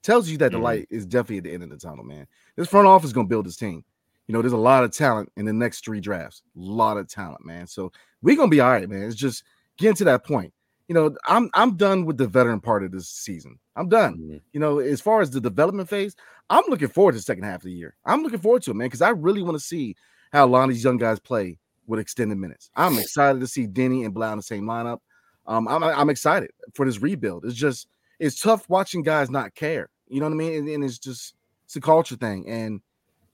tells 0.04 0.30
you 0.30 0.38
that 0.38 0.52
the 0.52 0.58
mm-hmm. 0.58 0.64
light 0.64 0.88
is 0.90 1.06
definitely 1.06 1.38
at 1.38 1.44
the 1.46 1.54
end 1.54 1.64
of 1.64 1.70
the 1.70 1.78
tunnel, 1.78 2.04
man. 2.04 2.28
This 2.56 2.68
front 2.68 2.88
office 2.88 3.08
is 3.08 3.14
gonna 3.14 3.28
build 3.28 3.46
this 3.46 3.58
team. 3.58 3.84
You 4.28 4.34
know, 4.34 4.42
there's 4.42 4.54
a 4.54 4.58
lot 4.58 4.84
of 4.84 4.92
talent 4.92 5.32
in 5.36 5.46
the 5.46 5.54
next 5.54 5.84
three 5.84 6.00
drafts. 6.00 6.44
A 6.56 6.60
lot 6.60 6.98
of 6.98 7.08
talent, 7.08 7.46
man. 7.46 7.68
So 7.68 7.92
we're 8.22 8.36
gonna 8.36 8.50
be 8.50 8.62
all 8.62 8.72
right, 8.72 8.90
man. 8.90 9.04
It's 9.04 9.16
just 9.16 9.44
getting 9.78 9.96
to 9.96 10.04
that 10.06 10.26
point. 10.26 10.54
You 10.88 10.96
know, 10.96 11.16
I'm 11.26 11.50
I'm 11.54 11.76
done 11.76 12.06
with 12.06 12.18
the 12.18 12.28
veteran 12.28 12.60
part 12.60 12.84
of 12.84 12.92
this 12.92 13.10
season. 13.10 13.58
I'm 13.76 13.90
done. 13.90 14.18
Mm-hmm. 14.18 14.38
You 14.52 14.60
know, 14.60 14.80
as 14.80 15.02
far 15.02 15.22
as 15.22 15.32
the 15.32 15.42
development 15.42 15.90
phase, 15.90 16.16
I'm 16.50 16.64
looking 16.68 16.90
forward 16.90 17.14
to 17.14 17.18
the 17.18 17.24
second 17.24 17.44
half 17.44 17.62
of 17.62 17.64
the 17.64 17.72
year. 17.72 17.96
I'm 18.06 18.22
looking 18.22 18.40
forward 18.40 18.64
to 18.64 18.72
it, 18.72 18.76
man, 18.76 18.88
because 18.88 19.02
I 19.02 19.10
really 19.10 19.42
want 19.42 19.58
to 19.58 19.64
see 19.64 19.96
how 20.32 20.46
a 20.46 20.48
lot 20.48 20.64
of 20.64 20.70
these 20.70 20.84
young 20.84 20.98
guys 20.98 21.20
play 21.20 21.58
with 21.88 22.00
extended 22.00 22.38
minutes. 22.38 22.70
I'm 22.76 22.98
excited 22.98 23.40
to 23.40 23.48
see 23.48 23.68
Deni 23.68 24.06
and 24.06 24.14
Bilal 24.14 24.34
in 24.34 24.38
the 24.40 24.44
same 24.44 24.66
lineup. 24.66 25.00
Um, 25.46 25.68
I'm, 25.68 25.84
I'm 25.84 26.10
excited 26.10 26.52
for 26.74 26.86
this 26.86 27.02
rebuild. 27.02 27.46
It's 27.46 27.56
just 27.56 27.88
it's 28.20 28.40
tough 28.40 28.70
watching 28.70 29.02
guys 29.02 29.30
not 29.30 29.56
care. 29.56 29.90
You 30.14 30.20
know 30.20 30.28
what 30.28 30.34
I 30.34 30.38
mean? 30.38 30.54
And, 30.54 30.70
and, 30.70 30.84
it's 30.84 31.00
just 31.00 31.36
it's 31.66 31.76
a 31.76 31.82
culture 31.82 32.16
thing. 32.16 32.48
And 32.48 32.82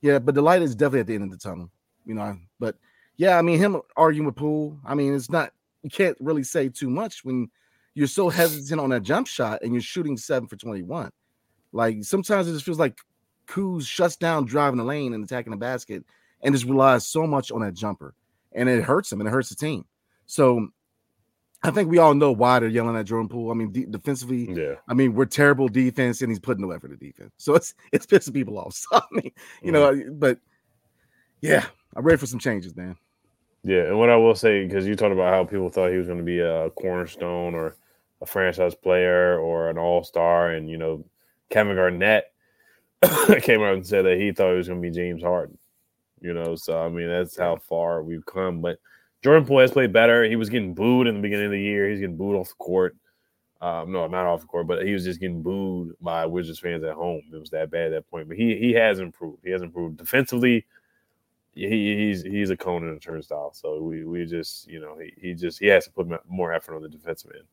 yeah, 0.00 0.18
but 0.18 0.34
the 0.34 0.42
light 0.42 0.62
is 0.62 0.74
definitely 0.74 1.00
at 1.00 1.06
the 1.06 1.14
end 1.14 1.24
of 1.24 1.30
the 1.30 1.36
tunnel. 1.36 1.70
You 2.06 2.14
know, 2.14 2.36
but 2.58 2.76
yeah, 3.16 3.38
I 3.38 3.42
mean 3.42 3.58
him 3.58 3.80
arguing 3.96 4.26
with 4.26 4.36
Poole. 4.36 4.78
I 4.84 4.94
mean, 4.94 5.14
it's 5.14 5.30
not 5.30 5.52
you 5.82 5.90
can't 5.90 6.16
really 6.20 6.42
say 6.42 6.68
too 6.68 6.88
much 6.88 7.24
when 7.24 7.50
you're 7.94 8.06
so 8.06 8.28
hesitant 8.28 8.80
on 8.80 8.90
that 8.90 9.02
jump 9.02 9.26
shot 9.26 9.60
and 9.62 9.72
you're 9.72 9.82
shooting 9.82 10.16
seven 10.16 10.48
for 10.48 10.56
21. 10.56 11.10
Like 11.72 12.02
sometimes 12.02 12.48
it 12.48 12.52
just 12.52 12.64
feels 12.64 12.78
like 12.78 12.98
Kuz 13.46 13.86
shuts 13.86 14.16
down 14.16 14.46
driving 14.46 14.78
the 14.78 14.84
lane 14.84 15.12
and 15.12 15.24
attacking 15.24 15.50
the 15.50 15.56
basket 15.56 16.04
and 16.42 16.54
just 16.54 16.64
relies 16.64 17.06
so 17.06 17.26
much 17.26 17.50
on 17.50 17.60
that 17.60 17.74
jumper. 17.74 18.14
And 18.52 18.68
it 18.68 18.82
hurts 18.82 19.12
him 19.12 19.20
and 19.20 19.28
it 19.28 19.32
hurts 19.32 19.50
the 19.50 19.54
team. 19.54 19.84
So 20.26 20.68
I 21.62 21.70
think 21.70 21.90
we 21.90 21.98
all 21.98 22.14
know 22.14 22.32
why 22.32 22.58
they're 22.58 22.68
yelling 22.68 22.96
at 22.96 23.04
Jordan 23.04 23.28
Poole. 23.28 23.50
I 23.50 23.54
mean, 23.54 23.70
de- 23.70 23.84
defensively, 23.84 24.50
yeah. 24.52 24.76
I 24.88 24.94
mean, 24.94 25.14
we're 25.14 25.26
terrible 25.26 25.68
defense, 25.68 26.22
and 26.22 26.30
he's 26.30 26.38
putting 26.38 26.66
no 26.66 26.72
effort 26.72 26.88
to 26.88 26.96
defense, 26.96 27.32
so 27.36 27.54
it's 27.54 27.74
it's 27.92 28.06
pissing 28.06 28.34
people 28.34 28.58
off. 28.58 28.74
So 28.90 28.96
I 28.96 29.02
mean, 29.10 29.32
you 29.62 29.72
know, 29.72 29.92
mm. 29.92 30.18
but 30.18 30.38
yeah, 31.40 31.66
I'm 31.94 32.04
ready 32.04 32.18
for 32.18 32.26
some 32.26 32.38
changes, 32.38 32.74
man. 32.76 32.96
Yeah, 33.62 33.82
and 33.84 33.98
what 33.98 34.08
I 34.08 34.16
will 34.16 34.34
say, 34.34 34.66
because 34.66 34.86
you 34.86 34.96
talked 34.96 35.12
about 35.12 35.34
how 35.34 35.44
people 35.44 35.68
thought 35.68 35.90
he 35.90 35.98
was 35.98 36.06
going 36.06 36.18
to 36.18 36.24
be 36.24 36.38
a 36.38 36.70
cornerstone 36.70 37.54
or 37.54 37.76
a 38.22 38.26
franchise 38.26 38.74
player 38.74 39.38
or 39.38 39.68
an 39.68 39.76
all 39.76 40.02
star, 40.02 40.52
and 40.52 40.70
you 40.70 40.78
know, 40.78 41.04
Kevin 41.50 41.76
Garnett 41.76 42.32
came 43.42 43.60
out 43.62 43.74
and 43.74 43.86
said 43.86 44.06
that 44.06 44.18
he 44.18 44.32
thought 44.32 44.52
he 44.52 44.56
was 44.56 44.68
going 44.68 44.80
to 44.80 44.88
be 44.88 44.94
James 44.94 45.22
Harden. 45.22 45.58
You 46.22 46.32
know, 46.32 46.54
so 46.54 46.82
I 46.82 46.88
mean, 46.88 47.08
that's 47.08 47.38
how 47.38 47.56
far 47.56 48.02
we've 48.02 48.24
come, 48.24 48.62
but 48.62 48.78
Jordan 49.22 49.46
Poole 49.46 49.60
has 49.60 49.70
played 49.70 49.92
better. 49.92 50.24
He 50.24 50.36
was 50.36 50.48
getting 50.48 50.74
booed 50.74 51.06
in 51.06 51.14
the 51.14 51.20
beginning 51.20 51.46
of 51.46 51.52
the 51.52 51.60
year. 51.60 51.90
He's 51.90 52.00
getting 52.00 52.16
booed 52.16 52.36
off 52.36 52.48
the 52.48 52.54
court. 52.54 52.96
Um, 53.60 53.92
no, 53.92 54.06
not 54.06 54.24
off 54.24 54.40
the 54.40 54.46
court, 54.46 54.66
but 54.66 54.86
he 54.86 54.92
was 54.94 55.04
just 55.04 55.20
getting 55.20 55.42
booed 55.42 55.94
by 56.00 56.24
Wizards 56.24 56.58
fans 56.58 56.82
at 56.82 56.94
home. 56.94 57.22
It 57.32 57.36
was 57.36 57.50
that 57.50 57.70
bad 57.70 57.88
at 57.88 57.90
that 57.90 58.10
point. 58.10 58.28
But 58.28 58.38
he 58.38 58.56
he 58.56 58.72
has 58.72 59.00
improved. 59.00 59.44
He 59.44 59.50
has 59.50 59.60
improved 59.60 59.98
defensively. 59.98 60.64
He, 61.52 61.66
he's 61.96 62.22
he's 62.22 62.48
a 62.48 62.56
cone 62.56 62.84
and 62.84 62.96
a 62.96 63.00
turnstile. 63.00 63.52
So 63.52 63.82
we 63.82 64.04
we 64.04 64.24
just 64.24 64.66
you 64.66 64.80
know 64.80 64.96
he, 64.98 65.12
he 65.20 65.34
just 65.34 65.58
he 65.58 65.66
has 65.66 65.84
to 65.84 65.90
put 65.90 66.08
more 66.26 66.54
effort 66.54 66.74
on 66.74 66.82
the 66.82 66.88
defensive 66.88 67.32
end. 67.34 67.44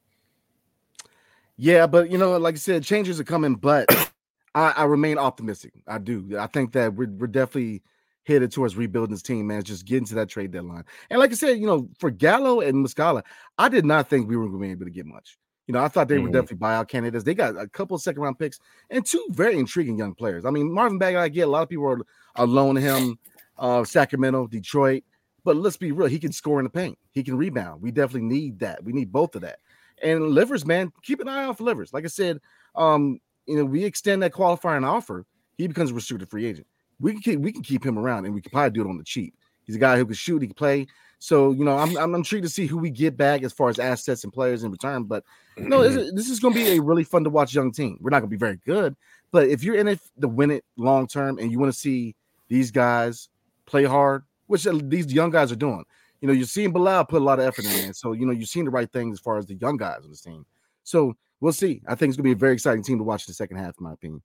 Yeah, 1.57 1.88
but 1.88 2.09
you 2.09 2.18
know, 2.18 2.38
like 2.38 2.55
I 2.55 2.59
said, 2.59 2.84
changes 2.84 3.20
are 3.20 3.26
coming, 3.26 3.55
but 3.55 3.89
I, 4.55 4.72
I 4.78 4.84
remain 4.86 5.18
optimistic. 5.18 5.74
I 5.88 5.97
do. 5.97 6.38
I 6.39 6.47
think 6.47 6.72
that 6.72 6.93
we're 6.93 7.09
we're 7.09 7.28
definitely 7.28 7.84
headed 8.28 8.51
towards 8.51 8.75
rebuilding 8.75 9.11
his 9.13 9.23
team, 9.23 9.47
man. 9.47 9.63
Just 9.63 9.86
getting 9.86 10.05
to 10.07 10.15
that 10.15 10.30
trade 10.30 10.51
deadline. 10.51 10.84
And 11.09 11.19
like 11.19 11.32
I 11.32 11.36
said, 11.36 11.57
you 11.57 11.65
know, 11.65 11.89
for 11.97 12.11
Gallo 12.11 12.59
and 12.59 12.86
Muscala, 12.86 13.23
I 13.57 13.69
did 13.69 13.86
not 13.86 14.09
think 14.09 14.28
we 14.28 14.36
were 14.36 14.47
going 14.49 14.59
to 14.59 14.65
be 14.67 14.71
able 14.71 14.86
to 14.86 14.91
get 14.91 15.05
much. 15.05 15.38
You 15.65 15.73
know, 15.73 15.84
I 15.84 15.88
thought 15.88 16.07
they 16.07 16.19
were 16.19 16.30
Mhm. 16.30 16.34
definitely 16.34 16.57
buyout 16.57 16.88
candidates. 16.88 17.23
They 17.23 17.34
got 17.34 17.57
a 17.57 17.67
couple 17.67 17.95
of 17.95 18.01
second 18.01 18.21
round 18.21 18.39
picks 18.39 18.59
and 18.89 19.05
two 19.05 19.25
very 19.30 19.57
intriguing 19.57 19.97
young 19.97 20.13
players. 20.13 20.45
I 20.45 20.49
mean, 20.49 20.71
Marvin 20.71 20.97
Bagley, 20.97 21.19
I 21.19 21.30
get 21.30 21.41
a 21.47 21.51
lot 21.51 21.63
of 21.63 21.69
people 21.69 21.86
are, 21.86 21.99
are 22.36 22.47
loaning 22.47 22.84
him 22.84 23.17
uh, 23.57 23.84
Sacramento, 23.84 24.47
Detroit, 24.47 25.03
but 25.43 25.55
let's 25.57 25.78
be 25.78 25.91
real, 25.91 26.07
he 26.07 26.19
can 26.19 26.32
score 26.32 26.59
in 26.59 26.63
the 26.63 26.69
paint, 26.69 26.97
he 27.11 27.23
can 27.23 27.38
rebound. 27.38 27.82
We 27.82 27.91
definitely 27.91 28.28
need 28.30 28.59
that. 28.59 28.84
We 28.84 28.93
need 28.93 29.11
both 29.11 29.36
of 29.36 29.41
that. 29.41 29.59
And 30.03 30.30
Livers, 30.30 30.65
man, 30.65 30.91
keep 31.01 31.19
an 31.19 31.28
eye 31.28 31.45
out 31.45 31.57
for 31.57 31.63
Livers. 31.63 31.91
Like 31.91 32.03
I 32.05 32.09
said, 32.09 32.39
um, 32.75 33.19
you 33.45 33.57
know, 33.57 33.65
we 33.65 33.84
extend 33.84 34.21
that 34.21 34.34
qualifying 34.34 34.84
offer, 34.84 35.25
he 35.57 35.67
becomes 35.67 35.91
a 35.91 35.93
restricted 35.95 36.30
free 36.30 36.45
agent. 36.45 36.67
We 36.99 37.13
can 37.13 37.21
keep 37.21 37.39
we 37.39 37.51
can 37.51 37.63
keep 37.63 37.85
him 37.85 37.97
around 37.97 38.25
and 38.25 38.33
we 38.33 38.41
can 38.41 38.51
probably 38.51 38.71
do 38.71 38.87
it 38.87 38.89
on 38.89 38.97
the 38.97 39.03
cheap. 39.03 39.35
He's 39.63 39.75
a 39.75 39.79
guy 39.79 39.97
who 39.97 40.05
can 40.05 40.15
shoot, 40.15 40.41
he 40.41 40.47
can 40.47 40.55
play. 40.55 40.87
So 41.19 41.51
you 41.51 41.63
know, 41.63 41.77
I'm 41.77 41.97
I'm 41.97 42.15
intrigued 42.15 42.45
to 42.45 42.49
see 42.49 42.65
who 42.65 42.77
we 42.77 42.89
get 42.89 43.17
back 43.17 43.43
as 43.43 43.53
far 43.53 43.69
as 43.69 43.79
assets 43.79 44.23
and 44.23 44.31
players 44.31 44.63
in 44.63 44.71
return. 44.71 45.03
But 45.03 45.23
no, 45.57 45.81
this 45.81 45.91
mm-hmm. 45.91 45.99
is, 45.99 46.13
this 46.13 46.29
is 46.29 46.39
going 46.39 46.53
to 46.53 46.59
be 46.59 46.77
a 46.77 46.81
really 46.81 47.03
fun 47.03 47.23
to 47.23 47.29
watch 47.29 47.53
young 47.53 47.71
team. 47.71 47.97
We're 48.01 48.11
not 48.11 48.19
going 48.19 48.29
to 48.29 48.35
be 48.35 48.39
very 48.39 48.59
good, 48.65 48.95
but 49.31 49.47
if 49.47 49.63
you're 49.63 49.75
in 49.75 49.87
it 49.87 49.99
to 50.21 50.27
win 50.27 50.51
it 50.51 50.63
long 50.77 51.07
term 51.07 51.39
and 51.39 51.51
you 51.51 51.59
want 51.59 51.73
to 51.73 51.77
see 51.77 52.15
these 52.49 52.71
guys 52.71 53.29
play 53.65 53.83
hard, 53.83 54.23
which 54.45 54.67
these 54.83 55.11
young 55.11 55.31
guys 55.31 55.51
are 55.51 55.57
doing, 55.57 55.83
you 56.21 56.27
know, 56.27 56.33
you're 56.33 56.45
seeing 56.45 56.71
Bilal 56.71 57.05
put 57.05 57.21
a 57.21 57.25
lot 57.25 57.39
of 57.39 57.45
effort 57.45 57.65
in. 57.65 57.93
So 57.93 58.13
you 58.13 58.25
know, 58.25 58.31
you're 58.31 58.45
seeing 58.45 58.65
the 58.65 58.71
right 58.71 58.91
things 58.91 59.13
as 59.15 59.19
far 59.19 59.37
as 59.37 59.45
the 59.45 59.55
young 59.55 59.77
guys 59.77 60.03
on 60.03 60.09
this 60.09 60.21
team. 60.21 60.45
So 60.83 61.15
we'll 61.39 61.53
see. 61.53 61.81
I 61.87 61.95
think 61.95 62.11
it's 62.11 62.17
going 62.17 62.29
to 62.29 62.29
be 62.29 62.31
a 62.31 62.35
very 62.35 62.53
exciting 62.53 62.83
team 62.83 62.99
to 62.99 63.03
watch 63.03 63.27
in 63.27 63.31
the 63.31 63.35
second 63.35 63.57
half, 63.57 63.75
in 63.79 63.83
my 63.83 63.93
opinion. 63.93 64.21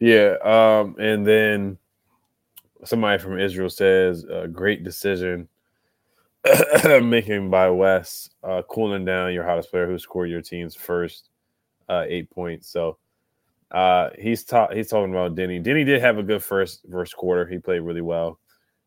Yeah, 0.00 0.36
um, 0.42 0.96
and 0.98 1.26
then 1.26 1.78
somebody 2.84 3.18
from 3.22 3.38
Israel 3.38 3.70
says, 3.70 4.24
uh, 4.24 4.46
"Great 4.46 4.84
decision 4.84 5.48
making 7.02 7.50
by 7.50 7.70
Wes, 7.70 8.30
uh, 8.42 8.62
cooling 8.68 9.04
down 9.04 9.34
your 9.34 9.44
hottest 9.44 9.70
player 9.70 9.86
who 9.86 9.98
scored 9.98 10.30
your 10.30 10.42
team's 10.42 10.74
first 10.74 11.28
uh, 11.88 12.04
eight 12.08 12.30
points." 12.30 12.68
So 12.68 12.98
uh, 13.70 14.10
he's 14.18 14.44
ta- 14.44 14.72
he's 14.72 14.88
talking 14.88 15.12
about 15.12 15.36
Deni. 15.36 15.62
Deni 15.64 15.84
did 15.84 16.00
have 16.00 16.18
a 16.18 16.22
good 16.22 16.42
first 16.42 16.86
first 16.90 17.16
quarter. 17.16 17.46
He 17.46 17.58
played 17.58 17.80
really 17.80 18.00
well 18.00 18.38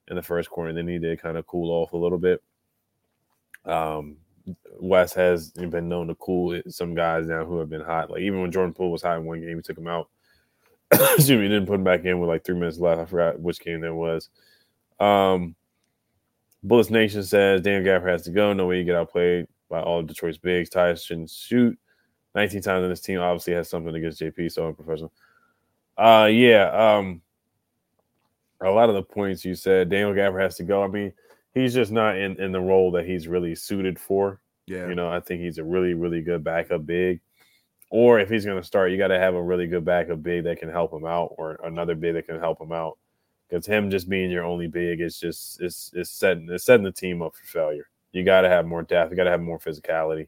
in 0.10 0.16
the 0.16 0.24
first 0.24 0.50
quarter, 0.50 0.70
and 0.70 0.78
then 0.78 0.88
he 0.88 1.00
did 1.00 1.22
kind 1.22 1.38
of 1.38 1.48
cool 1.48 1.72
off 1.72 1.94
a 1.94 1.98
little 1.98 2.18
bit. 2.18 2.42
Um, 3.66 4.18
Wes 4.80 5.14
has 5.14 5.52
been 5.52 5.88
known 5.88 6.08
to 6.08 6.16
cool 6.16 6.62
some 6.68 6.96
guys 6.96 7.28
down 7.28 7.46
who 7.46 7.60
have 7.60 7.70
been 7.70 7.82
hot. 7.82 8.10
Like 8.12 8.22
even 8.22 8.42
when 8.42 8.52
Jordan 8.52 8.74
Poole 8.74 8.92
was 8.92 9.04
hot 9.04 9.18
in 9.18 9.26
one 9.26 9.40
game, 9.42 9.56
he 9.56 9.62
took 9.62 9.78
him 9.78 9.88
out. 9.88 10.10
Excuse 11.16 11.30
me, 11.40 11.48
didn't 11.48 11.66
put 11.66 11.76
him 11.76 11.84
back 11.84 12.06
in 12.06 12.20
with 12.20 12.30
like 12.30 12.44
three 12.44 12.56
minutes 12.56 12.78
left. 12.80 13.02
I 13.02 13.06
forgot 13.06 13.40
which 13.40 13.60
game 13.60 13.82
that 13.82 13.94
was. 13.94 14.30
Um, 15.00 15.56
Bullets 16.64 16.90
Nation 16.90 17.24
says 17.24 17.62
Dan 17.62 17.84
Gafford 17.84 18.10
has 18.10 18.24
to 18.24 18.32
go. 18.32 18.54
No 18.54 18.68
way 18.68 18.78
you 18.80 18.86
get 18.86 18.96
outplayed 18.96 19.48
by 19.70 19.82
all 19.82 20.00
of 20.00 20.08
Detroit's 20.08 20.38
bigs. 20.38 20.70
Tyus 20.70 21.06
shouldn't 21.06 21.30
shoot 21.30 21.78
19 22.36 22.62
times 22.62 22.84
in 22.84 22.90
this 22.90 23.02
team. 23.02 23.20
Obviously 23.20 23.54
has 23.54 23.70
something 23.70 23.94
against 23.94 24.22
JP, 24.22 24.52
so 24.52 24.68
unprofessional. 24.68 25.12
Uh 25.98 26.30
yeah. 26.32 26.70
Um 26.72 27.22
a 28.62 28.70
lot 28.72 28.90
of 28.90 28.96
the 28.96 29.04
points 29.04 29.44
you 29.44 29.56
said, 29.56 29.90
Daniel 29.90 30.14
Gafford 30.14 30.42
has 30.42 30.56
to 30.56 30.64
go. 30.64 30.84
I 30.84 30.88
mean, 30.88 31.12
he's 31.54 31.74
just 31.74 31.92
not 31.92 32.18
in, 32.18 32.40
in 32.42 32.52
the 32.52 32.62
role 32.62 32.92
that 32.92 33.06
he's 33.06 33.28
really 33.28 33.56
suited 33.56 34.00
for. 34.00 34.40
Yeah, 34.66 34.88
You 34.88 34.96
know, 34.96 35.10
I 35.10 35.20
think 35.20 35.42
he's 35.42 35.58
a 35.58 35.64
really, 35.64 35.94
really 35.94 36.22
good 36.22 36.44
backup 36.44 36.86
big. 36.86 37.20
Or 37.96 38.20
if 38.20 38.28
he's 38.28 38.44
going 38.44 38.60
to 38.60 38.66
start, 38.66 38.90
you 38.90 38.98
got 38.98 39.10
to 39.10 39.20
have 39.20 39.36
a 39.36 39.42
really 39.44 39.68
good 39.68 39.86
backup 39.86 40.24
big 40.24 40.46
that 40.46 40.58
can 40.58 40.68
help 40.68 40.92
him 40.92 41.06
out, 41.06 41.36
or 41.38 41.60
another 41.64 41.94
big 41.94 42.16
that 42.16 42.26
can 42.26 42.40
help 42.40 42.60
him 42.60 42.72
out. 42.72 42.98
Because 43.48 43.68
him 43.68 43.92
just 43.92 44.10
being 44.10 44.32
your 44.32 44.44
only 44.44 44.66
big, 44.66 45.00
it's 45.00 45.20
just 45.20 45.62
it's 45.62 45.92
it's 45.94 46.10
setting 46.10 46.48
it's 46.50 46.66
setting 46.66 46.84
the 46.84 46.92
team 46.92 47.22
up 47.22 47.36
for 47.36 47.46
failure. 47.46 47.86
You 48.12 48.24
got 48.24 48.42
to 48.42 48.50
have 48.50 48.66
more 48.66 48.82
depth. 48.82 49.12
You 49.12 49.16
got 49.16 49.26
to 49.26 49.30
have 49.30 49.42
more 49.42 49.60
physicality. 49.60 50.28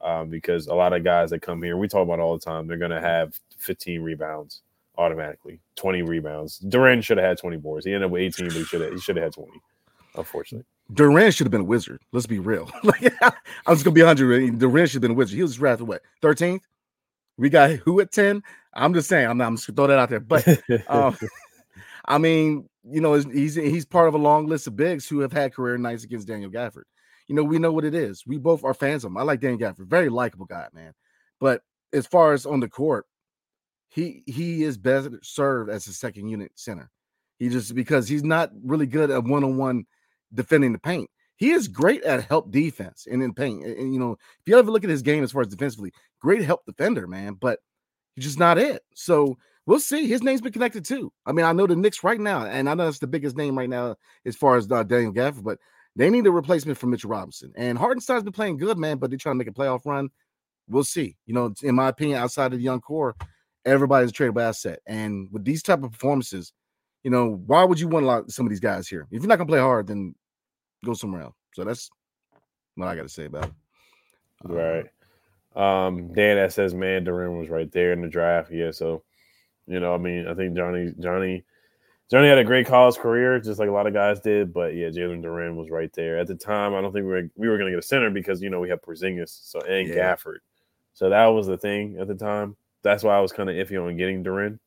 Um, 0.00 0.30
because 0.30 0.66
a 0.68 0.74
lot 0.74 0.94
of 0.94 1.04
guys 1.04 1.28
that 1.28 1.42
come 1.42 1.62
here, 1.62 1.76
we 1.76 1.88
talk 1.88 2.04
about 2.04 2.20
all 2.20 2.38
the 2.38 2.44
time, 2.44 2.66
they're 2.66 2.78
going 2.78 2.90
to 2.90 3.02
have 3.02 3.38
15 3.58 4.00
rebounds 4.00 4.62
automatically, 4.96 5.60
20 5.76 6.00
rebounds. 6.02 6.58
Duren 6.60 7.04
should 7.04 7.18
have 7.18 7.26
had 7.26 7.38
20 7.38 7.58
boards. 7.58 7.84
He 7.84 7.92
ended 7.92 8.06
up 8.06 8.12
with 8.12 8.22
18, 8.22 8.46
but 8.46 8.56
he 8.56 8.64
should 8.64 8.80
have 8.80 8.92
he 8.94 8.98
should 8.98 9.16
have 9.16 9.24
had 9.24 9.34
20. 9.34 9.52
Unfortunately. 10.14 10.64
Duren 10.94 11.36
should 11.36 11.44
have 11.44 11.52
been 11.52 11.60
a 11.60 11.64
wizard. 11.64 12.00
Let's 12.12 12.26
be 12.26 12.38
real. 12.38 12.70
I 12.82 13.32
was 13.68 13.82
gonna 13.82 13.92
be 13.92 14.02
100. 14.02 14.58
Duren 14.58 14.86
should 14.86 14.94
have 14.94 15.02
been 15.02 15.10
a 15.10 15.14
wizard. 15.14 15.36
He 15.36 15.42
was 15.42 15.56
drafted 15.56 15.86
what 15.86 16.00
13th. 16.22 16.62
We 17.36 17.50
got 17.50 17.70
who 17.70 18.00
at 18.00 18.12
10? 18.12 18.42
I'm 18.74 18.94
just 18.94 19.08
saying. 19.08 19.28
I'm 19.28 19.38
not. 19.38 19.46
I'm 19.46 19.56
just 19.56 19.74
throw 19.74 19.86
that 19.86 19.98
out 19.98 20.10
there. 20.10 20.20
But 20.20 20.46
um, 20.88 21.16
I 22.06 22.18
mean, 22.18 22.68
you 22.84 23.00
know, 23.00 23.14
he's 23.14 23.54
he's 23.54 23.84
part 23.84 24.08
of 24.08 24.14
a 24.14 24.18
long 24.18 24.46
list 24.46 24.66
of 24.66 24.76
bigs 24.76 25.08
who 25.08 25.20
have 25.20 25.32
had 25.32 25.54
career 25.54 25.78
nights 25.78 26.04
against 26.04 26.28
Daniel 26.28 26.50
Gafford. 26.50 26.84
You 27.28 27.34
know, 27.34 27.44
we 27.44 27.58
know 27.58 27.72
what 27.72 27.84
it 27.84 27.94
is. 27.94 28.24
We 28.26 28.38
both 28.38 28.64
are 28.64 28.74
fans 28.74 29.04
of 29.04 29.10
him. 29.10 29.16
I 29.16 29.22
like 29.22 29.40
Daniel 29.40 29.58
Gafford, 29.58 29.86
very 29.86 30.08
likable 30.08 30.46
guy, 30.46 30.66
man. 30.74 30.92
But 31.40 31.62
as 31.92 32.06
far 32.06 32.32
as 32.32 32.44
on 32.44 32.60
the 32.60 32.68
court, 32.68 33.06
he 33.88 34.22
he 34.26 34.64
is 34.64 34.76
best 34.76 35.08
served 35.22 35.70
as 35.70 35.86
a 35.86 35.92
second 35.92 36.28
unit 36.28 36.52
center. 36.56 36.90
He 37.38 37.48
just 37.48 37.74
because 37.74 38.08
he's 38.08 38.24
not 38.24 38.50
really 38.62 38.86
good 38.86 39.10
at 39.10 39.24
one 39.24 39.44
on 39.44 39.56
one 39.56 39.84
defending 40.32 40.72
the 40.72 40.78
paint. 40.78 41.08
He 41.36 41.50
is 41.50 41.68
great 41.68 42.02
at 42.04 42.24
help 42.24 42.50
defense 42.50 43.06
and 43.10 43.22
in 43.22 43.34
paint. 43.34 43.64
And, 43.64 43.92
you 43.92 43.98
know, 43.98 44.12
if 44.12 44.46
you 44.46 44.58
ever 44.58 44.70
look 44.70 44.84
at 44.84 44.90
his 44.90 45.02
game 45.02 45.24
as 45.24 45.32
far 45.32 45.42
as 45.42 45.48
defensively, 45.48 45.92
great 46.20 46.42
help 46.42 46.64
defender, 46.64 47.06
man. 47.06 47.34
But 47.34 47.58
he's 48.14 48.24
just 48.24 48.38
not 48.38 48.58
it. 48.58 48.82
So 48.94 49.36
we'll 49.66 49.80
see. 49.80 50.06
His 50.06 50.22
name's 50.22 50.40
been 50.40 50.52
connected 50.52 50.84
too. 50.84 51.12
I 51.26 51.32
mean, 51.32 51.44
I 51.44 51.52
know 51.52 51.66
the 51.66 51.76
Knicks 51.76 52.04
right 52.04 52.20
now, 52.20 52.46
and 52.46 52.68
I 52.68 52.74
know 52.74 52.84
that's 52.84 52.98
the 52.98 53.06
biggest 53.06 53.36
name 53.36 53.58
right 53.58 53.68
now 53.68 53.96
as 54.24 54.36
far 54.36 54.56
as 54.56 54.70
uh, 54.70 54.82
Daniel 54.84 55.12
Gafford, 55.12 55.44
but 55.44 55.58
they 55.96 56.10
need 56.10 56.26
a 56.26 56.30
replacement 56.30 56.78
for 56.78 56.86
Mitchell 56.86 57.10
Robinson. 57.10 57.52
And 57.56 57.78
Hartenstein's 57.78 58.24
been 58.24 58.32
playing 58.32 58.58
good, 58.58 58.78
man, 58.78 58.98
but 58.98 59.10
they're 59.10 59.18
trying 59.18 59.34
to 59.34 59.38
make 59.38 59.48
a 59.48 59.52
playoff 59.52 59.86
run. 59.86 60.10
We'll 60.68 60.84
see. 60.84 61.16
You 61.26 61.34
know, 61.34 61.54
in 61.62 61.74
my 61.74 61.88
opinion, 61.88 62.18
outside 62.18 62.52
of 62.52 62.58
the 62.58 62.64
young 62.64 62.80
core, 62.80 63.14
everybody's 63.64 64.10
a 64.10 64.12
tradable 64.12 64.42
asset. 64.42 64.80
And 64.86 65.28
with 65.30 65.44
these 65.44 65.62
type 65.62 65.82
of 65.82 65.92
performances, 65.92 66.52
you 67.02 67.10
know, 67.10 67.42
why 67.46 67.64
would 67.64 67.78
you 67.78 67.88
want 67.88 68.04
a 68.04 68.08
lot 68.08 68.30
some 68.30 68.46
of 68.46 68.50
these 68.50 68.60
guys 68.60 68.88
here? 68.88 69.06
If 69.10 69.22
you're 69.22 69.28
not 69.28 69.36
gonna 69.36 69.48
play 69.48 69.60
hard, 69.60 69.86
then 69.86 70.14
go 70.84 70.94
somewhere 70.94 71.22
else. 71.22 71.34
So 71.54 71.64
that's 71.64 71.90
what 72.74 72.88
I 72.88 72.96
got 72.96 73.02
to 73.02 73.08
say 73.08 73.26
about 73.26 73.44
it. 73.44 73.52
Uh, 74.48 74.52
Right. 74.52 74.86
Um, 75.56 76.12
Dan 76.12 76.36
that 76.36 76.52
says 76.52 76.74
man 76.74 77.04
Duren 77.04 77.38
was 77.38 77.48
right 77.48 77.70
there 77.70 77.92
in 77.92 78.02
the 78.02 78.08
draft. 78.08 78.50
Yeah, 78.50 78.72
so 78.72 79.02
you 79.66 79.78
know, 79.80 79.94
I 79.94 79.98
mean, 79.98 80.26
I 80.26 80.34
think 80.34 80.56
Johnny 80.56 80.92
Johnny 80.98 81.44
Johnny 82.10 82.28
had 82.28 82.38
a 82.38 82.44
great 82.44 82.66
college 82.66 82.96
career, 82.96 83.38
just 83.38 83.58
like 83.60 83.68
a 83.68 83.72
lot 83.72 83.86
of 83.86 83.94
guys 83.94 84.20
did. 84.20 84.52
But 84.52 84.74
yeah, 84.74 84.88
Jalen 84.88 85.22
Duren 85.22 85.54
was 85.54 85.70
right 85.70 85.92
there 85.92 86.18
at 86.18 86.26
the 86.26 86.34
time. 86.34 86.74
I 86.74 86.80
don't 86.80 86.92
think 86.92 87.06
we 87.06 87.12
were 87.12 87.30
we 87.36 87.48
were 87.48 87.56
going 87.56 87.70
to 87.70 87.76
get 87.76 87.84
a 87.84 87.86
center 87.86 88.10
because 88.10 88.42
you 88.42 88.50
know 88.50 88.60
we 88.60 88.68
have 88.68 88.82
Porzingis, 88.82 89.28
so 89.48 89.60
and 89.60 89.88
Yeah. 89.88 90.14
Gafford, 90.16 90.38
so 90.92 91.08
that 91.08 91.26
was 91.26 91.46
the 91.46 91.56
thing 91.56 91.98
at 92.00 92.08
the 92.08 92.16
time. 92.16 92.56
That's 92.82 93.04
why 93.04 93.16
I 93.16 93.20
was 93.20 93.32
kind 93.32 93.48
of 93.48 93.54
iffy 93.54 93.80
on 93.80 93.96
getting 93.96 94.24
Duren. 94.24 94.58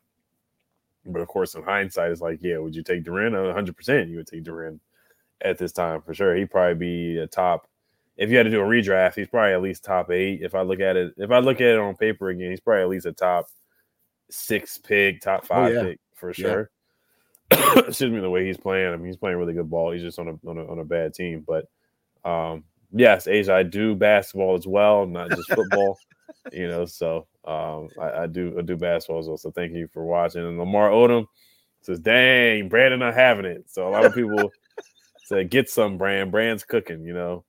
But 1.05 1.19
of 1.19 1.27
course, 1.27 1.53
in 1.55 1.63
hindsight, 1.63 2.11
it's 2.11 2.21
like, 2.21 2.39
yeah, 2.41 2.57
would 2.57 2.75
you 2.75 2.83
take 2.83 3.03
Duren? 3.03 3.31
One 3.45 3.53
hundred 3.53 3.75
percent, 3.75 4.09
you 4.09 4.17
would 4.17 4.27
take 4.27 4.43
Duren 4.43 4.79
at 5.41 5.57
this 5.57 5.71
time 5.71 6.01
for 6.01 6.13
sure. 6.13 6.35
He'd 6.35 6.51
probably 6.51 6.75
be 6.75 7.17
a 7.17 7.27
top. 7.27 7.67
If 8.17 8.29
you 8.31 8.37
had 8.37 8.43
to 8.43 8.49
do 8.49 8.61
a 8.61 8.65
redraft, 8.65 9.15
he's 9.15 9.27
probably 9.27 9.53
at 9.53 9.61
least 9.61 9.83
top 9.83 10.09
eight. 10.11 10.41
If 10.41 10.55
I 10.55 10.61
look 10.61 10.79
at 10.79 10.95
it, 10.95 11.13
if 11.17 11.31
I 11.31 11.39
look 11.39 11.57
at 11.57 11.67
it 11.67 11.79
on 11.79 11.95
paper 11.95 12.29
again, 12.29 12.49
he's 12.49 12.59
probably 12.59 12.81
at 12.81 12.89
least 12.89 13.05
a 13.05 13.11
top 13.13 13.47
six 14.29 14.77
pick, 14.77 15.21
top 15.21 15.45
five 15.45 15.73
yeah. 15.73 15.83
pick 15.83 15.99
for 16.15 16.29
Yeah. 16.29 16.33
sure. 16.33 16.71
Excuse 17.77 18.11
me, 18.11 18.19
the 18.19 18.29
way 18.29 18.45
he's 18.45 18.57
playing. 18.57 18.91
I 18.91 18.97
mean, 18.97 19.05
he's 19.05 19.17
playing 19.17 19.37
really 19.37 19.53
good 19.53 19.69
ball. 19.69 19.91
He's 19.91 20.01
just 20.01 20.19
on 20.19 20.27
a 20.27 20.49
on 20.49 20.57
a, 20.57 20.67
on 20.69 20.79
a 20.79 20.83
bad 20.83 21.13
team. 21.13 21.45
But 21.47 21.65
um, 22.29 22.63
yes, 22.91 23.27
Asia, 23.27 23.53
I 23.53 23.63
do 23.63 23.95
basketball 23.95 24.55
as 24.55 24.67
well, 24.67 25.05
not 25.05 25.29
just 25.29 25.49
football. 25.53 25.97
you 26.51 26.67
know, 26.67 26.85
so 26.85 27.27
um, 27.45 27.89
I, 27.99 28.23
I 28.23 28.27
do 28.27 28.55
I 28.57 28.61
do 28.63 28.75
basketball 28.75 29.19
as 29.19 29.27
well. 29.27 29.37
So 29.37 29.51
thank 29.51 29.73
you 29.73 29.87
for 29.93 30.03
watching. 30.05 30.45
And 30.45 30.57
Lamar 30.57 30.89
Odom 30.89 31.25
says, 31.81 31.99
"Dang, 31.99 32.67
Brandon 32.67 32.99
not 32.99 33.13
having 33.13 33.45
it." 33.45 33.65
So 33.69 33.87
a 33.87 33.91
lot 33.91 34.05
of 34.05 34.13
people 34.13 34.51
said, 35.27 35.49
"Get 35.49 35.69
some, 35.69 35.97
Brand. 35.97 36.31
Brand's 36.31 36.63
cooking." 36.63 37.03
You 37.03 37.13
know. 37.13 37.43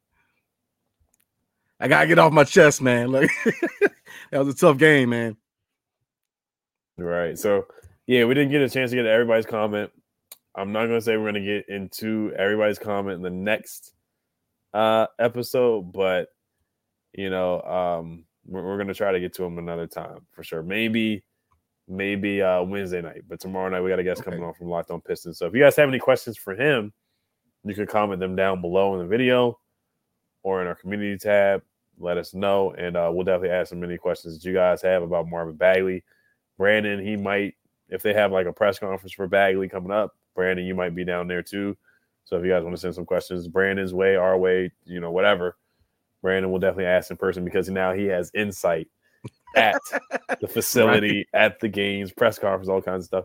I 1.81 1.87
gotta 1.89 2.07
get 2.09 2.19
off 2.19 2.33
my 2.33 2.45
chest, 2.45 2.83
man. 2.83 3.13
Like 3.13 3.31
that 4.31 4.45
was 4.45 4.49
a 4.49 4.57
tough 4.57 4.79
game, 4.79 5.11
man. 5.11 5.37
Right. 6.97 7.39
So, 7.39 7.67
yeah, 8.07 8.25
we 8.25 8.35
didn't 8.35 8.51
get 8.51 8.63
a 8.63 8.69
chance 8.69 8.91
to 8.91 8.97
get 8.97 9.05
to 9.05 9.11
everybody's 9.11 9.47
comment. 9.47 9.93
I'm 10.57 10.73
not 10.73 10.87
to 10.87 11.01
say 11.01 11.17
we're 11.17 11.31
to 11.31 11.41
get 11.41 11.69
into 11.69 12.33
everybody's 12.37 12.81
comment 12.81 13.17
in 13.17 13.23
the 13.23 13.31
next 13.31 13.93
uh 14.75 15.07
episode, 15.19 15.93
but 15.93 16.29
you 17.13 17.31
know, 17.31 17.63
um 17.63 18.25
we're, 18.45 18.65
we're 18.65 18.85
to 18.85 18.95
try 18.95 19.13
to 19.13 19.21
get 19.21 19.35
to 19.35 19.43
them 19.43 19.59
another 19.59 19.87
time 19.87 20.27
for 20.33 20.43
sure. 20.43 20.65
Maybe 20.65 21.23
maybe 21.87 22.43
uh 22.43 22.63
Wednesday 22.63 23.01
night, 23.01 23.23
but 23.29 23.39
tomorrow 23.39 23.69
night 23.69 23.83
we 23.83 23.89
got 23.91 24.01
a 24.01 24.05
guest 24.05 24.23
Okay. 24.23 24.33
coming 24.33 24.45
on 24.45 24.55
from 24.55 24.69
Locked 24.69 24.91
On 24.91 25.01
Pistons. 25.01 25.39
So 25.39 25.47
if 25.47 25.55
you 25.55 25.61
guys 25.61 25.77
have 25.77 25.89
any 25.89 26.01
questions 26.01 26.37
for 26.37 26.57
him, 26.57 26.93
you 27.69 27.75
can 27.75 27.87
comment 27.87 28.21
them 28.21 28.37
down 28.37 28.61
below 28.61 28.95
in 28.95 29.01
the 29.01 29.07
video 29.07 29.59
or 30.43 30.61
in 30.61 30.69
our 30.69 30.75
community 30.75 31.19
tab. 31.19 31.63
Let 31.99 32.17
us 32.17 32.33
know, 32.33 32.73
and 32.73 32.97
uh, 32.97 33.11
we'll 33.13 33.25
definitely 33.25 33.51
ask 33.51 33.71
them 33.71 33.83
any 33.83 33.99
questions 33.99 34.35
that 34.35 34.49
you 34.49 34.55
guys 34.55 34.83
have 34.83 35.03
about 35.03 35.29
Marvin 35.29 35.57
Bagley. 35.57 36.05
Brandon, 36.57 37.05
he 37.05 37.17
might, 37.17 37.55
if 37.89 38.03
they 38.03 38.15
have 38.15 38.31
like 38.31 38.47
a 38.47 38.53
press 38.53 38.79
conference 38.79 39.13
for 39.13 39.27
Bagley 39.27 39.69
coming 39.69 39.91
up, 39.91 40.15
Brandon, 40.35 40.65
you 40.65 40.75
might 40.75 40.95
be 40.95 41.05
down 41.05 41.27
there 41.27 41.43
too. 41.43 41.77
So 42.25 42.37
if 42.37 42.45
you 42.45 42.51
guys 42.51 42.63
want 42.63 42.77
to 42.77 42.81
send 42.81 42.95
some 42.95 43.07
questions, 43.07 43.49
Brandon's 43.49 43.95
way, 43.95 44.15
our 44.17 44.39
way, 44.39 44.71
you 44.85 45.01
know, 45.01 45.11
whatever, 45.11 45.57
Brandon 46.23 46.51
will 46.51 46.59
definitely 46.59 46.87
ask 46.87 47.11
in 47.11 47.17
person 47.17 47.45
because 47.45 47.69
now 47.69 47.93
he 47.93 48.05
has 48.05 48.31
insight 48.35 48.89
at 49.57 49.81
the 50.41 50.49
facility, 50.53 51.27
right. 51.33 51.41
at 51.41 51.61
the 51.61 51.69
games, 51.69 52.13
press 52.13 52.39
conference, 52.39 52.69
all 52.69 52.83
kinds 52.83 53.05
of 53.05 53.07
stuff. 53.07 53.25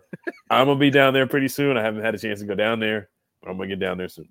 I'm 0.49 0.67
gonna 0.67 0.79
be 0.79 0.89
down 0.89 1.13
there 1.13 1.27
pretty 1.27 1.47
soon. 1.47 1.77
I 1.77 1.81
haven't 1.81 2.03
had 2.03 2.15
a 2.15 2.17
chance 2.17 2.39
to 2.39 2.45
go 2.45 2.55
down 2.55 2.79
there. 2.79 3.09
I'm 3.45 3.57
gonna 3.57 3.67
get 3.67 3.79
down 3.79 3.97
there 3.97 4.09
soon. 4.09 4.29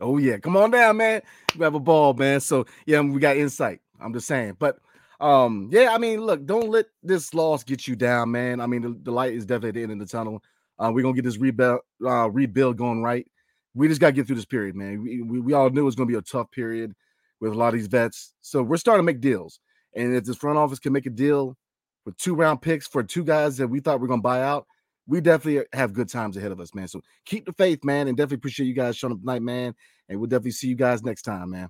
Oh 0.00 0.18
yeah, 0.18 0.38
come 0.38 0.56
on 0.56 0.70
down, 0.70 0.96
man. 0.96 1.22
We 1.56 1.64
have 1.64 1.74
a 1.74 1.80
ball, 1.80 2.14
man. 2.14 2.40
So 2.40 2.66
yeah, 2.86 3.00
we 3.00 3.20
got 3.20 3.36
insight. 3.36 3.80
I'm 4.00 4.12
just 4.12 4.26
saying, 4.26 4.56
but 4.58 4.78
um, 5.20 5.68
yeah, 5.70 5.94
I 5.94 5.98
mean, 5.98 6.20
look, 6.20 6.44
don't 6.44 6.68
let 6.70 6.86
this 7.04 7.32
loss 7.32 7.62
get 7.62 7.86
you 7.86 7.94
down, 7.94 8.32
man. 8.32 8.60
I 8.60 8.66
mean, 8.66 8.82
the, 8.82 8.98
the 9.02 9.12
light 9.12 9.34
is 9.34 9.46
definitely 9.46 9.68
at 9.68 9.74
the 9.74 9.82
end 9.82 9.92
of 9.92 9.98
the 10.00 10.06
tunnel. 10.06 10.42
Uh, 10.78 10.90
we're 10.92 11.02
gonna 11.02 11.14
get 11.14 11.24
this 11.24 11.38
rebuild 11.38 11.80
uh, 12.04 12.28
rebuild 12.28 12.76
going 12.76 13.02
right. 13.02 13.26
We 13.74 13.88
just 13.88 14.00
gotta 14.00 14.12
get 14.12 14.26
through 14.26 14.36
this 14.36 14.44
period, 14.44 14.74
man. 14.74 15.02
We, 15.02 15.22
we, 15.22 15.40
we 15.40 15.52
all 15.52 15.70
knew 15.70 15.82
it 15.82 15.84
was 15.84 15.94
gonna 15.94 16.08
be 16.08 16.16
a 16.16 16.22
tough 16.22 16.50
period 16.50 16.92
with 17.40 17.52
a 17.52 17.54
lot 17.54 17.68
of 17.68 17.74
these 17.74 17.86
vets. 17.86 18.34
So 18.40 18.62
we're 18.62 18.76
starting 18.76 19.06
to 19.06 19.12
make 19.12 19.20
deals. 19.20 19.60
And 19.94 20.14
if 20.14 20.24
this 20.24 20.36
front 20.36 20.58
office 20.58 20.78
can 20.78 20.92
make 20.92 21.06
a 21.06 21.10
deal 21.10 21.56
with 22.04 22.16
two 22.16 22.34
round 22.34 22.60
picks 22.60 22.88
for 22.88 23.04
two 23.04 23.22
guys 23.22 23.56
that 23.58 23.68
we 23.68 23.78
thought 23.78 24.00
we 24.00 24.06
are 24.06 24.08
gonna 24.08 24.22
buy 24.22 24.42
out, 24.42 24.66
we 25.06 25.20
definitely 25.20 25.64
have 25.72 25.92
good 25.92 26.08
times 26.08 26.36
ahead 26.36 26.52
of 26.52 26.60
us, 26.60 26.74
man. 26.74 26.88
So 26.88 27.00
keep 27.24 27.46
the 27.46 27.52
faith, 27.52 27.84
man, 27.84 28.08
and 28.08 28.16
definitely 28.16 28.36
appreciate 28.36 28.66
you 28.66 28.74
guys 28.74 28.96
showing 28.96 29.12
up 29.12 29.20
tonight, 29.20 29.42
man. 29.42 29.74
And 30.08 30.18
we'll 30.18 30.28
definitely 30.28 30.52
see 30.52 30.68
you 30.68 30.76
guys 30.76 31.02
next 31.02 31.22
time, 31.22 31.50
man. 31.50 31.68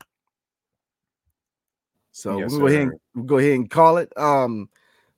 So 2.12 2.38
yes, 2.38 2.50
we'll 2.50 2.60
go 2.60 2.66
ahead 2.66 2.82
and 2.82 2.92
we'll 3.14 3.24
go 3.24 3.38
ahead 3.38 3.52
and 3.52 3.70
call 3.70 3.96
it. 3.96 4.12
Um, 4.18 4.68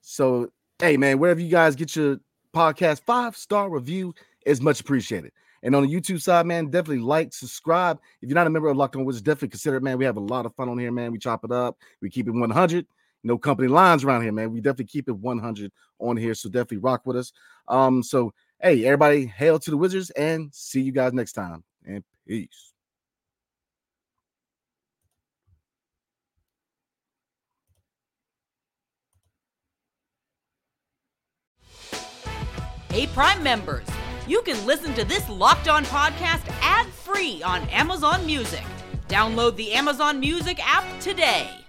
so 0.00 0.48
hey 0.78 0.96
man, 0.96 1.18
wherever 1.18 1.40
you 1.40 1.50
guys 1.50 1.74
get 1.74 1.96
your 1.96 2.18
podcast, 2.54 3.02
five 3.04 3.36
star 3.36 3.68
review 3.68 4.14
is 4.46 4.60
much 4.60 4.80
appreciated. 4.80 5.32
And 5.62 5.74
on 5.74 5.86
the 5.86 5.88
YouTube 5.88 6.20
side, 6.20 6.44
man, 6.44 6.66
definitely 6.66 7.02
like, 7.02 7.32
subscribe. 7.32 7.98
If 8.20 8.28
you're 8.28 8.34
not 8.34 8.46
a 8.46 8.50
member 8.50 8.68
of 8.68 8.76
Locked 8.76 8.96
On 8.96 9.04
Wizards, 9.06 9.22
definitely 9.22 9.48
consider 9.48 9.78
it, 9.78 9.82
man. 9.82 9.96
We 9.96 10.04
have 10.04 10.18
a 10.18 10.20
lot 10.20 10.44
of 10.44 10.54
fun 10.54 10.68
on 10.68 10.78
here, 10.78 10.92
man. 10.92 11.10
We 11.10 11.18
chop 11.18 11.42
it 11.42 11.50
up, 11.50 11.78
we 12.02 12.10
keep 12.10 12.28
it 12.28 12.32
100. 12.32 12.86
No 13.24 13.38
company 13.38 13.68
lines 13.68 14.04
around 14.04 14.22
here, 14.22 14.32
man. 14.32 14.52
We 14.52 14.60
definitely 14.60 14.84
keep 14.84 15.08
it 15.08 15.16
100 15.16 15.72
on 15.98 16.16
here. 16.16 16.34
So 16.34 16.48
definitely 16.48 16.76
rock 16.78 17.02
with 17.06 17.16
us. 17.16 17.32
Um, 17.66 18.02
so 18.02 18.32
hey, 18.60 18.84
everybody, 18.84 19.26
hail 19.26 19.58
to 19.58 19.70
the 19.70 19.76
Wizards 19.76 20.10
and 20.10 20.52
see 20.54 20.82
you 20.82 20.92
guys 20.92 21.12
next 21.12 21.32
time. 21.32 21.64
And 21.86 22.04
peace. 22.26 22.72
Hey, 32.90 33.08
Prime 33.08 33.42
members, 33.42 33.88
you 34.28 34.40
can 34.42 34.64
listen 34.66 34.94
to 34.94 35.04
this 35.04 35.28
Locked 35.28 35.66
On 35.66 35.84
podcast 35.86 36.48
ad 36.62 36.86
free 36.86 37.42
on 37.42 37.68
Amazon 37.70 38.24
Music. 38.24 38.62
Download 39.08 39.56
the 39.56 39.72
Amazon 39.72 40.20
Music 40.20 40.60
app 40.64 40.84
today. 41.00 41.63